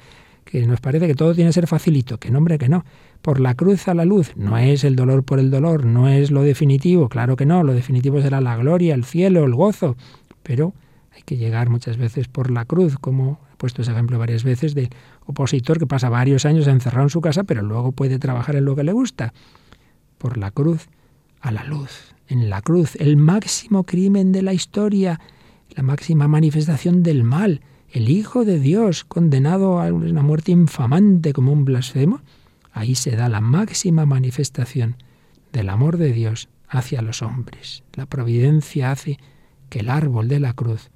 Que 0.45 0.65
nos 0.65 0.79
parece 0.79 1.07
que 1.07 1.15
todo 1.15 1.33
tiene 1.33 1.49
que 1.49 1.53
ser 1.53 1.67
facilito, 1.67 2.17
que 2.19 2.31
nombre 2.31 2.57
que 2.57 2.69
no. 2.69 2.85
Por 3.21 3.39
la 3.39 3.55
cruz 3.55 3.87
a 3.87 3.93
la 3.93 4.05
luz. 4.05 4.31
No 4.35 4.57
es 4.57 4.83
el 4.83 4.95
dolor 4.95 5.23
por 5.23 5.39
el 5.39 5.51
dolor, 5.51 5.85
no 5.85 6.07
es 6.07 6.31
lo 6.31 6.43
definitivo, 6.43 7.09
claro 7.09 7.35
que 7.35 7.45
no. 7.45 7.63
Lo 7.63 7.73
definitivo 7.73 8.21
será 8.21 8.39
la 8.41 8.55
gloria, 8.55 8.93
el 8.93 9.03
cielo, 9.03 9.43
el 9.43 9.55
gozo. 9.55 9.97
Pero 10.43 10.73
hay 11.13 11.23
que 11.23 11.37
llegar 11.37 11.69
muchas 11.69 11.97
veces 11.97 12.27
por 12.27 12.51
la 12.51 12.65
cruz, 12.65 12.97
como 12.97 13.39
he 13.51 13.57
puesto 13.57 13.81
ese 13.81 13.91
ejemplo 13.91 14.19
varias 14.19 14.43
veces 14.43 14.75
del 14.75 14.89
opositor 15.25 15.79
que 15.79 15.87
pasa 15.87 16.09
varios 16.09 16.45
años 16.45 16.67
encerrado 16.67 17.03
en 17.03 17.09
su 17.09 17.21
casa, 17.21 17.43
pero 17.43 17.63
luego 17.63 17.91
puede 17.91 18.19
trabajar 18.19 18.55
en 18.55 18.65
lo 18.65 18.75
que 18.75 18.83
le 18.83 18.93
gusta. 18.93 19.33
Por 20.17 20.37
la 20.37 20.51
cruz 20.51 20.87
a 21.41 21.51
la 21.51 21.63
luz. 21.63 22.13
En 22.27 22.49
la 22.49 22.61
cruz, 22.61 22.95
el 22.95 23.17
máximo 23.17 23.83
crimen 23.83 24.31
de 24.31 24.41
la 24.41 24.53
historia, 24.53 25.19
la 25.75 25.83
máxima 25.83 26.27
manifestación 26.27 27.03
del 27.03 27.23
mal, 27.23 27.61
el 27.91 28.09
Hijo 28.09 28.45
de 28.45 28.59
Dios 28.59 29.03
condenado 29.05 29.79
a 29.79 29.91
una 29.91 30.21
muerte 30.21 30.51
infamante 30.51 31.33
como 31.33 31.51
un 31.51 31.65
blasfemo, 31.65 32.21
ahí 32.71 32.95
se 32.95 33.11
da 33.15 33.29
la 33.29 33.41
máxima 33.41 34.05
manifestación 34.05 34.97
del 35.53 35.69
amor 35.69 35.97
de 35.97 36.11
Dios 36.11 36.49
hacia 36.67 37.01
los 37.01 37.21
hombres. 37.21 37.83
La 37.93 38.05
providencia 38.05 38.91
hace 38.91 39.17
que 39.69 39.79
el 39.79 39.89
árbol 39.89 40.27
de 40.27 40.39
la 40.39 40.53
cruz 40.53 40.89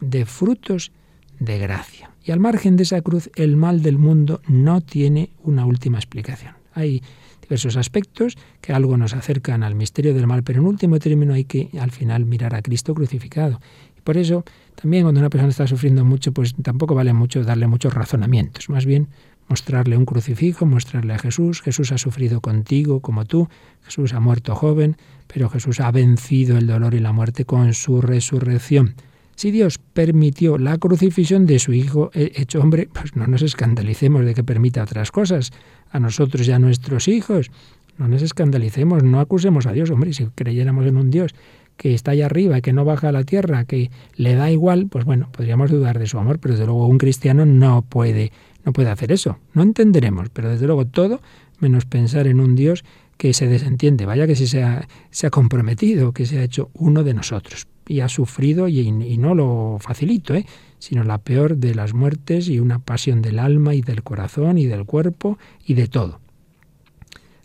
dé 0.00 0.24
frutos 0.24 0.92
de 1.38 1.58
gracia. 1.58 2.10
Y 2.24 2.32
al 2.32 2.40
margen 2.40 2.76
de 2.76 2.84
esa 2.84 3.00
cruz, 3.02 3.30
el 3.36 3.56
mal 3.56 3.82
del 3.82 3.98
mundo 3.98 4.40
no 4.48 4.80
tiene 4.80 5.30
una 5.42 5.66
última 5.66 5.98
explicación. 5.98 6.54
Hay 6.72 7.02
diversos 7.42 7.76
aspectos 7.76 8.36
que 8.60 8.72
algo 8.72 8.96
nos 8.96 9.14
acercan 9.14 9.62
al 9.62 9.74
misterio 9.74 10.14
del 10.14 10.26
mal, 10.26 10.42
pero 10.42 10.60
en 10.60 10.66
último 10.66 10.98
término 10.98 11.34
hay 11.34 11.44
que 11.44 11.70
al 11.80 11.90
final 11.90 12.24
mirar 12.24 12.54
a 12.54 12.62
Cristo 12.62 12.94
crucificado. 12.94 13.60
Por 14.06 14.18
eso 14.18 14.44
también 14.80 15.02
cuando 15.02 15.18
una 15.18 15.30
persona 15.30 15.50
está 15.50 15.66
sufriendo 15.66 16.04
mucho, 16.04 16.30
pues 16.30 16.54
tampoco 16.62 16.94
vale 16.94 17.12
mucho 17.12 17.42
darle 17.42 17.66
muchos 17.66 17.92
razonamientos, 17.92 18.68
más 18.70 18.86
bien 18.86 19.08
mostrarle 19.48 19.96
un 19.96 20.06
crucifijo, 20.06 20.64
mostrarle 20.64 21.12
a 21.12 21.18
Jesús, 21.18 21.60
Jesús 21.60 21.90
ha 21.90 21.98
sufrido 21.98 22.40
contigo 22.40 23.00
como 23.00 23.24
tú, 23.24 23.48
Jesús 23.82 24.12
ha 24.12 24.20
muerto 24.20 24.54
joven, 24.54 24.96
pero 25.26 25.48
Jesús 25.48 25.80
ha 25.80 25.90
vencido 25.90 26.56
el 26.56 26.68
dolor 26.68 26.94
y 26.94 27.00
la 27.00 27.10
muerte 27.10 27.44
con 27.44 27.74
su 27.74 28.00
resurrección. 28.00 28.94
Si 29.34 29.50
Dios 29.50 29.78
permitió 29.78 30.56
la 30.56 30.78
crucifixión 30.78 31.44
de 31.44 31.58
su 31.58 31.72
Hijo 31.72 32.12
hecho 32.14 32.60
hombre, 32.60 32.88
pues 32.92 33.16
no 33.16 33.26
nos 33.26 33.42
escandalicemos 33.42 34.24
de 34.24 34.34
que 34.34 34.44
permita 34.44 34.84
otras 34.84 35.10
cosas 35.10 35.50
a 35.90 35.98
nosotros 35.98 36.46
y 36.46 36.52
a 36.52 36.60
nuestros 36.60 37.08
hijos. 37.08 37.50
No 37.98 38.06
nos 38.06 38.22
escandalicemos, 38.22 39.02
no 39.02 39.18
acusemos 39.18 39.66
a 39.66 39.72
Dios. 39.72 39.90
Hombre, 39.90 40.12
si 40.12 40.26
creyéramos 40.26 40.86
en 40.86 40.96
un 40.96 41.10
Dios 41.10 41.34
que 41.76 41.94
está 41.94 42.12
allá 42.12 42.26
arriba, 42.26 42.60
que 42.60 42.72
no 42.72 42.84
baja 42.84 43.08
a 43.08 43.12
la 43.12 43.24
tierra, 43.24 43.64
que 43.64 43.90
le 44.14 44.34
da 44.34 44.50
igual, 44.50 44.86
pues 44.88 45.04
bueno, 45.04 45.28
podríamos 45.32 45.70
dudar 45.70 45.98
de 45.98 46.06
su 46.06 46.18
amor, 46.18 46.38
pero 46.38 46.54
desde 46.54 46.66
luego 46.66 46.86
un 46.86 46.98
cristiano 46.98 47.44
no 47.46 47.82
puede, 47.82 48.32
no 48.64 48.72
puede 48.72 48.90
hacer 48.90 49.12
eso. 49.12 49.38
No 49.52 49.62
entenderemos, 49.62 50.28
pero 50.30 50.50
desde 50.50 50.66
luego 50.66 50.86
todo 50.86 51.20
menos 51.58 51.84
pensar 51.86 52.26
en 52.26 52.40
un 52.40 52.54
Dios 52.54 52.84
que 53.16 53.32
se 53.32 53.46
desentiende. 53.46 54.06
Vaya 54.06 54.26
que 54.26 54.36
si 54.36 54.46
se 54.46 54.62
ha, 54.62 54.86
se 55.10 55.26
ha 55.26 55.30
comprometido, 55.30 56.12
que 56.12 56.26
se 56.26 56.38
ha 56.38 56.42
hecho 56.42 56.70
uno 56.74 57.04
de 57.04 57.14
nosotros 57.14 57.66
y 57.88 58.00
ha 58.00 58.08
sufrido, 58.08 58.68
y, 58.68 58.80
y 58.80 59.16
no 59.16 59.34
lo 59.34 59.78
facilito, 59.80 60.34
¿eh? 60.34 60.44
sino 60.78 61.04
la 61.04 61.18
peor 61.18 61.56
de 61.56 61.74
las 61.74 61.94
muertes 61.94 62.48
y 62.48 62.58
una 62.58 62.80
pasión 62.80 63.22
del 63.22 63.38
alma 63.38 63.74
y 63.74 63.80
del 63.80 64.02
corazón 64.02 64.58
y 64.58 64.66
del 64.66 64.84
cuerpo 64.84 65.38
y 65.64 65.74
de 65.74 65.86
todo. 65.86 66.20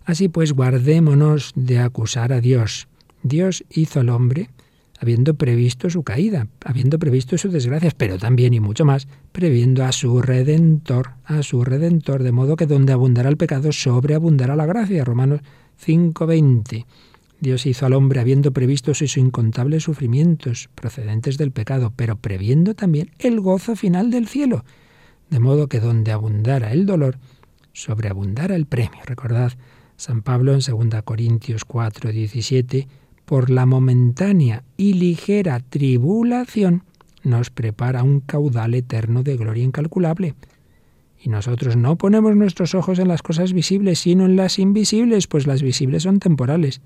Así 0.06 0.30
pues, 0.30 0.54
guardémonos 0.54 1.52
de 1.56 1.80
acusar 1.80 2.34
a 2.34 2.42
Dios. 2.42 2.88
Dios 3.24 3.64
hizo 3.70 4.00
al 4.00 4.10
hombre 4.10 4.50
habiendo 5.02 5.34
previsto 5.34 5.90
su 5.90 6.04
caída, 6.04 6.48
habiendo 6.64 7.00
previsto 7.00 7.36
sus 7.38 7.52
desgracias, 7.52 7.96
pero 7.96 8.20
también 8.20 8.54
y 8.54 8.60
mucho 8.60 8.86
más, 8.86 9.08
previendo 9.32 9.84
a 9.84 9.92
su 9.92 10.22
redentor, 10.22 11.14
a 11.26 11.42
su 11.42 11.64
redentor, 11.64 12.22
de 12.22 12.32
modo 12.32 12.56
que 12.56 12.68
donde 12.68 12.94
abundará 12.94 13.28
el 13.30 13.38
pecado, 13.38 13.72
sobreabundará 13.72 14.56
la 14.56 14.68
gracia. 14.68 15.04
Romanos 15.04 15.42
5:20. 15.84 16.86
Dios 17.40 17.66
hizo 17.66 17.88
al 17.88 17.94
hombre 17.94 18.20
habiendo 18.20 18.52
previsto 18.52 18.94
sus 18.94 19.18
incontables 19.18 19.82
sufrimientos 19.82 20.70
procedentes 20.76 21.40
del 21.40 21.52
pecado, 21.52 21.92
pero 21.96 22.18
previendo 22.18 22.76
también 22.76 23.10
el 23.18 23.42
gozo 23.42 23.76
final 23.76 24.12
del 24.12 24.28
cielo, 24.28 24.64
de 25.32 25.40
modo 25.40 25.68
que 25.68 25.80
donde 25.80 26.12
abundara 26.12 26.72
el 26.72 26.86
dolor, 26.86 27.18
sobreabundara 27.74 28.56
el 28.56 28.68
premio. 28.68 29.02
Recordad 29.08 29.54
San 29.98 30.22
Pablo 30.22 30.54
en 30.54 30.60
2 30.60 31.02
Corintios 31.04 31.66
4, 31.66 32.12
17, 32.12 32.88
por 33.32 33.50
la 33.50 33.66
momentánea 33.66 34.66
y 34.76 34.96
ligera 34.96 35.62
tribulación 35.62 36.84
nos 37.24 37.50
prepara 37.50 38.04
un 38.04 38.20
caudal 38.20 38.74
eterno 38.74 39.24
de 39.24 39.38
gloria 39.38 39.64
incalculable. 39.64 40.36
Y 41.18 41.30
nosotros 41.30 41.78
no 41.78 41.96
ponemos 41.96 42.36
nuestros 42.36 42.76
ojos 42.76 43.00
en 43.00 43.08
las 43.08 43.22
cosas 43.22 43.54
visibles, 43.54 44.00
sino 44.00 44.26
en 44.26 44.36
las 44.36 44.60
invisibles, 44.60 45.28
pues 45.28 45.48
las 45.48 45.62
visibles 45.62 46.04
son 46.04 46.20
temporales 46.20 46.82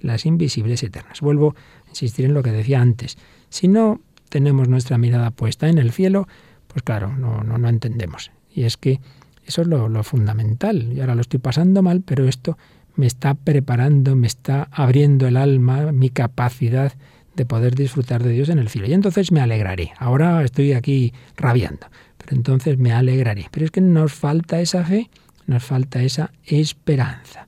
las 0.00 0.24
invisibles 0.24 0.84
eternas. 0.84 1.20
Vuelvo 1.20 1.56
a 1.86 1.88
insistir 1.88 2.26
en 2.26 2.34
lo 2.34 2.44
que 2.44 2.52
decía 2.52 2.80
antes. 2.80 3.18
Si 3.48 3.66
no 3.66 4.00
tenemos 4.28 4.68
nuestra 4.68 4.98
mirada 4.98 5.32
puesta 5.32 5.68
en 5.68 5.78
el 5.78 5.90
cielo, 5.90 6.28
pues 6.68 6.84
claro, 6.84 7.16
no, 7.16 7.42
no, 7.42 7.58
no 7.58 7.68
entendemos. 7.68 8.30
Y 8.54 8.62
es 8.62 8.76
que 8.76 9.00
eso 9.44 9.62
es 9.62 9.66
lo, 9.66 9.88
lo 9.88 10.04
fundamental. 10.04 10.92
Y 10.92 11.00
ahora 11.00 11.16
lo 11.16 11.22
estoy 11.22 11.40
pasando 11.40 11.82
mal, 11.82 12.02
pero 12.02 12.28
esto 12.28 12.56
me 12.98 13.06
está 13.06 13.34
preparando, 13.34 14.16
me 14.16 14.26
está 14.26 14.68
abriendo 14.72 15.28
el 15.28 15.36
alma, 15.36 15.92
mi 15.92 16.10
capacidad 16.10 16.92
de 17.36 17.46
poder 17.46 17.76
disfrutar 17.76 18.24
de 18.24 18.30
Dios 18.30 18.48
en 18.48 18.58
el 18.58 18.68
cielo. 18.68 18.88
Y 18.88 18.92
entonces 18.92 19.30
me 19.30 19.40
alegraré. 19.40 19.92
Ahora 19.98 20.42
estoy 20.42 20.72
aquí 20.72 21.12
rabiando, 21.36 21.86
pero 22.16 22.36
entonces 22.36 22.76
me 22.76 22.90
alegraré. 22.90 23.46
Pero 23.52 23.66
es 23.66 23.70
que 23.70 23.80
nos 23.80 24.12
falta 24.12 24.60
esa 24.60 24.84
fe, 24.84 25.10
nos 25.46 25.62
falta 25.62 26.02
esa 26.02 26.32
esperanza. 26.44 27.46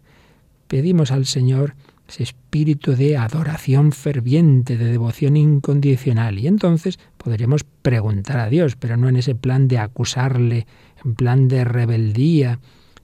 Pedimos 0.68 1.10
al 1.10 1.26
Señor 1.26 1.74
ese 2.08 2.22
espíritu 2.22 2.94
de 2.94 3.16
adoración 3.16 3.90
ferviente, 3.90 4.78
de 4.78 4.84
devoción 4.84 5.36
incondicional. 5.36 6.38
Y 6.38 6.46
entonces 6.46 7.00
podremos 7.16 7.64
preguntar 7.64 8.38
a 8.38 8.48
Dios, 8.48 8.76
pero 8.76 8.96
no 8.96 9.08
en 9.08 9.16
ese 9.16 9.34
plan 9.34 9.66
de 9.66 9.78
acusarle, 9.78 10.68
en 11.04 11.16
plan 11.16 11.48
de 11.48 11.64
rebeldía, 11.64 12.60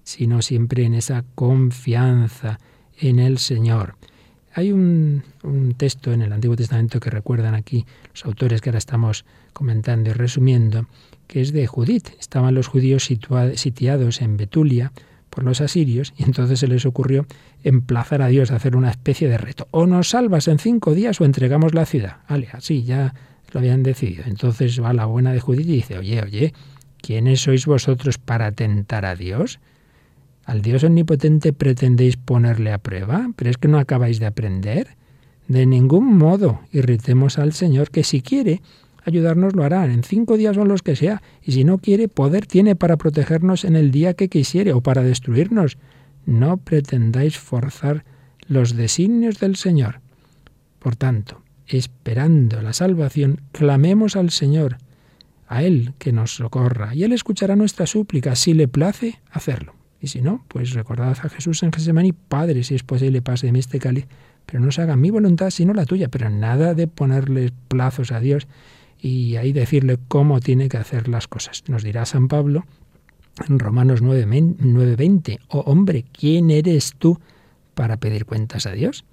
sino 0.06 0.40
siempre 0.40 0.84
en 0.84 0.94
esa 0.94 1.24
confianza 1.34 2.60
en 2.96 3.18
el 3.18 3.38
Señor. 3.38 3.96
Hay 4.54 4.70
un, 4.70 5.24
un, 5.42 5.74
texto 5.74 6.12
en 6.12 6.22
el 6.22 6.32
Antiguo 6.32 6.56
Testamento 6.56 7.00
que 7.00 7.10
recuerdan 7.10 7.56
aquí 7.56 7.84
los 8.12 8.24
autores 8.24 8.60
que 8.60 8.70
ahora 8.70 8.78
estamos 8.78 9.24
comentando 9.52 10.10
y 10.10 10.12
resumiendo, 10.12 10.86
que 11.26 11.42
es 11.42 11.52
de 11.52 11.66
Judith. 11.66 12.10
Estaban 12.20 12.54
los 12.54 12.68
judíos 12.68 13.04
sitiados 13.04 14.22
en 14.22 14.36
Betulia 14.36 14.92
por 15.28 15.42
los 15.42 15.60
asirios 15.60 16.14
y 16.16 16.22
entonces 16.22 16.60
se 16.60 16.68
les 16.68 16.86
ocurrió 16.86 17.26
emplazar 17.64 18.22
a 18.22 18.28
Dios 18.28 18.52
a 18.52 18.56
hacer 18.56 18.76
una 18.76 18.90
especie 18.90 19.28
de 19.28 19.38
reto. 19.38 19.66
O 19.72 19.86
nos 19.86 20.10
salvas 20.10 20.46
en 20.46 20.60
cinco 20.60 20.94
días 20.94 21.20
o 21.20 21.24
entregamos 21.24 21.74
la 21.74 21.84
ciudad. 21.84 22.18
Vale, 22.28 22.48
así 22.52 22.84
ya 22.84 23.12
lo 23.52 23.58
habían 23.58 23.82
decidido. 23.82 24.22
Entonces 24.24 24.80
va 24.80 24.92
la 24.92 25.06
buena 25.06 25.32
de 25.32 25.40
Judith 25.40 25.66
y 25.66 25.72
dice, 25.72 25.98
oye, 25.98 26.22
oye, 26.22 26.54
¿quiénes 27.02 27.40
sois 27.40 27.66
vosotros 27.66 28.18
para 28.18 28.52
tentar 28.52 29.04
a 29.04 29.16
Dios? 29.16 29.58
¿Al 30.46 30.62
Dios 30.62 30.84
omnipotente 30.84 31.52
pretendéis 31.52 32.16
ponerle 32.16 32.72
a 32.72 32.78
prueba? 32.78 33.26
¿Pero 33.34 33.50
es 33.50 33.58
que 33.58 33.66
no 33.66 33.80
acabáis 33.80 34.20
de 34.20 34.26
aprender? 34.26 34.96
De 35.48 35.66
ningún 35.66 36.16
modo 36.16 36.60
irritemos 36.70 37.40
al 37.40 37.52
Señor, 37.52 37.90
que 37.90 38.04
si 38.04 38.22
quiere, 38.22 38.62
ayudarnos 39.04 39.56
lo 39.56 39.64
hará. 39.64 39.84
En 39.86 40.04
cinco 40.04 40.36
días 40.36 40.56
o 40.56 40.64
los 40.64 40.82
que 40.82 40.94
sea. 40.94 41.20
Y 41.42 41.50
si 41.50 41.64
no 41.64 41.78
quiere, 41.78 42.06
poder 42.06 42.46
tiene 42.46 42.76
para 42.76 42.96
protegernos 42.96 43.64
en 43.64 43.74
el 43.74 43.90
día 43.90 44.14
que 44.14 44.28
quisiere 44.28 44.72
o 44.72 44.82
para 44.82 45.02
destruirnos. 45.02 45.78
No 46.26 46.58
pretendáis 46.58 47.38
forzar 47.38 48.04
los 48.46 48.76
designios 48.76 49.40
del 49.40 49.56
Señor. 49.56 50.00
Por 50.78 50.94
tanto, 50.94 51.42
esperando 51.66 52.62
la 52.62 52.72
salvación, 52.72 53.40
clamemos 53.50 54.14
al 54.14 54.30
Señor, 54.30 54.78
a 55.48 55.64
Él 55.64 55.94
que 55.98 56.12
nos 56.12 56.36
socorra, 56.36 56.94
y 56.94 57.02
Él 57.02 57.12
escuchará 57.12 57.56
nuestra 57.56 57.86
súplica, 57.86 58.36
si 58.36 58.54
le 58.54 58.68
place 58.68 59.20
hacerlo. 59.32 59.74
Y 60.00 60.08
si 60.08 60.20
no, 60.20 60.44
pues 60.48 60.72
recordad 60.72 61.16
a 61.22 61.28
Jesús 61.28 61.62
en 61.62 61.72
Gesemaní, 61.72 62.12
Padre, 62.12 62.62
si 62.64 62.74
es 62.74 62.82
posible, 62.82 63.22
pase 63.22 63.46
de 63.46 63.52
mí 63.52 63.58
este 63.58 63.78
cáliz, 63.78 64.06
pero 64.44 64.60
no 64.60 64.70
se 64.70 64.82
haga 64.82 64.96
mi 64.96 65.10
voluntad 65.10 65.50
sino 65.50 65.74
la 65.74 65.84
tuya, 65.84 66.08
pero 66.08 66.30
nada 66.30 66.74
de 66.74 66.86
ponerle 66.86 67.52
plazos 67.68 68.12
a 68.12 68.20
Dios 68.20 68.46
y 69.00 69.36
ahí 69.36 69.52
decirle 69.52 69.98
cómo 70.08 70.40
tiene 70.40 70.68
que 70.68 70.76
hacer 70.76 71.08
las 71.08 71.28
cosas. 71.28 71.64
Nos 71.68 71.82
dirá 71.82 72.04
San 72.06 72.28
Pablo 72.28 72.64
en 73.48 73.58
Romanos 73.58 74.02
9:20, 74.02 75.40
oh 75.48 75.60
hombre, 75.60 76.04
¿quién 76.12 76.50
eres 76.50 76.94
tú 76.98 77.20
para 77.74 77.96
pedir 77.98 78.24
cuentas 78.24 78.66
a 78.66 78.72
Dios? 78.72 79.04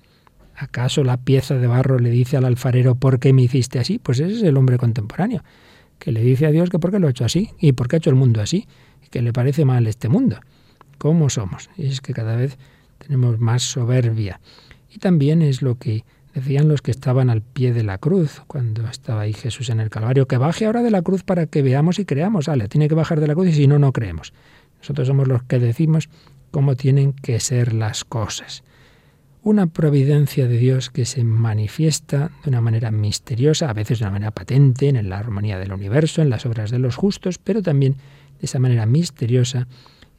¿Acaso 0.56 1.04
la 1.04 1.18
pieza 1.18 1.56
de 1.56 1.68
barro 1.68 2.00
le 2.00 2.12
dice 2.12 2.38
al 2.38 2.46
alfarero 2.46 2.96
por 2.96 3.20
qué 3.20 3.34
me 3.34 3.42
hiciste 3.42 3.80
así? 3.80 4.00
Pues 4.00 4.20
ese 4.20 4.36
es 4.36 4.44
el 4.44 4.56
hombre 4.56 4.78
contemporáneo, 4.78 5.44
que 5.98 6.12
le 6.12 6.22
dice 6.22 6.46
a 6.46 6.52
Dios 6.52 6.70
que 6.70 6.80
por 6.80 6.92
qué 6.92 7.00
lo 7.00 7.08
ha 7.08 7.10
hecho 7.10 7.26
así 7.26 7.50
y 7.60 7.74
por 7.74 7.88
qué 7.88 7.96
ha 7.96 7.98
hecho 7.98 8.12
el 8.12 8.16
mundo 8.16 8.40
así, 8.40 8.68
y 9.04 9.10
que 9.10 9.22
le 9.22 9.34
parece 9.34 9.66
mal 9.66 9.88
este 9.88 10.10
mundo. 10.10 10.38
¿Cómo 11.04 11.30
somos? 11.30 11.70
Y 11.76 11.88
es 11.88 12.00
que 12.00 12.14
cada 12.14 12.38
vez 12.38 12.58
tenemos 12.98 13.38
más 13.38 13.62
soberbia. 13.62 14.40
Y 14.90 15.00
también 15.00 15.42
es 15.42 15.62
lo 15.62 15.78
que 15.78 16.06
decían 16.34 16.70
los 16.70 16.82
que 16.82 16.92
estaban 16.92 17.30
al 17.30 17.42
pie 17.42 17.74
de 17.74 17.84
la 17.84 17.98
cruz, 17.98 18.42
cuando 18.48 18.88
estaba 18.88 19.20
ahí 19.20 19.34
Jesús 19.34 19.70
en 19.70 19.82
el 19.82 19.90
Calvario, 19.90 20.30
que 20.30 20.38
baje 20.38 20.66
ahora 20.66 20.82
de 20.82 20.92
la 20.92 21.02
cruz 21.02 21.24
para 21.24 21.46
que 21.46 21.62
veamos 21.62 22.00
y 22.00 22.06
creamos. 22.06 22.48
Ale, 22.48 22.70
tiene 22.70 22.88
que 22.88 22.96
bajar 22.96 23.20
de 23.20 23.28
la 23.28 23.34
cruz 23.34 23.50
y 23.50 23.52
si 23.52 23.68
no, 23.68 23.80
no 23.80 23.92
creemos. 23.92 24.32
Nosotros 24.80 25.06
somos 25.06 25.28
los 25.28 25.44
que 25.44 25.60
decimos 25.60 26.08
cómo 26.52 26.78
tienen 26.78 27.12
que 27.12 27.42
ser 27.42 27.74
las 27.74 28.06
cosas. 28.06 28.64
Una 29.42 29.68
providencia 29.68 30.48
de 30.48 30.58
Dios 30.58 30.90
que 30.90 31.04
se 31.04 31.26
manifiesta 31.26 32.32
de 32.46 32.50
una 32.50 32.62
manera 32.62 32.92
misteriosa, 32.92 33.70
a 33.70 33.74
veces 33.74 34.00
de 34.00 34.06
una 34.06 34.14
manera 34.14 34.32
patente, 34.32 34.88
en 34.88 35.10
la 35.10 35.20
armonía 35.20 35.60
del 35.60 35.74
universo, 35.74 36.22
en 36.22 36.30
las 36.30 36.46
obras 36.46 36.72
de 36.72 36.80
los 36.80 36.96
justos, 36.96 37.40
pero 37.40 37.62
también 37.62 37.98
de 38.40 38.46
esa 38.46 38.60
manera 38.60 38.86
misteriosa 38.86 39.68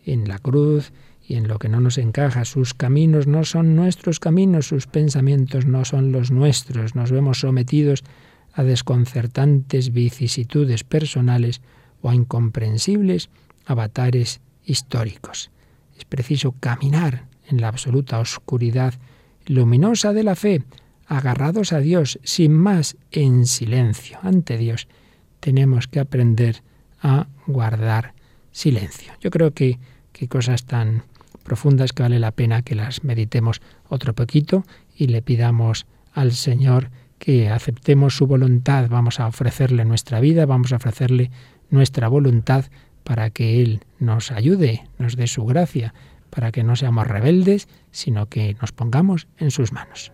en 0.04 0.28
la 0.28 0.38
cruz 0.38 0.92
y 1.26 1.34
en 1.34 1.48
lo 1.48 1.58
que 1.58 1.68
no 1.68 1.80
nos 1.80 1.98
encaja. 1.98 2.44
Sus 2.44 2.74
caminos 2.74 3.26
no 3.26 3.44
son 3.44 3.74
nuestros 3.74 4.20
caminos, 4.20 4.68
sus 4.68 4.86
pensamientos 4.86 5.66
no 5.66 5.84
son 5.84 6.12
los 6.12 6.30
nuestros. 6.30 6.94
Nos 6.94 7.10
vemos 7.10 7.40
sometidos 7.40 8.04
a 8.52 8.62
desconcertantes 8.62 9.92
vicisitudes 9.92 10.84
personales 10.84 11.60
o 12.02 12.10
a 12.10 12.14
incomprensibles 12.14 13.30
avatares 13.66 14.40
históricos. 14.64 15.50
Es 15.96 16.04
preciso 16.04 16.54
caminar 16.60 17.26
en 17.48 17.60
la 17.60 17.68
absoluta 17.68 18.18
oscuridad 18.18 18.94
luminosa 19.46 20.12
de 20.12 20.22
la 20.22 20.34
fe, 20.36 20.62
agarrados 21.06 21.72
a 21.72 21.80
Dios, 21.80 22.18
sin 22.22 22.52
más, 22.52 22.96
en 23.10 23.46
silencio 23.46 24.18
ante 24.22 24.56
Dios. 24.56 24.88
Tenemos 25.40 25.86
que 25.86 26.00
aprender 26.00 26.62
a 27.02 27.26
guardar 27.46 28.14
silencio. 28.50 29.12
Yo 29.20 29.30
creo 29.30 29.52
que, 29.52 29.78
que 30.14 30.28
cosas 30.28 30.64
tan 30.64 31.02
profundas 31.42 31.92
que 31.92 32.02
vale 32.02 32.18
la 32.18 32.30
pena 32.30 32.62
que 32.62 32.74
las 32.74 33.04
meditemos 33.04 33.60
otro 33.88 34.14
poquito 34.14 34.64
y 34.96 35.08
le 35.08 35.20
pidamos 35.20 35.86
al 36.14 36.32
Señor 36.32 36.90
que 37.18 37.50
aceptemos 37.50 38.16
su 38.16 38.26
voluntad. 38.26 38.88
Vamos 38.88 39.20
a 39.20 39.26
ofrecerle 39.26 39.84
nuestra 39.84 40.20
vida, 40.20 40.46
vamos 40.46 40.72
a 40.72 40.76
ofrecerle 40.76 41.30
nuestra 41.68 42.08
voluntad 42.08 42.64
para 43.02 43.28
que 43.28 43.60
Él 43.60 43.80
nos 43.98 44.30
ayude, 44.30 44.84
nos 44.98 45.16
dé 45.16 45.26
su 45.26 45.44
gracia, 45.44 45.92
para 46.30 46.50
que 46.50 46.64
no 46.64 46.76
seamos 46.76 47.06
rebeldes, 47.06 47.68
sino 47.90 48.26
que 48.26 48.56
nos 48.60 48.72
pongamos 48.72 49.28
en 49.36 49.50
sus 49.50 49.72
manos. 49.72 50.13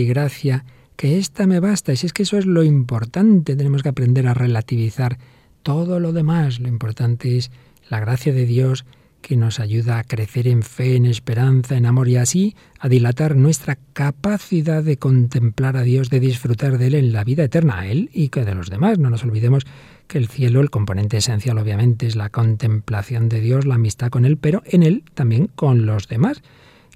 Y 0.00 0.06
gracia, 0.06 0.64
que 0.96 1.18
ésta 1.18 1.46
me 1.46 1.60
basta. 1.60 1.92
Y 1.92 1.96
si 1.96 2.06
es 2.06 2.12
que 2.12 2.24
eso 2.24 2.38
es 2.38 2.46
lo 2.46 2.62
importante, 2.62 3.56
tenemos 3.56 3.82
que 3.82 3.88
aprender 3.88 4.26
a 4.26 4.34
relativizar 4.34 5.18
todo 5.62 6.00
lo 6.00 6.12
demás. 6.12 6.60
Lo 6.60 6.68
importante 6.68 7.36
es 7.36 7.50
la 7.88 8.00
gracia 8.00 8.32
de 8.32 8.46
Dios 8.46 8.84
que 9.20 9.36
nos 9.36 9.60
ayuda 9.60 9.98
a 9.98 10.04
crecer 10.04 10.48
en 10.48 10.62
fe, 10.62 10.96
en 10.96 11.06
esperanza, 11.06 11.76
en 11.76 11.86
amor 11.86 12.08
y 12.08 12.16
así 12.16 12.56
a 12.78 12.88
dilatar 12.88 13.36
nuestra 13.36 13.78
capacidad 13.92 14.82
de 14.82 14.96
contemplar 14.96 15.76
a 15.76 15.82
Dios, 15.82 16.10
de 16.10 16.20
disfrutar 16.20 16.78
de 16.78 16.86
Él 16.86 16.94
en 16.94 17.12
la 17.12 17.24
vida 17.24 17.44
eterna, 17.44 17.80
a 17.80 17.86
Él 17.86 18.10
y 18.12 18.28
que 18.28 18.44
de 18.44 18.54
los 18.54 18.70
demás. 18.70 18.98
No 18.98 19.10
nos 19.10 19.24
olvidemos 19.24 19.66
que 20.06 20.18
el 20.18 20.28
cielo, 20.28 20.60
el 20.60 20.70
componente 20.70 21.18
esencial 21.18 21.58
obviamente 21.58 22.06
es 22.06 22.16
la 22.16 22.30
contemplación 22.30 23.28
de 23.28 23.40
Dios, 23.40 23.66
la 23.66 23.76
amistad 23.76 24.08
con 24.08 24.24
Él, 24.24 24.36
pero 24.36 24.62
en 24.64 24.82
Él 24.82 25.04
también 25.14 25.48
con 25.54 25.86
los 25.86 26.08
demás. 26.08 26.42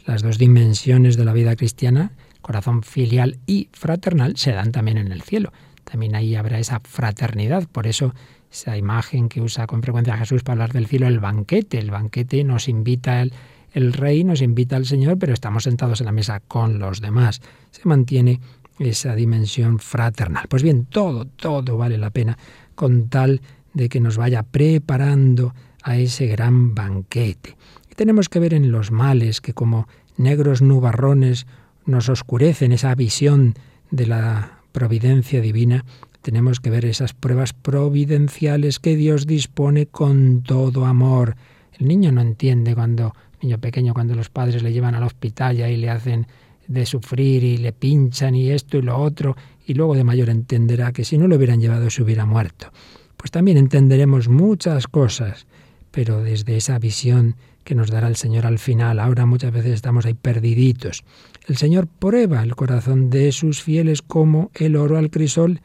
Las 0.07 0.23
dos 0.23 0.39
dimensiones 0.39 1.17
de 1.17 1.25
la 1.25 1.33
vida 1.33 1.57
cristiana, 1.57 2.13
corazón 2.45 2.83
filial 2.83 3.39
y 3.47 3.71
fraternal, 3.73 4.37
se 4.37 4.53
dan 4.53 4.71
también 4.71 4.99
en 4.99 5.11
el 5.11 5.23
cielo. 5.23 5.51
También 5.83 6.15
ahí 6.15 6.35
habrá 6.35 6.59
esa 6.59 6.81
fraternidad. 6.81 7.67
Por 7.73 7.87
eso 7.87 8.15
esa 8.53 8.77
imagen 8.77 9.31
que 9.31 9.41
usa 9.41 9.67
con 9.67 9.83
frecuencia 9.83 10.19
Jesús 10.19 10.43
para 10.43 10.53
hablar 10.53 10.73
del 10.75 10.87
cielo, 10.87 11.09
el 11.09 11.21
banquete. 11.21 11.79
El 11.79 11.91
banquete 11.91 12.45
nos 12.45 12.69
invita 12.69 13.23
el, 13.23 13.33
el 13.73 13.95
rey, 13.95 14.25
nos 14.25 14.43
invita 14.43 14.77
al 14.77 14.85
Señor, 14.85 15.19
pero 15.19 15.33
estamos 15.33 15.65
sentados 15.65 16.03
en 16.03 16.07
la 16.07 16.13
mesa 16.13 16.41
con 16.41 16.79
los 16.79 17.01
demás. 17.01 17.41
Se 17.71 17.89
mantiene 17.89 18.41
esa 18.79 19.15
dimensión 19.15 19.79
fraternal. 19.79 20.47
Pues 20.47 20.63
bien, 20.63 20.85
todo, 20.85 21.25
todo 21.25 21.79
vale 21.79 21.97
la 21.97 22.11
pena 22.11 22.37
con 22.75 23.09
tal 23.09 23.41
de 23.73 23.89
que 23.89 24.01
nos 24.01 24.19
vaya 24.19 24.43
preparando 24.43 25.55
a 25.83 25.97
ese 25.97 26.27
gran 26.27 26.75
banquete. 26.75 27.57
Y 27.91 27.95
tenemos 27.95 28.29
que 28.29 28.39
ver 28.39 28.53
en 28.53 28.71
los 28.71 28.91
males 28.91 29.41
que 29.41 29.55
como 29.55 29.89
negros 30.19 30.61
nubarrones 30.61 31.47
nos 31.87 32.09
oscurecen 32.09 32.73
esa 32.73 32.95
visión 32.95 33.55
de 33.91 34.07
la 34.07 34.61
providencia 34.73 35.41
divina, 35.41 35.85
tenemos 36.23 36.59
que 36.59 36.71
ver 36.71 36.87
esas 36.87 37.13
pruebas 37.13 37.53
providenciales 37.53 38.81
que 38.81 38.97
Dios 38.97 39.27
dispone 39.27 39.87
con 39.87 40.43
todo 40.43 40.87
amor. 40.87 41.37
El 41.79 41.87
niño 41.87 42.13
no 42.13 42.23
entiende 42.23 42.75
cuando, 42.75 43.15
niño 43.43 43.59
pequeño, 43.59 43.93
cuando 43.93 44.15
los 44.15 44.31
padres 44.31 44.63
le 44.63 44.73
llevan 44.73 44.95
al 44.95 45.03
hospital 45.03 45.59
y 45.59 45.63
ahí 45.63 45.77
le 45.77 45.91
hacen 45.91 46.27
de 46.67 46.87
sufrir 46.87 47.45
y 47.45 47.59
le 47.59 47.73
pinchan 47.73 48.35
y 48.35 48.51
esto 48.51 48.79
y 48.79 48.83
lo 48.83 48.97
otro, 48.97 49.37
y 49.67 49.75
luego 49.75 49.95
de 49.95 50.05
mayor 50.05 50.31
entenderá 50.31 50.93
que 50.93 51.05
si 51.05 51.19
no 51.19 51.29
lo 51.29 51.37
hubieran 51.37 51.61
llevado 51.61 51.91
se 51.91 52.03
hubiera 52.03 52.25
muerto. 52.25 52.73
Pues 53.19 53.31
también 53.31 53.59
entenderemos 53.59 54.29
muchas 54.29 54.87
cosas, 54.87 55.47
pero 55.91 56.23
desde 56.23 56.57
esa 56.57 56.79
visión 56.79 57.37
que 57.65 57.75
nos 57.75 57.91
dará 57.91 58.09
el 58.09 58.17
Señor 58.17 58.47
al 58.47 58.59
final. 58.59 59.01
Ahora 59.01 59.27
muchas 59.27 59.53
veces 59.53 59.73
estamos 59.73 60.07
ahí 60.07 60.15
perdiditos. 60.15 61.03
El 61.47 61.57
Señor 61.59 61.87
prueba 61.87 62.43
el 62.43 62.57
corazón 62.57 63.11
de 63.11 63.31
sus 63.33 63.63
fieles 63.63 64.01
como 64.01 64.51
el 64.55 64.77
oro 64.77 64.97
al 64.97 65.11
crisol 65.11 65.61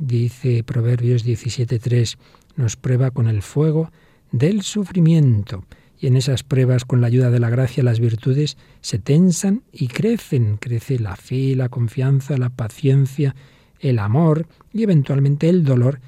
dice 0.00 0.64
Proverbios 0.64 1.24
17.3, 1.24 2.16
nos 2.56 2.76
prueba 2.76 3.12
con 3.12 3.28
el 3.28 3.42
fuego 3.42 3.92
del 4.32 4.62
sufrimiento. 4.62 5.64
Y 6.00 6.06
en 6.06 6.16
esas 6.16 6.42
pruebas, 6.42 6.84
con 6.84 7.00
la 7.00 7.08
ayuda 7.08 7.30
de 7.30 7.38
la 7.38 7.50
gracia, 7.50 7.84
las 7.84 8.00
virtudes 8.00 8.56
se 8.80 8.98
tensan 8.98 9.62
y 9.70 9.88
crecen. 9.88 10.56
Crece 10.56 10.98
la 10.98 11.14
fe, 11.14 11.54
la 11.54 11.68
confianza, 11.68 12.38
la 12.38 12.48
paciencia, 12.48 13.36
el 13.78 13.98
amor 13.98 14.46
y 14.72 14.82
eventualmente 14.82 15.48
el 15.48 15.62
dolor. 15.62 16.00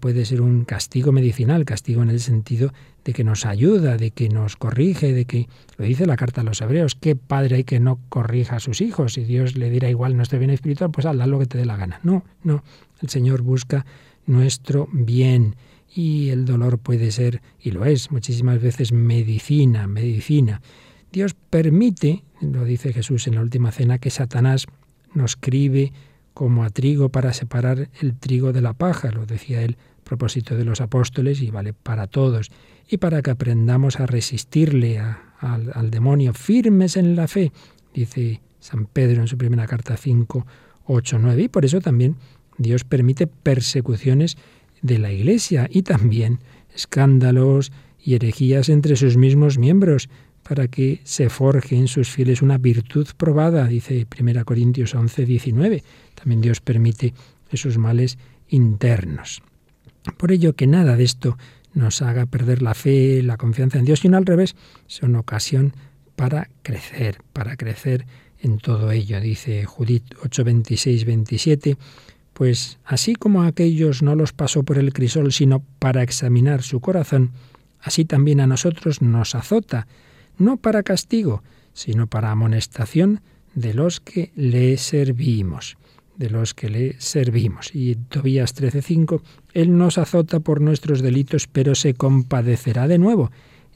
Puede 0.00 0.26
ser 0.26 0.42
un 0.42 0.66
castigo 0.66 1.10
medicinal, 1.10 1.64
castigo 1.64 2.02
en 2.02 2.10
el 2.10 2.20
sentido 2.20 2.72
de 3.02 3.14
que 3.14 3.24
nos 3.24 3.46
ayuda, 3.46 3.96
de 3.96 4.10
que 4.10 4.28
nos 4.28 4.56
corrige, 4.56 5.14
de 5.14 5.24
que, 5.24 5.48
lo 5.78 5.86
dice 5.86 6.04
la 6.04 6.16
carta 6.16 6.42
a 6.42 6.44
los 6.44 6.60
hebreos, 6.60 6.94
qué 6.94 7.16
padre 7.16 7.56
hay 7.56 7.64
que 7.64 7.80
no 7.80 7.98
corrija 8.10 8.56
a 8.56 8.60
sus 8.60 8.82
hijos. 8.82 9.14
Si 9.14 9.24
Dios 9.24 9.56
le 9.56 9.70
dirá 9.70 9.88
igual 9.88 10.18
nuestro 10.18 10.38
bien 10.38 10.50
espiritual, 10.50 10.90
pues 10.90 11.06
haz 11.06 11.16
lo 11.16 11.38
que 11.38 11.46
te 11.46 11.56
dé 11.56 11.64
la 11.64 11.78
gana. 11.78 11.98
No, 12.02 12.24
no, 12.44 12.62
el 13.00 13.08
Señor 13.08 13.40
busca 13.40 13.86
nuestro 14.26 14.86
bien 14.92 15.56
y 15.94 16.28
el 16.28 16.44
dolor 16.44 16.78
puede 16.78 17.10
ser, 17.10 17.40
y 17.58 17.70
lo 17.70 17.86
es 17.86 18.10
muchísimas 18.10 18.60
veces, 18.60 18.92
medicina, 18.92 19.86
medicina. 19.86 20.60
Dios 21.10 21.34
permite, 21.34 22.22
lo 22.40 22.64
dice 22.64 22.92
Jesús 22.92 23.26
en 23.26 23.36
la 23.36 23.40
última 23.40 23.72
cena, 23.72 23.98
que 23.98 24.10
Satanás 24.10 24.66
nos 25.14 25.36
cribe 25.36 25.92
como 26.34 26.64
a 26.64 26.70
trigo 26.70 27.08
para 27.08 27.32
separar 27.32 27.90
el 28.00 28.16
trigo 28.16 28.52
de 28.52 28.60
la 28.60 28.72
paja, 28.72 29.10
lo 29.10 29.26
decía 29.26 29.62
él 29.62 29.76
propósito 30.04 30.56
de 30.56 30.64
los 30.64 30.80
apóstoles 30.80 31.40
y 31.40 31.50
vale 31.50 31.72
para 31.72 32.08
todos, 32.08 32.50
y 32.88 32.96
para 32.96 33.22
que 33.22 33.30
aprendamos 33.30 34.00
a 34.00 34.06
resistirle 34.06 34.98
al, 34.98 35.70
al 35.72 35.90
demonio 35.90 36.34
firmes 36.34 36.96
en 36.96 37.14
la 37.14 37.28
fe, 37.28 37.52
dice 37.94 38.40
San 38.58 38.86
Pedro 38.86 39.20
en 39.20 39.28
su 39.28 39.38
primera 39.38 39.66
carta 39.66 39.96
5, 39.96 40.46
8, 40.86 41.18
9, 41.20 41.42
y 41.42 41.48
por 41.48 41.64
eso 41.64 41.80
también 41.80 42.16
Dios 42.58 42.82
permite 42.84 43.28
persecuciones 43.28 44.36
de 44.82 44.98
la 44.98 45.12
Iglesia 45.12 45.68
y 45.70 45.82
también 45.82 46.40
escándalos 46.74 47.72
y 48.02 48.14
herejías 48.14 48.68
entre 48.68 48.96
sus 48.96 49.16
mismos 49.16 49.58
miembros, 49.58 50.08
para 50.50 50.66
que 50.66 51.00
se 51.04 51.28
forje 51.28 51.76
en 51.76 51.86
sus 51.86 52.08
fieles 52.08 52.42
una 52.42 52.58
virtud 52.58 53.06
probada, 53.16 53.68
dice 53.68 54.08
1 54.20 54.44
Corintios 54.44 54.96
11, 54.96 55.24
19. 55.24 55.84
También 56.16 56.40
Dios 56.40 56.60
permite 56.60 57.14
esos 57.52 57.78
males 57.78 58.18
internos. 58.48 59.44
Por 60.16 60.32
ello 60.32 60.56
que 60.56 60.66
nada 60.66 60.96
de 60.96 61.04
esto 61.04 61.38
nos 61.72 62.02
haga 62.02 62.26
perder 62.26 62.62
la 62.62 62.74
fe, 62.74 63.22
la 63.22 63.36
confianza 63.36 63.78
en 63.78 63.84
Dios, 63.84 64.00
sino 64.00 64.16
al 64.16 64.26
revés, 64.26 64.56
son 64.88 65.14
ocasión 65.14 65.72
para 66.16 66.50
crecer, 66.64 67.18
para 67.32 67.56
crecer 67.56 68.04
en 68.40 68.58
todo 68.58 68.90
ello. 68.90 69.20
Dice 69.20 69.64
Judith 69.66 70.16
8, 70.20 70.42
26, 70.42 71.04
27, 71.04 71.76
pues 72.32 72.80
así 72.84 73.14
como 73.14 73.42
a 73.42 73.46
aquellos 73.46 74.02
no 74.02 74.16
los 74.16 74.32
pasó 74.32 74.64
por 74.64 74.78
el 74.78 74.92
crisol, 74.92 75.32
sino 75.32 75.62
para 75.78 76.02
examinar 76.02 76.64
su 76.64 76.80
corazón, 76.80 77.30
así 77.78 78.04
también 78.04 78.40
a 78.40 78.48
nosotros 78.48 79.00
nos 79.00 79.36
azota, 79.36 79.86
no 80.40 80.56
para 80.56 80.82
castigo, 80.82 81.42
sino 81.72 82.08
para 82.08 82.32
amonestación 82.32 83.20
de 83.54 83.74
los 83.74 84.00
que 84.00 84.32
le 84.34 84.76
servimos, 84.76 85.76
de 86.16 86.30
los 86.30 86.54
que 86.54 86.68
le 86.68 87.00
servimos. 87.00 87.74
Y 87.74 87.94
Tobías 87.94 88.54
13:5, 88.54 89.22
Él 89.54 89.76
nos 89.76 89.98
azota 89.98 90.40
por 90.40 90.60
nuestros 90.60 91.02
delitos, 91.02 91.46
pero 91.46 91.74
se 91.74 91.94
compadecerá 91.94 92.88
de 92.88 92.98
nuevo. 92.98 93.30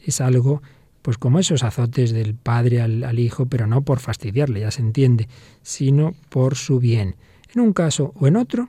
Es 0.04 0.20
algo, 0.20 0.62
pues 1.02 1.18
como 1.18 1.38
esos 1.38 1.62
azotes 1.62 2.12
del 2.12 2.34
Padre 2.34 2.80
al, 2.82 3.18
Hijo, 3.18 3.46
pero 3.46 3.66
no 3.66 3.82
por 3.82 4.00
fastidiarle, 4.00 4.60
ya 4.60 4.70
se 4.70 4.82
entiende, 4.82 5.28
sino 5.62 6.14
por 6.28 6.56
su 6.56 6.80
bien. 6.80 7.16
En 7.54 7.60
un 7.60 7.72
caso 7.72 8.12
o 8.16 8.26
en 8.26 8.36
otro, 8.36 8.68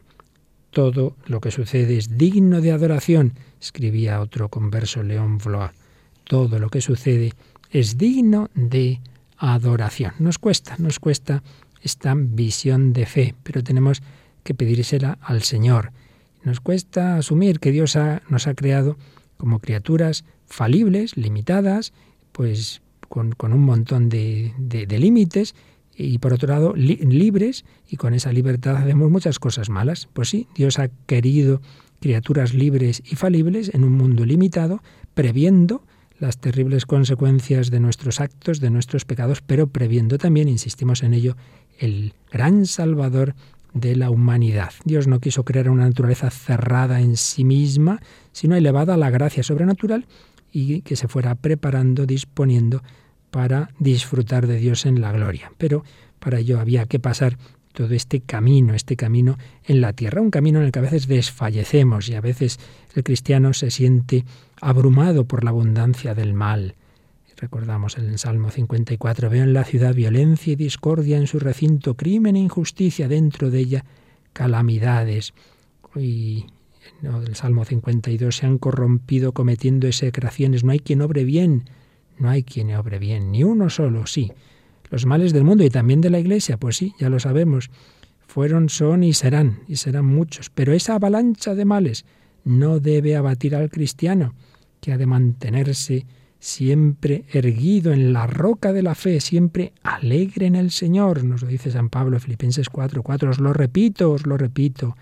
todo 0.69 1.15
lo 1.25 1.39
que 1.41 1.51
sucede 1.51 1.97
es 1.97 2.17
digno 2.17 2.61
de 2.61 2.71
adoración, 2.71 3.33
escribía 3.61 4.21
otro 4.21 4.49
converso 4.49 5.03
León 5.03 5.37
Vlois. 5.37 5.71
Todo 6.25 6.57
lo 6.57 6.69
que 6.69 6.81
sucede 6.81 7.33
es 7.69 7.97
digno 7.97 8.49
de 8.53 9.01
adoración. 9.37 10.13
Nos 10.19 10.37
cuesta, 10.37 10.75
nos 10.77 10.99
cuesta 10.99 11.43
esta 11.81 12.13
visión 12.15 12.93
de 12.93 13.05
fe, 13.05 13.35
pero 13.43 13.63
tenemos 13.63 14.01
que 14.43 14.53
pedírsela 14.53 15.17
al 15.21 15.43
Señor. 15.43 15.91
Nos 16.43 16.59
cuesta 16.59 17.17
asumir 17.17 17.59
que 17.59 17.71
Dios 17.71 17.97
nos 18.29 18.47
ha 18.47 18.53
creado 18.53 18.97
como 19.37 19.59
criaturas 19.59 20.23
falibles, 20.45 21.17
limitadas, 21.17 21.93
pues 22.31 22.81
con, 23.09 23.33
un 23.39 23.61
montón 23.61 24.09
de, 24.09 24.53
de 24.57 24.99
límites, 24.99 25.55
y 25.97 26.17
por 26.17 26.33
otro 26.33 26.49
lado 26.49 26.73
libres 26.75 27.63
y 27.87 27.95
con 27.95 28.13
esa 28.13 28.33
libertad 28.33 28.75
hacemos 28.75 29.09
muchas 29.09 29.39
cosas 29.39 29.69
malas. 29.69 30.09
Pues 30.13 30.29
sí, 30.29 30.47
Dios 30.55 30.77
ha 30.79 30.89
querido 31.05 31.61
criaturas 32.01 32.53
libres 32.53 33.01
y 33.05 33.15
falibles 33.15 33.73
en 33.73 33.83
un 33.83 33.93
mundo 33.93 34.25
limitado, 34.25 34.83
previendo 35.13 35.83
las 36.19 36.37
terribles 36.37 36.85
consecuencias 36.85 37.71
de 37.71 37.79
nuestros 37.79 38.19
actos, 38.21 38.59
de 38.59 38.69
nuestros 38.69 39.05
pecados, 39.05 39.41
pero 39.41 39.67
previendo 39.67 40.17
también, 40.17 40.47
insistimos 40.47 41.03
en 41.03 41.13
ello, 41.13 41.35
el 41.79 42.13
gran 42.31 42.65
Salvador 42.65 43.35
de 43.73 43.95
la 43.95 44.09
humanidad. 44.09 44.71
Dios 44.85 45.07
no 45.07 45.19
quiso 45.19 45.43
crear 45.43 45.69
una 45.69 45.87
naturaleza 45.87 46.29
cerrada 46.29 47.01
en 47.01 47.17
sí 47.17 47.43
misma, 47.43 47.99
sino 48.31 48.55
elevada 48.55 48.93
a 48.93 48.97
la 48.97 49.09
gracia 49.09 49.43
sobrenatural 49.43 50.05
y 50.51 50.81
que 50.81 50.95
se 50.95 51.09
fuera 51.09 51.35
preparando, 51.35 52.05
disponiendo 52.05 52.81
para 53.29 53.69
disfrutar 53.77 54.47
de 54.47 54.57
Dios 54.57 54.85
en 54.85 55.01
la 55.01 55.11
gloria. 55.11 55.51
Pero 55.57 55.83
para 56.19 56.39
ello 56.39 56.61
había 56.61 56.85
que 56.85 56.99
pasar 56.99 57.37
todo 57.73 57.93
este 57.93 58.21
camino, 58.21 58.73
este 58.73 58.95
camino 58.95 59.37
en 59.65 59.81
la 59.81 59.91
tierra, 59.91 60.21
un 60.21 60.31
camino 60.31 60.59
en 60.59 60.65
el 60.65 60.71
que 60.71 60.79
a 60.79 60.83
veces 60.83 61.07
desfallecemos 61.07 62.07
y 62.07 62.15
a 62.15 62.21
veces 62.21 62.57
el 62.95 63.03
cristiano 63.03 63.53
se 63.53 63.69
siente 63.69 64.23
abrumado 64.61 65.25
por 65.25 65.43
la 65.43 65.51
abundancia 65.51 66.15
del 66.15 66.33
mal. 66.33 66.75
Recordamos 67.37 67.97
el 67.97 68.17
Salmo 68.17 68.49
54, 68.49 69.29
veo 69.29 69.43
en 69.43 69.53
la 69.53 69.65
ciudad 69.65 69.93
violencia 69.93 70.53
y 70.53 70.55
discordia 70.55 71.17
en 71.17 71.27
su 71.27 71.39
recinto, 71.39 71.95
crimen 71.95 72.37
e 72.37 72.39
injusticia 72.39 73.09
dentro 73.09 73.51
de 73.51 73.59
ella, 73.59 73.85
calamidades. 74.31 75.33
Y 75.95 76.45
en 77.01 77.13
el 77.13 77.35
Salmo 77.35 77.65
52 77.65 78.35
se 78.35 78.45
han 78.45 78.57
corrompido 78.57 79.33
cometiendo 79.33 79.87
execraciones, 79.87 80.63
no 80.63 80.71
hay 80.71 80.79
quien 80.79 81.01
obre 81.01 81.25
bien, 81.25 81.69
no 82.17 82.29
hay 82.29 82.43
quien 82.43 82.73
obre 82.73 82.99
bien, 82.99 83.31
ni 83.31 83.43
uno 83.43 83.69
solo, 83.69 84.07
sí. 84.07 84.31
Los 84.89 85.05
males 85.05 85.33
del 85.33 85.43
mundo 85.43 85.63
y 85.65 85.69
también 85.69 85.99
de 85.99 86.09
la 86.09 86.19
Iglesia, 86.19 86.57
pues 86.57 86.77
sí, 86.77 86.93
ya 86.99 87.09
lo 87.09 87.19
sabemos. 87.19 87.69
Fueron, 88.27 88.69
son 88.69 89.03
y 89.03 89.13
serán, 89.13 89.59
y 89.67 89.75
serán 89.75 90.05
muchos. 90.05 90.49
Pero 90.49 90.73
esa 90.73 90.95
avalancha 90.95 91.53
de 91.53 91.65
males 91.65 92.05
no 92.45 92.79
debe 92.79 93.15
abatir 93.15 93.55
al 93.55 93.69
cristiano, 93.69 94.35
que 94.79 94.93
ha 94.93 94.97
de 94.97 95.05
mantenerse 95.05 96.05
siempre 96.39 97.25
erguido 97.31 97.91
en 97.91 98.13
la 98.13 98.27
roca 98.27 98.71
de 98.71 98.83
la 98.83 98.93
fe, 98.93 99.19
siempre 99.19 99.73
alegre 99.81 100.45
en 100.45 100.55
el 100.55 100.69
Señor, 100.69 101.23
nos 101.23 101.41
lo 101.41 101.47
dice 101.47 101.71
San 101.71 101.89
Pablo, 101.89 102.19
Filipenses 102.19 102.69
4, 102.69 103.01
4, 103.01 103.29
os 103.31 103.39
lo 103.39 103.51
repito, 103.51 104.11
os 104.11 104.27
lo 104.27 104.37
repito, 104.37 104.95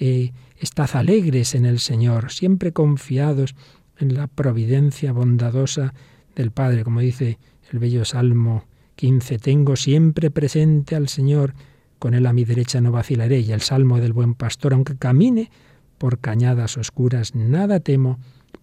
eh, 0.00 0.32
estad 0.58 0.90
alegres 0.94 1.54
en 1.54 1.64
el 1.64 1.78
Señor, 1.78 2.32
siempre 2.32 2.72
confiados 2.72 3.54
en 3.98 4.14
la 4.14 4.26
providencia 4.26 5.12
bondadosa 5.12 5.94
del 6.34 6.50
Padre, 6.50 6.82
como 6.82 7.00
dice 7.00 7.38
el 7.70 7.78
bello 7.78 8.04
Salmo 8.04 8.64
15, 8.96 9.38
tengo 9.38 9.76
siempre 9.76 10.30
presente 10.30 10.96
al 10.96 11.08
Señor, 11.08 11.54
con 11.98 12.14
él 12.14 12.26
a 12.26 12.32
mi 12.32 12.44
derecha 12.44 12.80
no 12.80 12.90
vacilaré, 12.90 13.40
y 13.40 13.52
el 13.52 13.60
Salmo 13.60 14.00
del 14.00 14.12
buen 14.12 14.34
pastor, 14.34 14.74
aunque 14.74 14.96
camine 14.96 15.50
por 15.98 16.18
cañadas 16.18 16.78
oscuras, 16.78 17.34
nada 17.34 17.78
temo, 17.78 18.18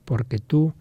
porque 0.07 0.39
tú 0.39 0.73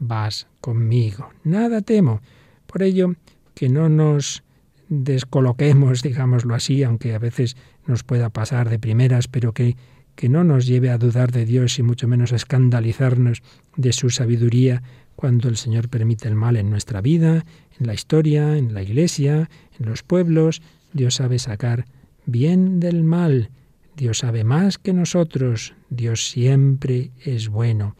vas 0.00 0.48
conmigo, 0.60 1.30
nada 1.44 1.82
temo. 1.82 2.20
Por 2.66 2.82
ello, 2.82 3.14
que 3.54 3.68
no 3.68 3.88
nos 3.88 4.42
descoloquemos, 4.88 6.02
digámoslo 6.08 6.56
así, 6.56 6.82
aunque 6.82 7.14
a 7.14 7.20
veces 7.20 7.56
nos 7.86 8.02
pueda 8.02 8.28
pasar 8.30 8.68
de 8.68 8.80
primeras, 8.80 9.28
pero 9.28 9.52
que, 9.52 9.76
que 10.16 10.28
no 10.28 10.42
nos 10.42 10.66
lleve 10.66 10.90
a 10.90 10.98
dudar 10.98 11.30
de 11.30 11.46
Dios 11.46 11.78
y 11.78 11.84
mucho 11.84 12.08
menos 12.08 12.32
a 12.32 12.36
escandalizarnos 12.36 13.44
de 13.76 13.92
su 13.92 14.10
sabiduría 14.10 14.82
cuando 15.14 15.48
el 15.48 15.56
Señor 15.56 15.88
permite 15.88 16.26
el 16.26 16.34
mal 16.34 16.56
en 16.56 16.68
nuestra 16.68 17.00
vida, 17.00 17.44
en 17.78 17.86
la 17.86 17.94
historia, 17.94 18.58
en 18.58 18.74
la 18.74 18.82
iglesia, 18.82 19.48
en 19.78 19.86
los 19.86 20.02
pueblos. 20.02 20.60
Dios 20.92 21.14
sabe 21.14 21.38
sacar 21.38 21.84
bien 22.26 22.80
del 22.80 23.04
mal. 23.04 23.50
Dios 23.96 24.18
sabe 24.18 24.42
más 24.42 24.78
que 24.78 24.92
nosotros. 24.92 25.74
Dios 25.88 26.28
siempre 26.28 27.12
es 27.24 27.48
bueno. 27.48 27.94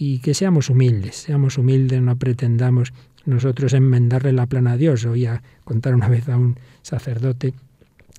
Y 0.00 0.20
que 0.20 0.32
seamos 0.32 0.70
humildes, 0.70 1.16
seamos 1.16 1.58
humildes, 1.58 2.00
no 2.00 2.16
pretendamos 2.16 2.92
nosotros 3.24 3.72
enmendarle 3.72 4.32
la 4.32 4.46
plana 4.46 4.72
a 4.72 4.76
Dios. 4.76 5.04
Oí 5.04 5.26
a 5.26 5.42
contar 5.64 5.94
una 5.94 6.08
vez 6.08 6.28
a 6.28 6.36
un 6.36 6.56
sacerdote 6.82 7.52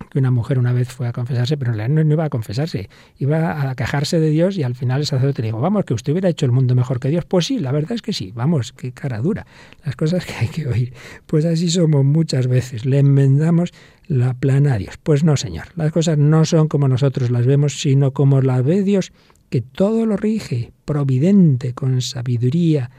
que 0.10 0.20
una 0.20 0.32
mujer 0.32 0.60
una 0.60 0.74
vez 0.74 0.90
fue 0.90 1.08
a 1.08 1.12
confesarse, 1.12 1.58
pero 1.58 1.74
realidad 1.74 2.04
no 2.04 2.14
iba 2.14 2.26
a 2.26 2.30
confesarse, 2.30 2.90
iba 3.18 3.70
a 3.70 3.76
quejarse 3.76 4.20
de 4.20 4.30
Dios 4.30 4.58
y 4.58 4.64
al 4.64 4.76
final 4.76 5.02
el 5.02 5.08
sacerdote 5.08 5.42
le 5.42 5.50
dijo, 5.50 5.60
vamos, 5.60 5.86
que 5.86 5.94
usted 5.94 6.14
hubiera 6.14 6.30
hecho 6.30 6.46
el 6.46 6.52
mundo 6.52 6.76
mejor 6.76 7.00
que 7.00 7.10
Dios. 7.10 7.26
Pues 7.26 7.46
sí, 7.46 7.60
la 7.60 7.72
verdad 7.72 7.94
es 7.94 8.02
que 8.02 8.14
sí, 8.14 8.32
vamos, 8.34 8.72
qué 8.74 8.92
cara 8.92 9.20
dura, 9.20 9.46
las 9.86 9.96
cosas 9.96 10.26
que 10.26 10.34
hay 10.34 10.48
que 10.48 10.68
oír. 10.68 10.94
Pues 11.26 11.46
así 11.46 11.70
somos 11.70 12.06
muchas 12.06 12.48
veces, 12.48 12.86
le 12.86 13.00
enmendamos 13.00 13.72
la 14.08 14.34
plana 14.34 14.74
a 14.74 14.78
Dios. 14.78 14.98
Pues 15.02 15.24
no, 15.24 15.38
Señor, 15.38 15.68
las 15.76 15.92
cosas 15.92 16.18
no 16.18 16.46
son 16.46 16.68
como 16.68 16.88
nosotros 16.88 17.30
las 17.30 17.46
vemos, 17.46 17.80
sino 17.80 18.12
como 18.12 18.42
las 18.42 18.64
ve 18.64 18.84
Dios, 18.84 19.12
que 19.50 19.62
todo 19.62 20.06
lo 20.06 20.16
rige, 20.16 20.72
providente, 20.86 21.74
con 21.74 22.02
sabiduría, 22.02 22.92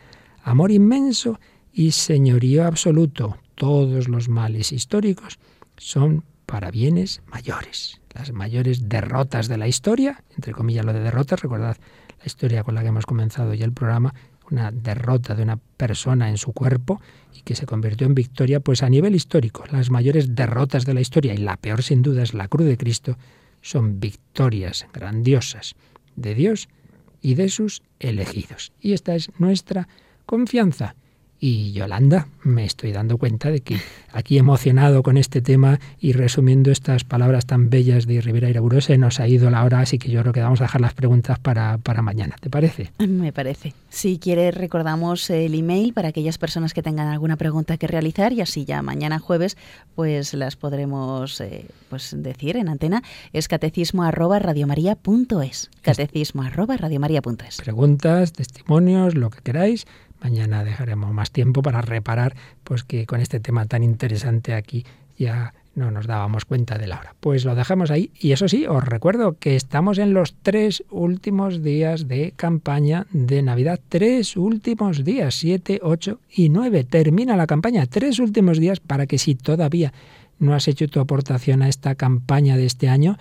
amor 0.42 0.72
inmenso 0.72 1.38
y 1.72 1.92
señorío 1.92 2.66
absoluto. 2.66 3.38
Todos 3.54 4.08
los 4.08 4.28
males 4.28 4.72
históricos 4.72 5.38
son 5.76 6.24
para 6.46 6.70
bienes 6.70 7.22
mayores. 7.26 8.00
Las 8.14 8.32
mayores 8.32 8.88
derrotas 8.88 9.46
de 9.48 9.58
la 9.58 9.68
historia, 9.68 10.24
entre 10.34 10.52
comillas 10.52 10.84
lo 10.84 10.92
de 10.92 11.00
derrotas, 11.00 11.40
recordad 11.40 11.76
la 12.18 12.26
historia 12.26 12.64
con 12.64 12.74
la 12.74 12.82
que 12.82 12.88
hemos 12.88 13.06
comenzado 13.06 13.54
ya 13.54 13.64
el 13.64 13.72
programa, 13.72 14.14
una 14.50 14.72
derrota 14.72 15.36
de 15.36 15.44
una 15.44 15.58
persona 15.76 16.28
en 16.28 16.36
su 16.36 16.52
cuerpo 16.52 17.00
y 17.32 17.42
que 17.42 17.54
se 17.54 17.66
convirtió 17.66 18.06
en 18.08 18.16
victoria, 18.16 18.58
pues 18.58 18.82
a 18.82 18.90
nivel 18.90 19.14
histórico, 19.14 19.64
las 19.70 19.90
mayores 19.90 20.34
derrotas 20.34 20.84
de 20.84 20.94
la 20.94 21.00
historia, 21.00 21.34
y 21.34 21.38
la 21.38 21.56
peor 21.56 21.84
sin 21.84 22.02
duda 22.02 22.24
es 22.24 22.34
la 22.34 22.48
cruz 22.48 22.66
de 22.66 22.76
Cristo, 22.76 23.16
son 23.62 24.00
victorias 24.00 24.86
grandiosas 24.92 25.76
de 26.20 26.34
Dios 26.34 26.68
y 27.20 27.34
de 27.34 27.48
sus 27.48 27.82
elegidos. 27.98 28.72
Y 28.80 28.92
esta 28.92 29.14
es 29.14 29.30
nuestra 29.38 29.88
confianza. 30.26 30.94
Y 31.42 31.72
Yolanda, 31.72 32.28
me 32.42 32.66
estoy 32.66 32.92
dando 32.92 33.16
cuenta 33.16 33.50
de 33.50 33.62
que 33.62 33.78
aquí 34.12 34.36
emocionado 34.36 35.02
con 35.02 35.16
este 35.16 35.40
tema 35.40 35.80
y 35.98 36.12
resumiendo 36.12 36.70
estas 36.70 37.04
palabras 37.04 37.46
tan 37.46 37.70
bellas 37.70 38.06
de 38.06 38.20
Rivera 38.20 38.50
Iraburo, 38.50 38.82
se 38.82 38.98
nos 38.98 39.20
ha 39.20 39.26
ido 39.26 39.48
la 39.48 39.64
hora, 39.64 39.80
así 39.80 39.98
que 39.98 40.10
yo 40.10 40.20
creo 40.20 40.34
que 40.34 40.42
vamos 40.42 40.60
a 40.60 40.64
dejar 40.64 40.82
las 40.82 40.92
preguntas 40.92 41.38
para, 41.38 41.78
para 41.78 42.02
mañana. 42.02 42.36
¿Te 42.38 42.50
parece? 42.50 42.92
Me 42.98 43.32
parece. 43.32 43.72
Si 43.88 44.18
quieres, 44.18 44.54
recordamos 44.54 45.30
el 45.30 45.54
email 45.54 45.94
para 45.94 46.08
aquellas 46.08 46.36
personas 46.36 46.74
que 46.74 46.82
tengan 46.82 47.08
alguna 47.08 47.36
pregunta 47.36 47.78
que 47.78 47.86
realizar 47.86 48.34
y 48.34 48.42
así 48.42 48.66
ya 48.66 48.82
mañana 48.82 49.18
jueves 49.18 49.56
pues 49.94 50.34
las 50.34 50.56
podremos 50.56 51.40
eh, 51.40 51.64
pues 51.88 52.14
decir 52.18 52.58
en 52.58 52.68
antena. 52.68 53.02
Es 53.32 53.48
catecismo 53.48 54.02
arroba 54.02 54.40
radiomaria.es. 54.40 55.70
Catecismo 55.80 56.42
arroba 56.42 56.76
radiomaria.es. 56.76 57.56
Preguntas, 57.56 58.32
testimonios, 58.32 59.14
lo 59.14 59.30
que 59.30 59.40
queráis 59.40 59.86
Mañana 60.22 60.64
dejaremos 60.64 61.12
más 61.12 61.30
tiempo 61.30 61.62
para 61.62 61.80
reparar 61.80 62.34
pues 62.64 62.84
que 62.84 63.06
con 63.06 63.20
este 63.20 63.40
tema 63.40 63.66
tan 63.66 63.82
interesante 63.82 64.54
aquí 64.54 64.84
ya 65.18 65.54
no 65.74 65.90
nos 65.90 66.06
dábamos 66.06 66.44
cuenta 66.44 66.78
de 66.78 66.86
la 66.86 66.98
hora. 66.98 67.14
Pues 67.20 67.44
lo 67.44 67.54
dejamos 67.54 67.90
ahí 67.90 68.10
y 68.18 68.32
eso 68.32 68.48
sí, 68.48 68.66
os 68.66 68.84
recuerdo 68.84 69.36
que 69.38 69.56
estamos 69.56 69.98
en 69.98 70.12
los 70.12 70.34
tres 70.42 70.82
últimos 70.90 71.62
días 71.62 72.08
de 72.08 72.32
campaña 72.36 73.06
de 73.12 73.42
Navidad. 73.42 73.80
Tres 73.88 74.36
últimos 74.36 75.04
días, 75.04 75.34
siete, 75.34 75.80
ocho 75.82 76.20
y 76.30 76.48
nueve. 76.48 76.84
Termina 76.84 77.36
la 77.36 77.46
campaña. 77.46 77.86
Tres 77.86 78.18
últimos 78.18 78.58
días 78.58 78.80
para 78.80 79.06
que 79.06 79.18
si 79.18 79.34
todavía 79.34 79.92
no 80.38 80.54
has 80.54 80.68
hecho 80.68 80.88
tu 80.88 81.00
aportación 81.00 81.62
a 81.62 81.68
esta 81.68 81.94
campaña 81.94 82.56
de 82.56 82.66
este 82.66 82.88
año, 82.88 83.16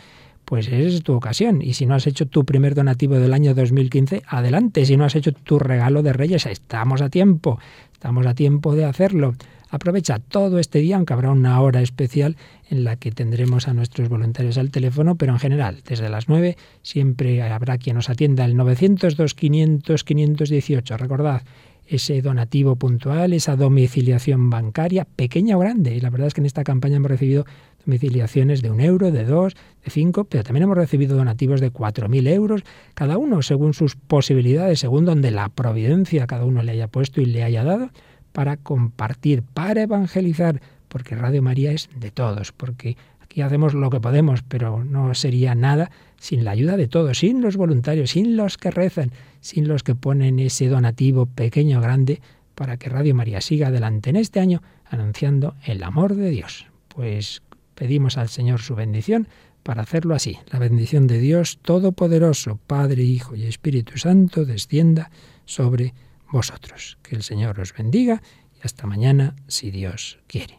pues 0.50 0.68
es 0.68 1.04
tu 1.04 1.14
ocasión. 1.14 1.62
Y 1.62 1.76
si 1.76 1.86
no 1.86 1.94
has 1.94 2.08
hecho 2.08 2.26
tu 2.26 2.44
primer 2.44 2.74
donativo 2.74 3.20
del 3.20 3.36
año 3.36 3.54
2015, 3.54 4.24
adelante. 4.26 4.84
Si 4.84 4.98
no 4.98 5.06
has 5.06 5.16
hecho 5.16 5.32
tu 5.32 5.60
regalo 5.60 6.02
de 6.02 6.12
Reyes, 6.12 6.48
estamos 6.48 7.04
a 7.04 7.10
tiempo. 7.10 7.60
Estamos 7.94 8.26
a 8.26 8.34
tiempo 8.34 8.74
de 8.74 8.86
hacerlo. 8.86 9.36
Aprovecha 9.70 10.18
todo 10.18 10.58
este 10.58 10.80
día, 10.80 10.96
aunque 10.96 11.14
habrá 11.14 11.30
una 11.30 11.62
hora 11.62 11.84
especial 11.84 12.36
en 12.68 12.84
la 12.84 12.96
que 12.96 13.12
tendremos 13.12 13.68
a 13.68 13.76
nuestros 13.76 14.10
voluntarios 14.10 14.58
al 14.58 14.72
teléfono, 14.72 15.18
pero 15.18 15.34
en 15.34 15.40
general, 15.40 15.84
desde 15.88 16.10
las 16.10 16.28
9 16.28 16.58
siempre 16.82 17.44
habrá 17.44 17.78
quien 17.78 17.98
nos 17.98 18.10
atienda 18.10 18.44
el 18.44 18.58
902 18.58 19.36
500 19.36 20.04
518. 20.04 20.98
Recordad, 20.98 21.44
ese 21.86 22.24
donativo 22.24 22.76
puntual, 22.76 23.34
esa 23.34 23.56
domiciliación 23.56 24.50
bancaria, 24.50 25.06
pequeña 25.06 25.58
o 25.58 25.60
grande. 25.60 25.94
Y 25.96 26.00
la 26.00 26.10
verdad 26.10 26.26
es 26.26 26.34
que 26.34 26.42
en 26.42 26.48
esta 26.48 26.64
campaña 26.64 26.96
hemos 26.96 27.12
recibido 27.12 27.46
domiciliaciones 27.90 28.62
de 28.62 28.70
un 28.70 28.82
euro, 28.82 29.12
de 29.12 29.26
dos, 29.26 29.56
de 29.84 29.90
cinco, 29.90 30.26
pero 30.26 30.44
también 30.44 30.64
hemos 30.64 30.78
recibido 30.78 31.18
donativos 31.18 31.60
de 31.60 31.72
cuatro 31.72 32.08
mil 32.08 32.28
euros, 32.28 32.62
cada 32.94 33.18
uno 33.18 33.42
según 33.42 33.74
sus 33.74 33.96
posibilidades, 33.96 34.80
según 34.80 35.06
donde 35.06 35.32
la 35.32 35.50
providencia 35.50 36.28
cada 36.28 36.46
uno 36.46 36.62
le 36.62 36.74
haya 36.74 36.88
puesto 36.88 37.20
y 37.20 37.26
le 37.26 37.44
haya 37.44 37.64
dado, 37.64 37.90
para 38.32 38.58
compartir, 38.58 39.42
para 39.42 39.82
evangelizar, 39.82 40.62
porque 40.88 41.16
Radio 41.16 41.42
María 41.42 41.72
es 41.72 41.90
de 42.00 42.12
todos, 42.12 42.52
porque 42.52 42.96
aquí 43.22 43.42
hacemos 43.42 43.74
lo 43.74 43.90
que 43.90 44.00
podemos, 44.00 44.44
pero 44.44 44.84
no 44.84 45.16
sería 45.16 45.56
nada 45.56 45.90
sin 46.20 46.46
la 46.46 46.52
ayuda 46.52 46.78
de 46.78 46.88
todos, 46.88 47.18
sin 47.18 47.42
los 47.42 47.58
voluntarios, 47.58 48.12
sin 48.12 48.38
los 48.38 48.58
que 48.58 48.70
rezan, 48.70 49.12
sin 49.42 49.68
los 49.68 49.82
que 49.82 49.96
ponen 49.96 50.38
ese 50.38 50.68
donativo 50.68 51.26
pequeño 51.26 51.80
o 51.80 51.82
grande 51.82 52.22
para 52.54 52.78
que 52.78 52.90
Radio 52.90 53.16
María 53.16 53.42
siga 53.42 53.70
adelante 53.70 54.12
en 54.12 54.16
este 54.16 54.40
año 54.40 54.62
anunciando 54.86 55.56
el 55.66 55.82
amor 55.82 56.14
de 56.14 56.30
Dios. 56.30 56.68
Pues 56.90 57.42
pedimos 57.80 58.18
al 58.18 58.28
Señor 58.28 58.60
su 58.60 58.76
bendición 58.76 59.30
para 59.64 59.84
hacerlo 59.84 60.14
así. 60.14 60.38
La 60.52 60.60
bendición 60.60 61.08
de 61.08 61.18
Dios 61.18 61.60
Todopoderoso, 61.62 62.60
Padre, 62.68 63.04
Hijo 63.04 63.38
y 63.38 63.46
Espíritu 63.46 63.98
Santo, 63.98 64.44
descienda 64.44 65.12
sobre 65.46 65.94
vosotros. 66.30 66.98
Que 67.02 67.16
el 67.16 67.24
Señor 67.24 67.58
os 67.62 67.74
bendiga 67.74 68.22
y 68.62 68.66
hasta 68.66 68.86
mañana, 68.86 69.38
si 69.48 69.72
Dios 69.72 70.20
quiere. 70.28 70.59